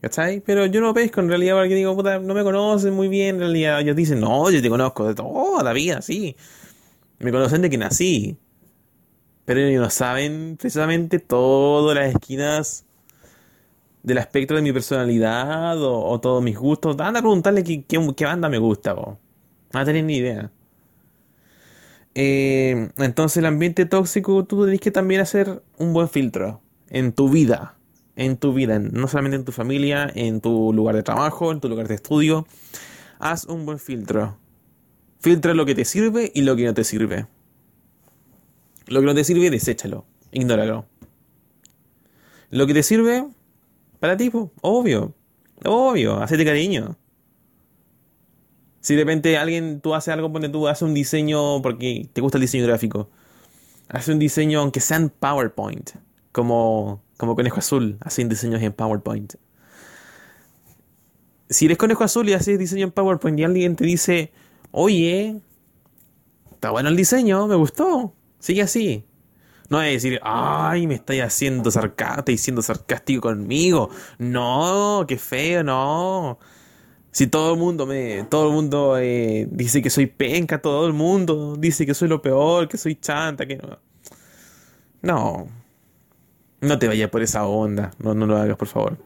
¿Cachai? 0.00 0.40
Pero 0.40 0.64
yo 0.66 0.80
no 0.80 0.94
pesco 0.94 1.20
en 1.20 1.28
realidad 1.28 1.56
porque 1.56 1.74
digo, 1.74 1.96
puta, 1.96 2.20
no 2.20 2.34
me 2.34 2.44
conocen 2.44 2.94
muy 2.94 3.08
bien 3.08 3.34
en 3.34 3.40
realidad. 3.40 3.80
Ellos 3.80 3.96
dicen, 3.96 4.20
no, 4.20 4.48
yo 4.48 4.62
te 4.62 4.70
conozco 4.70 5.08
de 5.08 5.16
toda 5.16 5.64
la 5.64 5.72
vida, 5.72 6.00
sí. 6.02 6.36
Me 7.18 7.32
conocen 7.32 7.62
de 7.62 7.68
que 7.68 7.78
nací. 7.78 8.38
Pero 9.44 9.58
ellos 9.58 9.82
no 9.82 9.90
saben 9.90 10.56
precisamente 10.56 11.18
todas 11.18 11.96
las 11.96 12.14
esquinas 12.14 12.86
del 14.04 14.18
aspecto 14.18 14.54
de 14.54 14.62
mi 14.62 14.72
personalidad 14.72 15.82
o, 15.82 16.20
todos 16.20 16.44
mis 16.44 16.56
gustos. 16.56 16.92
Anda 17.00 17.18
a 17.18 17.22
preguntarle 17.22 17.64
qué, 17.64 18.24
banda 18.24 18.48
me 18.48 18.58
gusta, 18.58 18.94
po. 18.94 19.18
No 19.72 19.84
tener 19.84 20.04
ni 20.04 20.18
idea. 20.18 20.52
Eh, 22.14 22.90
entonces 22.96 23.38
el 23.38 23.46
ambiente 23.46 23.86
tóxico 23.86 24.44
tú 24.44 24.64
tienes 24.64 24.80
que 24.80 24.90
también 24.90 25.20
hacer 25.20 25.62
un 25.78 25.92
buen 25.92 26.08
filtro 26.08 26.60
en 26.88 27.12
tu 27.12 27.28
vida 27.28 27.76
en 28.20 28.36
tu 28.36 28.52
vida, 28.52 28.78
no 28.78 29.08
solamente 29.08 29.36
en 29.36 29.44
tu 29.46 29.52
familia, 29.52 30.10
en 30.14 30.42
tu 30.42 30.74
lugar 30.74 30.94
de 30.94 31.02
trabajo, 31.02 31.52
en 31.52 31.60
tu 31.60 31.70
lugar 31.70 31.88
de 31.88 31.94
estudio. 31.94 32.46
Haz 33.18 33.46
un 33.46 33.64
buen 33.64 33.78
filtro. 33.78 34.36
Filtra 35.20 35.54
lo 35.54 35.64
que 35.64 35.74
te 35.74 35.86
sirve 35.86 36.30
y 36.34 36.42
lo 36.42 36.54
que 36.54 36.66
no 36.66 36.74
te 36.74 36.84
sirve. 36.84 37.26
Lo 38.88 39.00
que 39.00 39.06
no 39.06 39.14
te 39.14 39.24
sirve, 39.24 39.48
deséchalo, 39.48 40.04
ignóralo. 40.32 40.84
Lo 42.50 42.66
que 42.66 42.74
te 42.74 42.82
sirve, 42.82 43.26
para 44.00 44.18
ti, 44.18 44.30
obvio, 44.60 45.14
obvio, 45.64 46.22
hacete 46.22 46.44
cariño. 46.44 46.98
Si 48.80 48.94
de 48.94 49.02
repente 49.02 49.36
alguien, 49.36 49.80
tú 49.80 49.94
haces 49.94 50.12
algo, 50.14 50.32
ponte 50.32 50.48
tú, 50.48 50.68
haces 50.68 50.82
un 50.82 50.94
diseño 50.94 51.62
porque 51.62 52.08
te 52.12 52.20
gusta 52.20 52.38
el 52.38 52.42
diseño 52.42 52.66
gráfico. 52.66 53.10
Hace 53.88 54.12
un 54.12 54.18
diseño, 54.18 54.60
aunque 54.60 54.80
sea 54.80 54.96
en 54.98 55.10
PowerPoint, 55.10 55.90
como 56.32 57.02
como 57.20 57.36
conejo 57.36 57.58
azul, 57.58 57.98
hacen 58.00 58.30
diseños 58.30 58.62
en 58.62 58.72
PowerPoint. 58.72 59.34
Si 61.50 61.66
eres 61.66 61.76
conejo 61.76 62.02
azul 62.02 62.26
y 62.30 62.32
haces 62.32 62.58
diseño 62.58 62.84
en 62.84 62.92
PowerPoint 62.92 63.38
y 63.38 63.44
alguien 63.44 63.76
te 63.76 63.84
dice, 63.84 64.32
oye, 64.70 65.38
está 66.50 66.70
bueno 66.70 66.88
el 66.88 66.96
diseño, 66.96 67.46
me 67.46 67.56
gustó, 67.56 68.14
sigue 68.38 68.62
así. 68.62 69.04
No 69.68 69.82
es 69.82 70.02
decir, 70.02 70.18
ay, 70.22 70.86
me 70.86 70.94
estáis 70.94 71.22
haciendo 71.22 71.70
sarcástico, 71.70 72.38
siendo 72.38 72.62
sarcástico 72.62 73.20
conmigo. 73.20 73.90
No, 74.16 75.04
qué 75.06 75.18
feo, 75.18 75.62
no. 75.62 76.38
Si 77.12 77.26
todo 77.26 77.54
el 77.54 77.58
mundo 77.58 77.86
me, 77.86 78.24
todo 78.24 78.48
el 78.48 78.54
mundo 78.54 78.96
eh, 78.98 79.48
dice 79.50 79.82
que 79.82 79.90
soy 79.90 80.06
penca, 80.06 80.62
todo 80.62 80.86
el 80.86 80.92
mundo 80.92 81.56
dice 81.56 81.84
que 81.84 81.94
soy 81.94 82.08
lo 82.08 82.22
peor, 82.22 82.68
que 82.68 82.78
soy 82.78 82.94
chanta, 82.94 83.46
que 83.46 83.56
no. 83.56 83.78
No, 85.02 85.48
no 86.60 86.78
te 86.78 86.86
vayas 86.86 87.10
por 87.10 87.22
esa 87.22 87.46
onda. 87.46 87.90
No, 87.98 88.14
no 88.14 88.26
lo 88.26 88.36
hagas, 88.36 88.56
por 88.56 88.68
favor. 88.68 88.98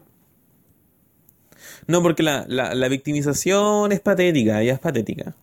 No, 1.87 2.01
porque 2.01 2.23
la, 2.23 2.45
la, 2.47 2.87
victimización 2.87 3.91
es 3.91 3.99
patética, 3.99 4.61
ya 4.63 4.73
es 4.73 4.79
patética. 4.79 5.35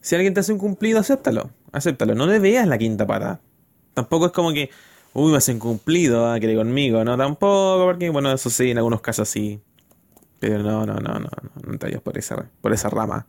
Si 0.00 0.14
alguien 0.14 0.34
te 0.34 0.40
hace 0.40 0.52
un 0.52 0.58
cumplido, 0.58 0.98
acéptalo. 0.98 1.50
Acéptalo. 1.70 2.14
No 2.14 2.26
le 2.26 2.38
veas 2.38 2.66
la 2.66 2.78
quinta 2.78 3.06
pata. 3.06 3.40
Tampoco 3.94 4.26
es 4.26 4.32
como 4.32 4.52
que, 4.52 4.70
uy, 5.12 5.30
me 5.30 5.38
hacen 5.38 5.58
cumplido, 5.58 6.26
ah, 6.30 6.38
quiere 6.38 6.56
conmigo. 6.56 7.04
No, 7.04 7.16
tampoco, 7.16 7.84
porque, 7.84 8.10
bueno, 8.10 8.32
eso 8.32 8.50
sí, 8.50 8.70
en 8.70 8.78
algunos 8.78 9.00
casos 9.00 9.28
sí. 9.28 9.60
Pero 10.42 10.58
no, 10.58 10.84
no, 10.84 10.94
no, 10.94 11.12
no, 11.12 11.20
no, 11.20 11.28
no 11.64 11.78
te 11.78 11.86
vayas 11.86 12.02
por 12.02 12.18
esa, 12.18 12.50
por 12.60 12.72
esa 12.72 12.90
rama. 12.90 13.28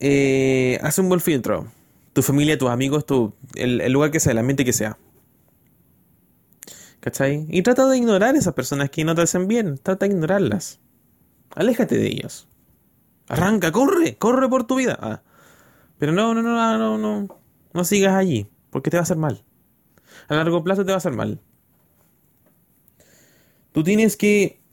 Eh, 0.00 0.80
haz 0.82 0.98
un 0.98 1.08
buen 1.08 1.20
filtro. 1.20 1.68
Tu 2.12 2.22
familia, 2.22 2.58
tus 2.58 2.70
amigos, 2.70 3.06
tu, 3.06 3.34
el, 3.54 3.92
lugar 3.92 4.10
que 4.10 4.18
sea, 4.18 4.32
el 4.32 4.38
ambiente 4.38 4.64
que 4.64 4.72
sea. 4.72 4.98
¿Cachai? 6.98 7.46
Y 7.50 7.62
trata 7.62 7.86
de 7.86 7.98
ignorar 7.98 8.34
esas 8.34 8.52
personas 8.54 8.90
que 8.90 9.04
no 9.04 9.14
te 9.14 9.22
hacen 9.22 9.46
bien. 9.46 9.78
Trata 9.78 10.06
de 10.06 10.12
ignorarlas. 10.12 10.80
Aléjate 11.54 11.96
de 11.96 12.08
ellos. 12.08 12.48
Arranca, 13.28 13.70
corre, 13.70 14.16
corre 14.18 14.48
por 14.48 14.66
tu 14.66 14.74
vida. 14.74 14.98
Ah. 15.00 15.22
Pero 15.98 16.10
no, 16.10 16.34
no, 16.34 16.42
no, 16.42 16.78
no, 16.78 16.98
no. 16.98 17.38
No 17.72 17.84
sigas 17.84 18.16
allí, 18.16 18.48
porque 18.70 18.90
te 18.90 18.96
va 18.96 19.02
a 19.02 19.04
hacer 19.04 19.18
mal. 19.18 19.44
A 20.26 20.34
largo 20.34 20.64
plazo 20.64 20.84
te 20.84 20.90
va 20.90 20.94
a 20.94 20.98
hacer 20.98 21.12
mal. 21.12 21.40
Tú 23.70 23.84
tienes 23.84 24.16
que 24.16 24.65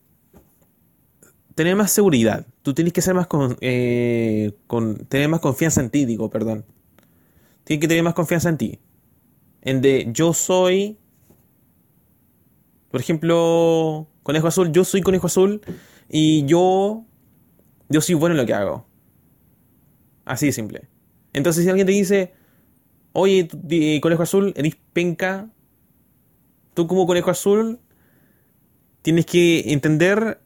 tener 1.56 1.76
más 1.76 1.92
seguridad. 1.92 2.46
Tú 2.62 2.74
tienes 2.74 2.94
que 2.94 3.02
ser 3.02 3.14
más 3.14 3.28
con, 3.28 3.58
eh, 3.62 4.54
con 4.68 5.06
tener 5.06 5.30
más 5.30 5.40
confianza 5.40 5.82
en 5.82 5.90
ti, 5.90 6.06
digo, 6.06 6.30
perdón. 6.30 6.66
Tienes 7.64 7.82
que 7.82 7.88
tener 7.88 8.04
más 8.04 8.14
confianza 8.14 8.50
en 8.50 8.58
ti. 8.58 8.80
En 9.62 9.82
de 9.82 10.10
yo 10.12 10.34
soy 10.34 10.98
por 12.94 13.02
ejemplo, 13.02 14.08
Conejo 14.22 14.46
Azul, 14.46 14.72
yo 14.72 14.84
soy 14.84 15.02
Conejo 15.02 15.26
Azul 15.26 15.62
y 16.10 16.46
yo, 16.46 17.04
yo 17.90 18.02
soy 18.02 18.14
bueno 18.14 18.36
en 18.36 18.38
lo 18.42 18.46
que 18.46 18.54
hago. 18.54 18.86
Así 20.26 20.46
de 20.46 20.52
simple. 20.52 20.88
Entonces 21.34 21.64
si 21.64 21.70
alguien 21.72 21.88
te 21.88 21.94
dice, 21.94 22.34
oye, 23.14 23.50
Conejo 24.00 24.22
Azul, 24.22 24.54
eres 24.56 24.78
penca, 24.94 25.50
tú 26.76 26.86
como 26.86 27.08
Conejo 27.08 27.32
Azul 27.32 27.80
tienes 29.02 29.26
que 29.26 29.74
entender, 29.74 30.43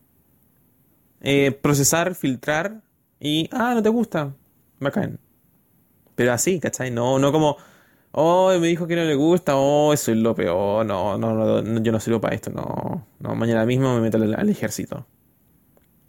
eh, 1.21 1.51
procesar, 1.51 2.15
filtrar 2.15 2.81
y, 3.19 3.49
ah, 3.51 3.73
no 3.73 3.81
te 3.81 3.89
gusta, 3.89 4.33
bacán. 4.79 5.19
Pero 6.15 6.33
así, 6.33 6.59
¿cachai? 6.59 6.91
No, 6.91 7.19
no 7.19 7.31
como 7.31 7.57
Oh, 8.19 8.51
me 8.59 8.67
dijo 8.67 8.87
que 8.87 8.95
no 8.95 9.03
le 9.03 9.13
gusta. 9.13 9.57
Oh, 9.57 9.93
eso 9.93 10.11
es 10.11 10.17
lo 10.17 10.33
peor. 10.33 10.83
No, 10.83 11.19
no, 11.19 11.61
no, 11.61 11.83
yo 11.83 11.91
no 11.91 11.99
sirvo 11.99 12.19
para 12.19 12.33
esto. 12.33 12.49
No, 12.49 13.05
no, 13.19 13.35
mañana 13.35 13.63
mismo 13.63 13.93
me 13.93 14.01
meto 14.01 14.17
al, 14.17 14.49
ejército. 14.49 15.05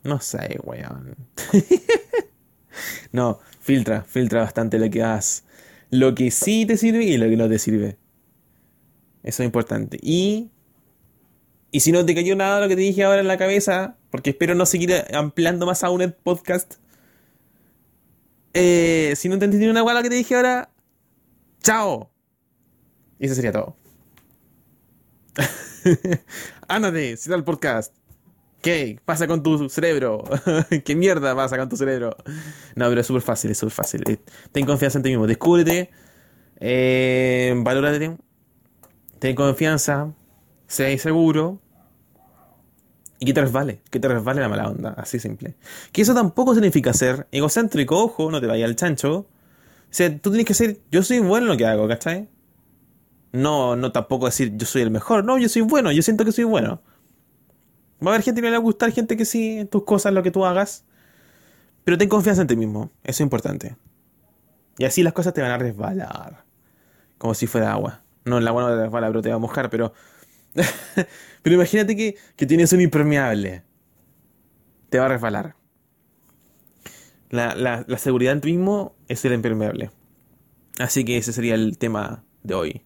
No 0.04 0.18
sé, 0.18 0.58
weón. 0.64 1.16
no, 3.12 3.40
filtra, 3.60 4.04
filtra 4.04 4.40
bastante 4.40 4.78
lo 4.78 4.88
que 4.88 5.02
hagas. 5.02 5.44
Lo 5.90 6.14
que 6.14 6.30
sí 6.30 6.64
te 6.64 6.78
sirve 6.78 7.04
y 7.04 7.18
lo 7.18 7.28
que 7.28 7.36
no 7.36 7.46
te 7.46 7.58
sirve. 7.58 7.98
Eso 9.22 9.42
es 9.42 9.46
importante. 9.46 9.98
Y. 10.00 10.50
Y 11.70 11.80
si 11.80 11.92
no 11.92 12.06
te 12.06 12.14
cayó 12.14 12.36
nada 12.36 12.62
lo 12.62 12.68
que 12.68 12.76
te 12.76 12.80
dije 12.80 13.04
ahora 13.04 13.20
en 13.20 13.28
la 13.28 13.36
cabeza, 13.36 13.97
porque 14.10 14.30
espero 14.30 14.54
no 14.54 14.66
seguir 14.66 15.04
ampliando 15.12 15.66
más 15.66 15.84
aún 15.84 16.02
el 16.02 16.12
podcast. 16.12 16.74
Eh, 18.54 19.14
si 19.16 19.28
no 19.28 19.38
te 19.38 19.44
entendí 19.44 19.68
una 19.68 19.82
lo 19.82 20.02
que 20.02 20.08
te 20.08 20.16
dije 20.16 20.34
ahora, 20.34 20.70
¡Chao! 21.62 22.10
Y 23.18 23.26
eso 23.26 23.34
sería 23.34 23.52
todo. 23.52 23.76
Ándate, 26.68 27.16
cita 27.16 27.34
el 27.34 27.44
podcast. 27.44 27.94
¿Qué 28.62 28.98
pasa 29.04 29.26
con 29.26 29.42
tu 29.42 29.68
cerebro? 29.68 30.24
¿Qué 30.84 30.96
mierda 30.96 31.34
pasa 31.36 31.58
con 31.58 31.68
tu 31.68 31.76
cerebro? 31.76 32.16
No, 32.74 32.88
pero 32.88 33.00
es 33.00 33.06
súper 33.06 33.22
fácil, 33.22 33.50
es 33.50 33.58
súper 33.58 33.72
fácil. 33.72 34.02
Eh, 34.08 34.18
ten 34.50 34.66
confianza 34.66 34.98
en 34.98 35.02
ti 35.02 35.10
mismo, 35.10 35.26
descúbrete. 35.26 35.90
Eh, 36.60 37.54
valórate, 37.58 38.16
ten 39.20 39.36
confianza, 39.36 40.12
sé 40.66 40.98
seguro 40.98 41.60
y 43.20 43.26
que 43.26 43.32
te 43.32 43.40
resbale, 43.40 43.82
que 43.90 43.98
te 43.98 44.08
resbale 44.08 44.40
la 44.40 44.48
mala 44.48 44.68
onda, 44.68 44.90
así 44.90 45.18
simple. 45.18 45.56
Que 45.92 46.02
eso 46.02 46.14
tampoco 46.14 46.54
significa 46.54 46.92
ser 46.92 47.26
egocéntrico, 47.32 47.96
ojo, 48.02 48.30
no 48.30 48.40
te 48.40 48.46
vaya 48.46 48.64
al 48.64 48.76
chancho. 48.76 49.16
O 49.18 49.26
sea, 49.90 50.16
tú 50.18 50.30
tienes 50.30 50.46
que 50.46 50.54
ser, 50.54 50.80
yo 50.90 51.02
soy 51.02 51.18
bueno 51.18 51.46
en 51.46 51.52
lo 51.52 51.56
que 51.56 51.66
hago, 51.66 51.88
¿cachai? 51.88 52.28
No, 53.32 53.76
no 53.76 53.92
tampoco 53.92 54.26
decir 54.26 54.56
yo 54.56 54.66
soy 54.66 54.82
el 54.82 54.90
mejor, 54.90 55.24
no, 55.24 55.38
yo 55.38 55.48
soy 55.48 55.62
bueno, 55.62 55.90
yo 55.92 56.02
siento 56.02 56.24
que 56.24 56.32
soy 56.32 56.44
bueno. 56.44 56.80
Va 58.00 58.12
a 58.12 58.14
haber 58.14 58.22
gente 58.22 58.40
que 58.40 58.46
le 58.46 58.52
va 58.52 58.58
a 58.58 58.60
gustar, 58.60 58.92
gente 58.92 59.16
que 59.16 59.24
sí, 59.24 59.66
tus 59.70 59.82
cosas, 59.84 60.12
lo 60.12 60.22
que 60.22 60.30
tú 60.30 60.44
hagas. 60.44 60.84
Pero 61.84 61.98
ten 61.98 62.08
confianza 62.08 62.42
en 62.42 62.48
ti 62.48 62.56
mismo, 62.56 62.92
eso 63.02 63.16
es 63.16 63.20
importante. 63.20 63.76
Y 64.78 64.84
así 64.84 65.02
las 65.02 65.12
cosas 65.12 65.34
te 65.34 65.42
van 65.42 65.50
a 65.50 65.58
resbalar. 65.58 66.44
Como 67.18 67.34
si 67.34 67.48
fuera 67.48 67.72
agua. 67.72 68.02
No, 68.24 68.38
el 68.38 68.46
agua 68.46 68.62
no 68.62 68.68
te 68.68 68.82
resbala, 68.82 69.08
pero 69.08 69.22
te 69.22 69.28
va 69.30 69.36
a 69.36 69.38
mojar, 69.38 69.70
pero 69.70 69.92
Pero 71.42 71.54
imagínate 71.54 71.96
que, 71.96 72.46
tienes 72.46 72.72
un 72.72 72.80
impermeable. 72.80 73.62
Te 74.90 74.98
va 74.98 75.06
a 75.06 75.08
resbalar. 75.08 75.56
La, 77.30 77.84
seguridad 77.98 78.32
en 78.32 78.40
ti 78.40 78.52
mismo 78.52 78.94
es 79.08 79.24
el 79.24 79.34
impermeable. 79.34 79.90
Así 80.78 81.04
que 81.04 81.18
ese 81.18 81.32
sería 81.32 81.54
el 81.54 81.76
tema 81.78 82.24
de 82.42 82.54
hoy. 82.54 82.82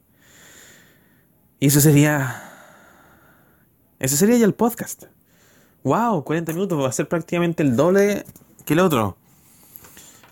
Y 1.60 1.66
eso 1.66 1.80
sería. 1.80 2.42
Ese 3.98 4.16
sería 4.16 4.36
ya 4.36 4.46
el 4.46 4.54
podcast. 4.54 5.04
¡Wow! 5.84 6.24
40 6.24 6.52
minutos 6.52 6.80
va 6.80 6.88
a 6.88 6.92
ser 6.92 7.08
prácticamente 7.08 7.62
el 7.62 7.76
doble 7.76 8.24
que 8.64 8.74
el 8.74 8.80
otro. 8.80 9.16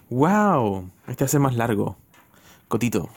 ¡Wow! 0.09 0.91
Este 1.07 1.25
va 1.25 1.27
a 1.27 1.29
ser 1.29 1.41
más 1.41 1.55
largo. 1.55 1.97
Cotito. 2.69 3.09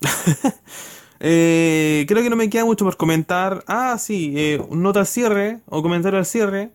Eh, 1.26 2.04
creo 2.06 2.22
que 2.22 2.28
no 2.28 2.36
me 2.36 2.50
queda 2.50 2.66
mucho 2.66 2.84
por 2.84 2.98
comentar. 2.98 3.64
Ah, 3.66 3.96
sí, 3.98 4.34
eh, 4.36 4.62
nota 4.70 5.00
al 5.00 5.06
cierre 5.06 5.60
o 5.70 5.80
comentario 5.80 6.18
al 6.18 6.26
cierre. 6.26 6.70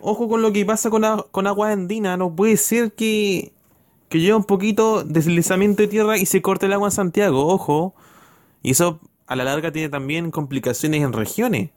Ojo 0.00 0.30
con 0.30 0.40
lo 0.40 0.50
que 0.50 0.64
pasa 0.64 0.88
con, 0.88 1.02
con 1.30 1.46
agua 1.46 1.72
andina. 1.72 2.16
No 2.16 2.34
puede 2.34 2.56
ser 2.56 2.92
que, 2.92 3.52
que 4.08 4.20
lleve 4.20 4.34
un 4.34 4.44
poquito 4.44 5.04
deslizamiento 5.04 5.82
de 5.82 5.88
tierra 5.88 6.16
y 6.16 6.24
se 6.24 6.40
corte 6.40 6.64
el 6.64 6.72
agua 6.72 6.88
en 6.88 6.92
Santiago. 6.92 7.48
Ojo. 7.48 7.94
Y 8.62 8.70
eso 8.70 8.98
a 9.26 9.36
la 9.36 9.44
larga 9.44 9.70
tiene 9.72 9.90
también 9.90 10.30
complicaciones 10.30 11.02
en 11.02 11.12
regiones. 11.12 11.68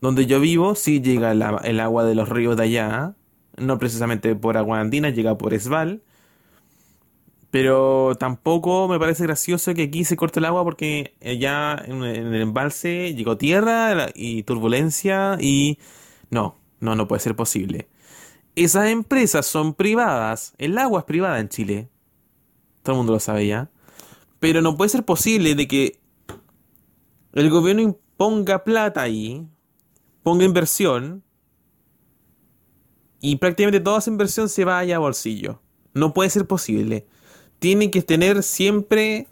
Donde 0.00 0.26
yo 0.26 0.40
vivo, 0.40 0.74
sí 0.74 1.00
llega 1.00 1.30
el 1.30 1.80
agua 1.80 2.04
de 2.04 2.16
los 2.16 2.28
ríos 2.28 2.56
de 2.56 2.64
allá. 2.64 3.14
No 3.58 3.78
precisamente 3.78 4.34
por 4.34 4.56
agua 4.56 4.80
andina, 4.80 5.10
llega 5.10 5.38
por 5.38 5.54
Esval 5.54 6.02
pero 7.54 8.16
tampoco 8.18 8.88
me 8.88 8.98
parece 8.98 9.22
gracioso 9.22 9.74
que 9.74 9.84
aquí 9.84 10.04
se 10.04 10.16
corte 10.16 10.40
el 10.40 10.44
agua 10.44 10.64
porque 10.64 11.14
ya 11.38 11.80
en, 11.86 12.02
el 12.02 12.34
embalse 12.42 13.14
llegó 13.14 13.36
tierra 13.36 14.08
y 14.12 14.42
turbulencia 14.42 15.38
y 15.40 15.78
no, 16.30 16.56
no, 16.80 16.96
no 16.96 17.06
puede 17.06 17.20
ser 17.20 17.36
posible. 17.36 17.86
Esas 18.56 18.88
empresas 18.88 19.46
son 19.46 19.72
privadas, 19.72 20.52
el 20.58 20.76
agua 20.78 20.98
es 20.98 21.04
privada 21.04 21.38
en 21.38 21.48
Chile. 21.48 21.88
Todo 22.82 22.94
el 22.94 22.96
mundo 22.96 23.12
lo 23.12 23.20
sabe 23.20 23.46
ya. 23.46 23.70
Pero 24.40 24.60
no 24.60 24.76
puede 24.76 24.88
ser 24.88 25.04
posible 25.04 25.54
de 25.54 25.68
que 25.68 26.00
el 27.34 27.50
gobierno 27.50 27.82
imponga 27.82 28.64
plata 28.64 29.00
ahí, 29.00 29.46
ponga 30.24 30.44
inversión 30.44 31.22
y 33.20 33.36
prácticamente 33.36 33.78
toda 33.78 34.00
esa 34.00 34.10
inversión 34.10 34.48
se 34.48 34.64
vaya 34.64 34.96
a 34.96 34.98
bolsillo. 34.98 35.62
No 35.92 36.12
puede 36.12 36.30
ser 36.30 36.48
posible 36.48 37.06
tiene 37.64 37.90
que 37.90 38.02
tener 38.02 38.42
siempre 38.42 39.26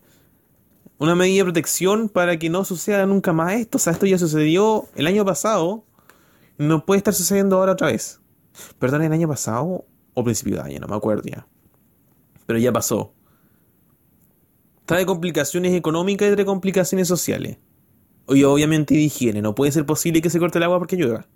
una 0.96 1.14
medida 1.14 1.40
de 1.40 1.44
protección 1.44 2.08
para 2.08 2.38
que 2.38 2.48
no 2.48 2.64
suceda 2.64 3.04
nunca 3.04 3.34
más 3.34 3.52
esto. 3.52 3.76
O 3.76 3.78
sea, 3.78 3.92
esto 3.92 4.06
ya 4.06 4.16
sucedió 4.16 4.88
el 4.94 5.06
año 5.06 5.22
pasado, 5.22 5.84
no 6.56 6.86
puede 6.86 6.96
estar 6.96 7.12
sucediendo 7.12 7.58
ahora 7.58 7.72
otra 7.72 7.88
vez. 7.88 8.22
Perdón, 8.78 9.02
el 9.02 9.12
año 9.12 9.28
pasado 9.28 9.84
o 10.14 10.24
principio 10.24 10.54
de 10.54 10.62
año, 10.62 10.80
no 10.80 10.88
me 10.88 10.96
acuerdo 10.96 11.24
ya. 11.24 11.46
Pero 12.46 12.58
ya 12.58 12.72
pasó. 12.72 13.12
Trae 14.86 15.04
complicaciones 15.04 15.74
económicas 15.74 16.30
y 16.30 16.32
trae 16.32 16.46
complicaciones 16.46 17.08
sociales. 17.08 17.58
Y 18.28 18.44
obviamente 18.44 18.94
de 18.94 19.00
higiene. 19.00 19.42
No 19.42 19.54
puede 19.54 19.72
ser 19.72 19.84
posible 19.84 20.22
que 20.22 20.30
se 20.30 20.38
corte 20.38 20.56
el 20.56 20.64
agua 20.64 20.78
porque 20.78 20.96
llueva. 20.96 21.26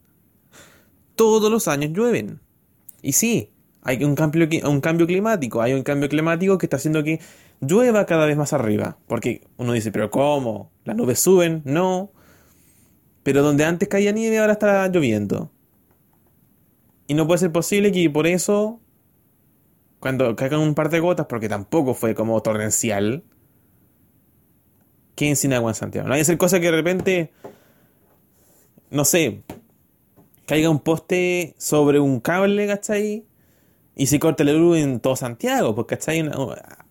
Todos 1.15 1.51
los 1.51 1.69
años 1.69 1.91
llueven. 1.93 2.41
Y 3.03 3.13
sí, 3.13 3.53
hay 3.87 4.03
un 4.03 4.17
cambio, 4.17 4.49
un 4.69 4.81
cambio 4.81 5.07
climático, 5.07 5.63
hay 5.63 5.73
un 5.73 5.85
cambio 5.85 6.09
climático 6.09 6.59
que 6.59 6.67
está 6.67 6.77
haciendo 6.77 7.05
que 7.05 7.21
llueva 7.61 8.05
cada 8.05 8.27
vez 8.27 8.37
más 8.37 8.53
arriba. 8.53 8.99
Porque 9.07 9.47
uno 9.59 9.73
dice, 9.73 9.93
pero 9.93 10.11
¿cómo? 10.11 10.73
¿Las 10.85 10.97
nubes 10.97 11.21
suben? 11.21 11.63
No. 11.65 12.11
Pero 13.23 13.45
donde 13.45 13.65
antes 13.65 13.89
caía 13.89 14.11
nieve 14.11 14.39
ahora 14.39 14.55
está 14.55 14.89
lloviendo. 14.89 15.53
Y 17.07 17.15
no 17.15 17.29
puede 17.29 17.39
ser 17.39 17.53
posible 17.53 17.93
que 17.93 18.11
por 18.11 18.27
eso, 18.27 18.81
cuando 20.01 20.35
caigan 20.35 20.59
un 20.59 20.75
par 20.75 20.91
de 20.91 20.99
gotas, 20.99 21.27
porque 21.27 21.49
tampoco 21.49 21.95
fue 21.95 22.17
como 22.17 22.43
torrencial, 22.43 23.23
queden 25.15 25.37
sin 25.37 25.53
agua 25.53 25.71
en 25.71 25.75
Santiago. 25.77 26.09
No 26.09 26.15
hay 26.15 26.25
que 26.25 26.37
cosa 26.37 26.59
que 26.59 26.67
de 26.67 26.77
repente, 26.77 27.33
no 28.91 29.05
sé, 29.05 29.43
caiga 30.45 30.71
un 30.71 30.81
poste 30.81 31.55
sobre 31.57 32.01
un 32.01 32.19
cable, 32.19 32.67
¿cachai? 32.67 33.25
Y 33.97 34.07
se 34.07 34.21
corta 34.21 34.43
el 34.43 34.57
luz 34.57 34.77
en 34.77 35.01
todo 35.01 35.17
Santiago, 35.17 35.75
porque 35.75 35.95
está 35.95 36.13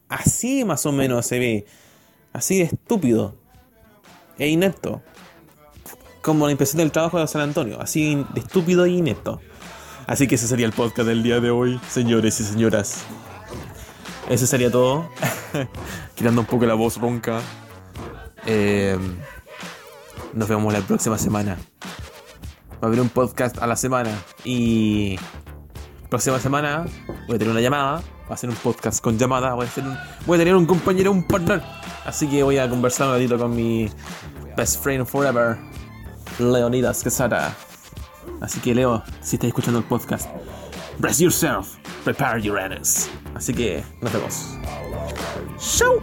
así 0.09 0.65
más 0.65 0.85
o 0.87 0.91
menos 0.91 1.25
se 1.27 1.37
ve. 1.37 1.65
Así 2.33 2.57
de 2.57 2.63
estúpido. 2.63 3.35
E 4.39 4.49
inepto. 4.49 5.03
Como 6.21 6.47
la 6.47 6.51
impresión 6.51 6.79
del 6.79 6.91
trabajo 6.91 7.19
de 7.19 7.27
San 7.27 7.41
Antonio. 7.41 7.79
Así 7.79 8.25
de 8.33 8.39
estúpido 8.39 8.85
e 8.85 8.89
inepto. 8.89 9.39
Así 10.07 10.27
que 10.27 10.35
ese 10.35 10.47
sería 10.47 10.65
el 10.65 10.73
podcast 10.73 11.07
del 11.07 11.23
día 11.23 11.39
de 11.39 11.51
hoy, 11.51 11.79
señores 11.89 12.39
y 12.39 12.43
señoras. 12.43 13.03
Eso 14.27 14.47
sería 14.47 14.71
todo. 14.71 15.09
Quitando 16.15 16.41
un 16.41 16.47
poco 16.47 16.65
la 16.65 16.73
voz 16.73 16.97
ronca. 16.97 17.39
Eh, 18.47 18.97
nos 20.33 20.49
vemos 20.49 20.73
la 20.73 20.81
próxima 20.81 21.19
semana. 21.19 21.57
Va 22.73 22.79
a 22.81 22.85
haber 22.87 22.99
un 22.99 23.09
podcast 23.09 23.59
a 23.59 23.67
la 23.67 23.75
semana. 23.75 24.11
Y 24.43 25.17
próxima 26.15 26.39
semana 26.39 26.85
voy 27.27 27.35
a 27.35 27.39
tener 27.39 27.51
una 27.51 27.59
llamada, 27.59 27.95
voy 27.95 28.29
a 28.29 28.33
hacer 28.35 28.49
un 28.49 28.55
podcast 28.55 29.03
con 29.03 29.17
llamada, 29.17 29.53
voy 29.53 29.67
a, 29.67 30.37
tener 30.37 30.55
un 30.55 30.65
compañero, 30.65 31.11
un 31.11 31.23
partner. 31.23 31.61
Así 32.05 32.25
que 32.29 32.41
voy 32.41 32.57
a 32.57 32.69
conversar 32.69 33.07
un 33.07 33.15
ratito 33.15 33.37
con 33.37 33.53
mi 33.53 33.89
best 34.55 34.81
friend 34.81 35.05
forever, 35.05 35.57
Leonidas 36.39 37.03
Quesada. 37.03 37.53
Así 38.39 38.61
que 38.61 38.73
Leo, 38.73 39.03
si 39.19 39.35
estás 39.35 39.49
escuchando 39.49 39.79
el 39.79 39.85
podcast, 39.85 40.29
brace 40.99 41.21
yourself, 41.21 41.75
prepare 42.05 42.41
your 42.41 42.57
anus. 42.57 43.09
Así 43.33 43.53
que 43.53 43.83
nos 43.99 44.13
vemos. 44.13 44.57
Show. 45.59 46.01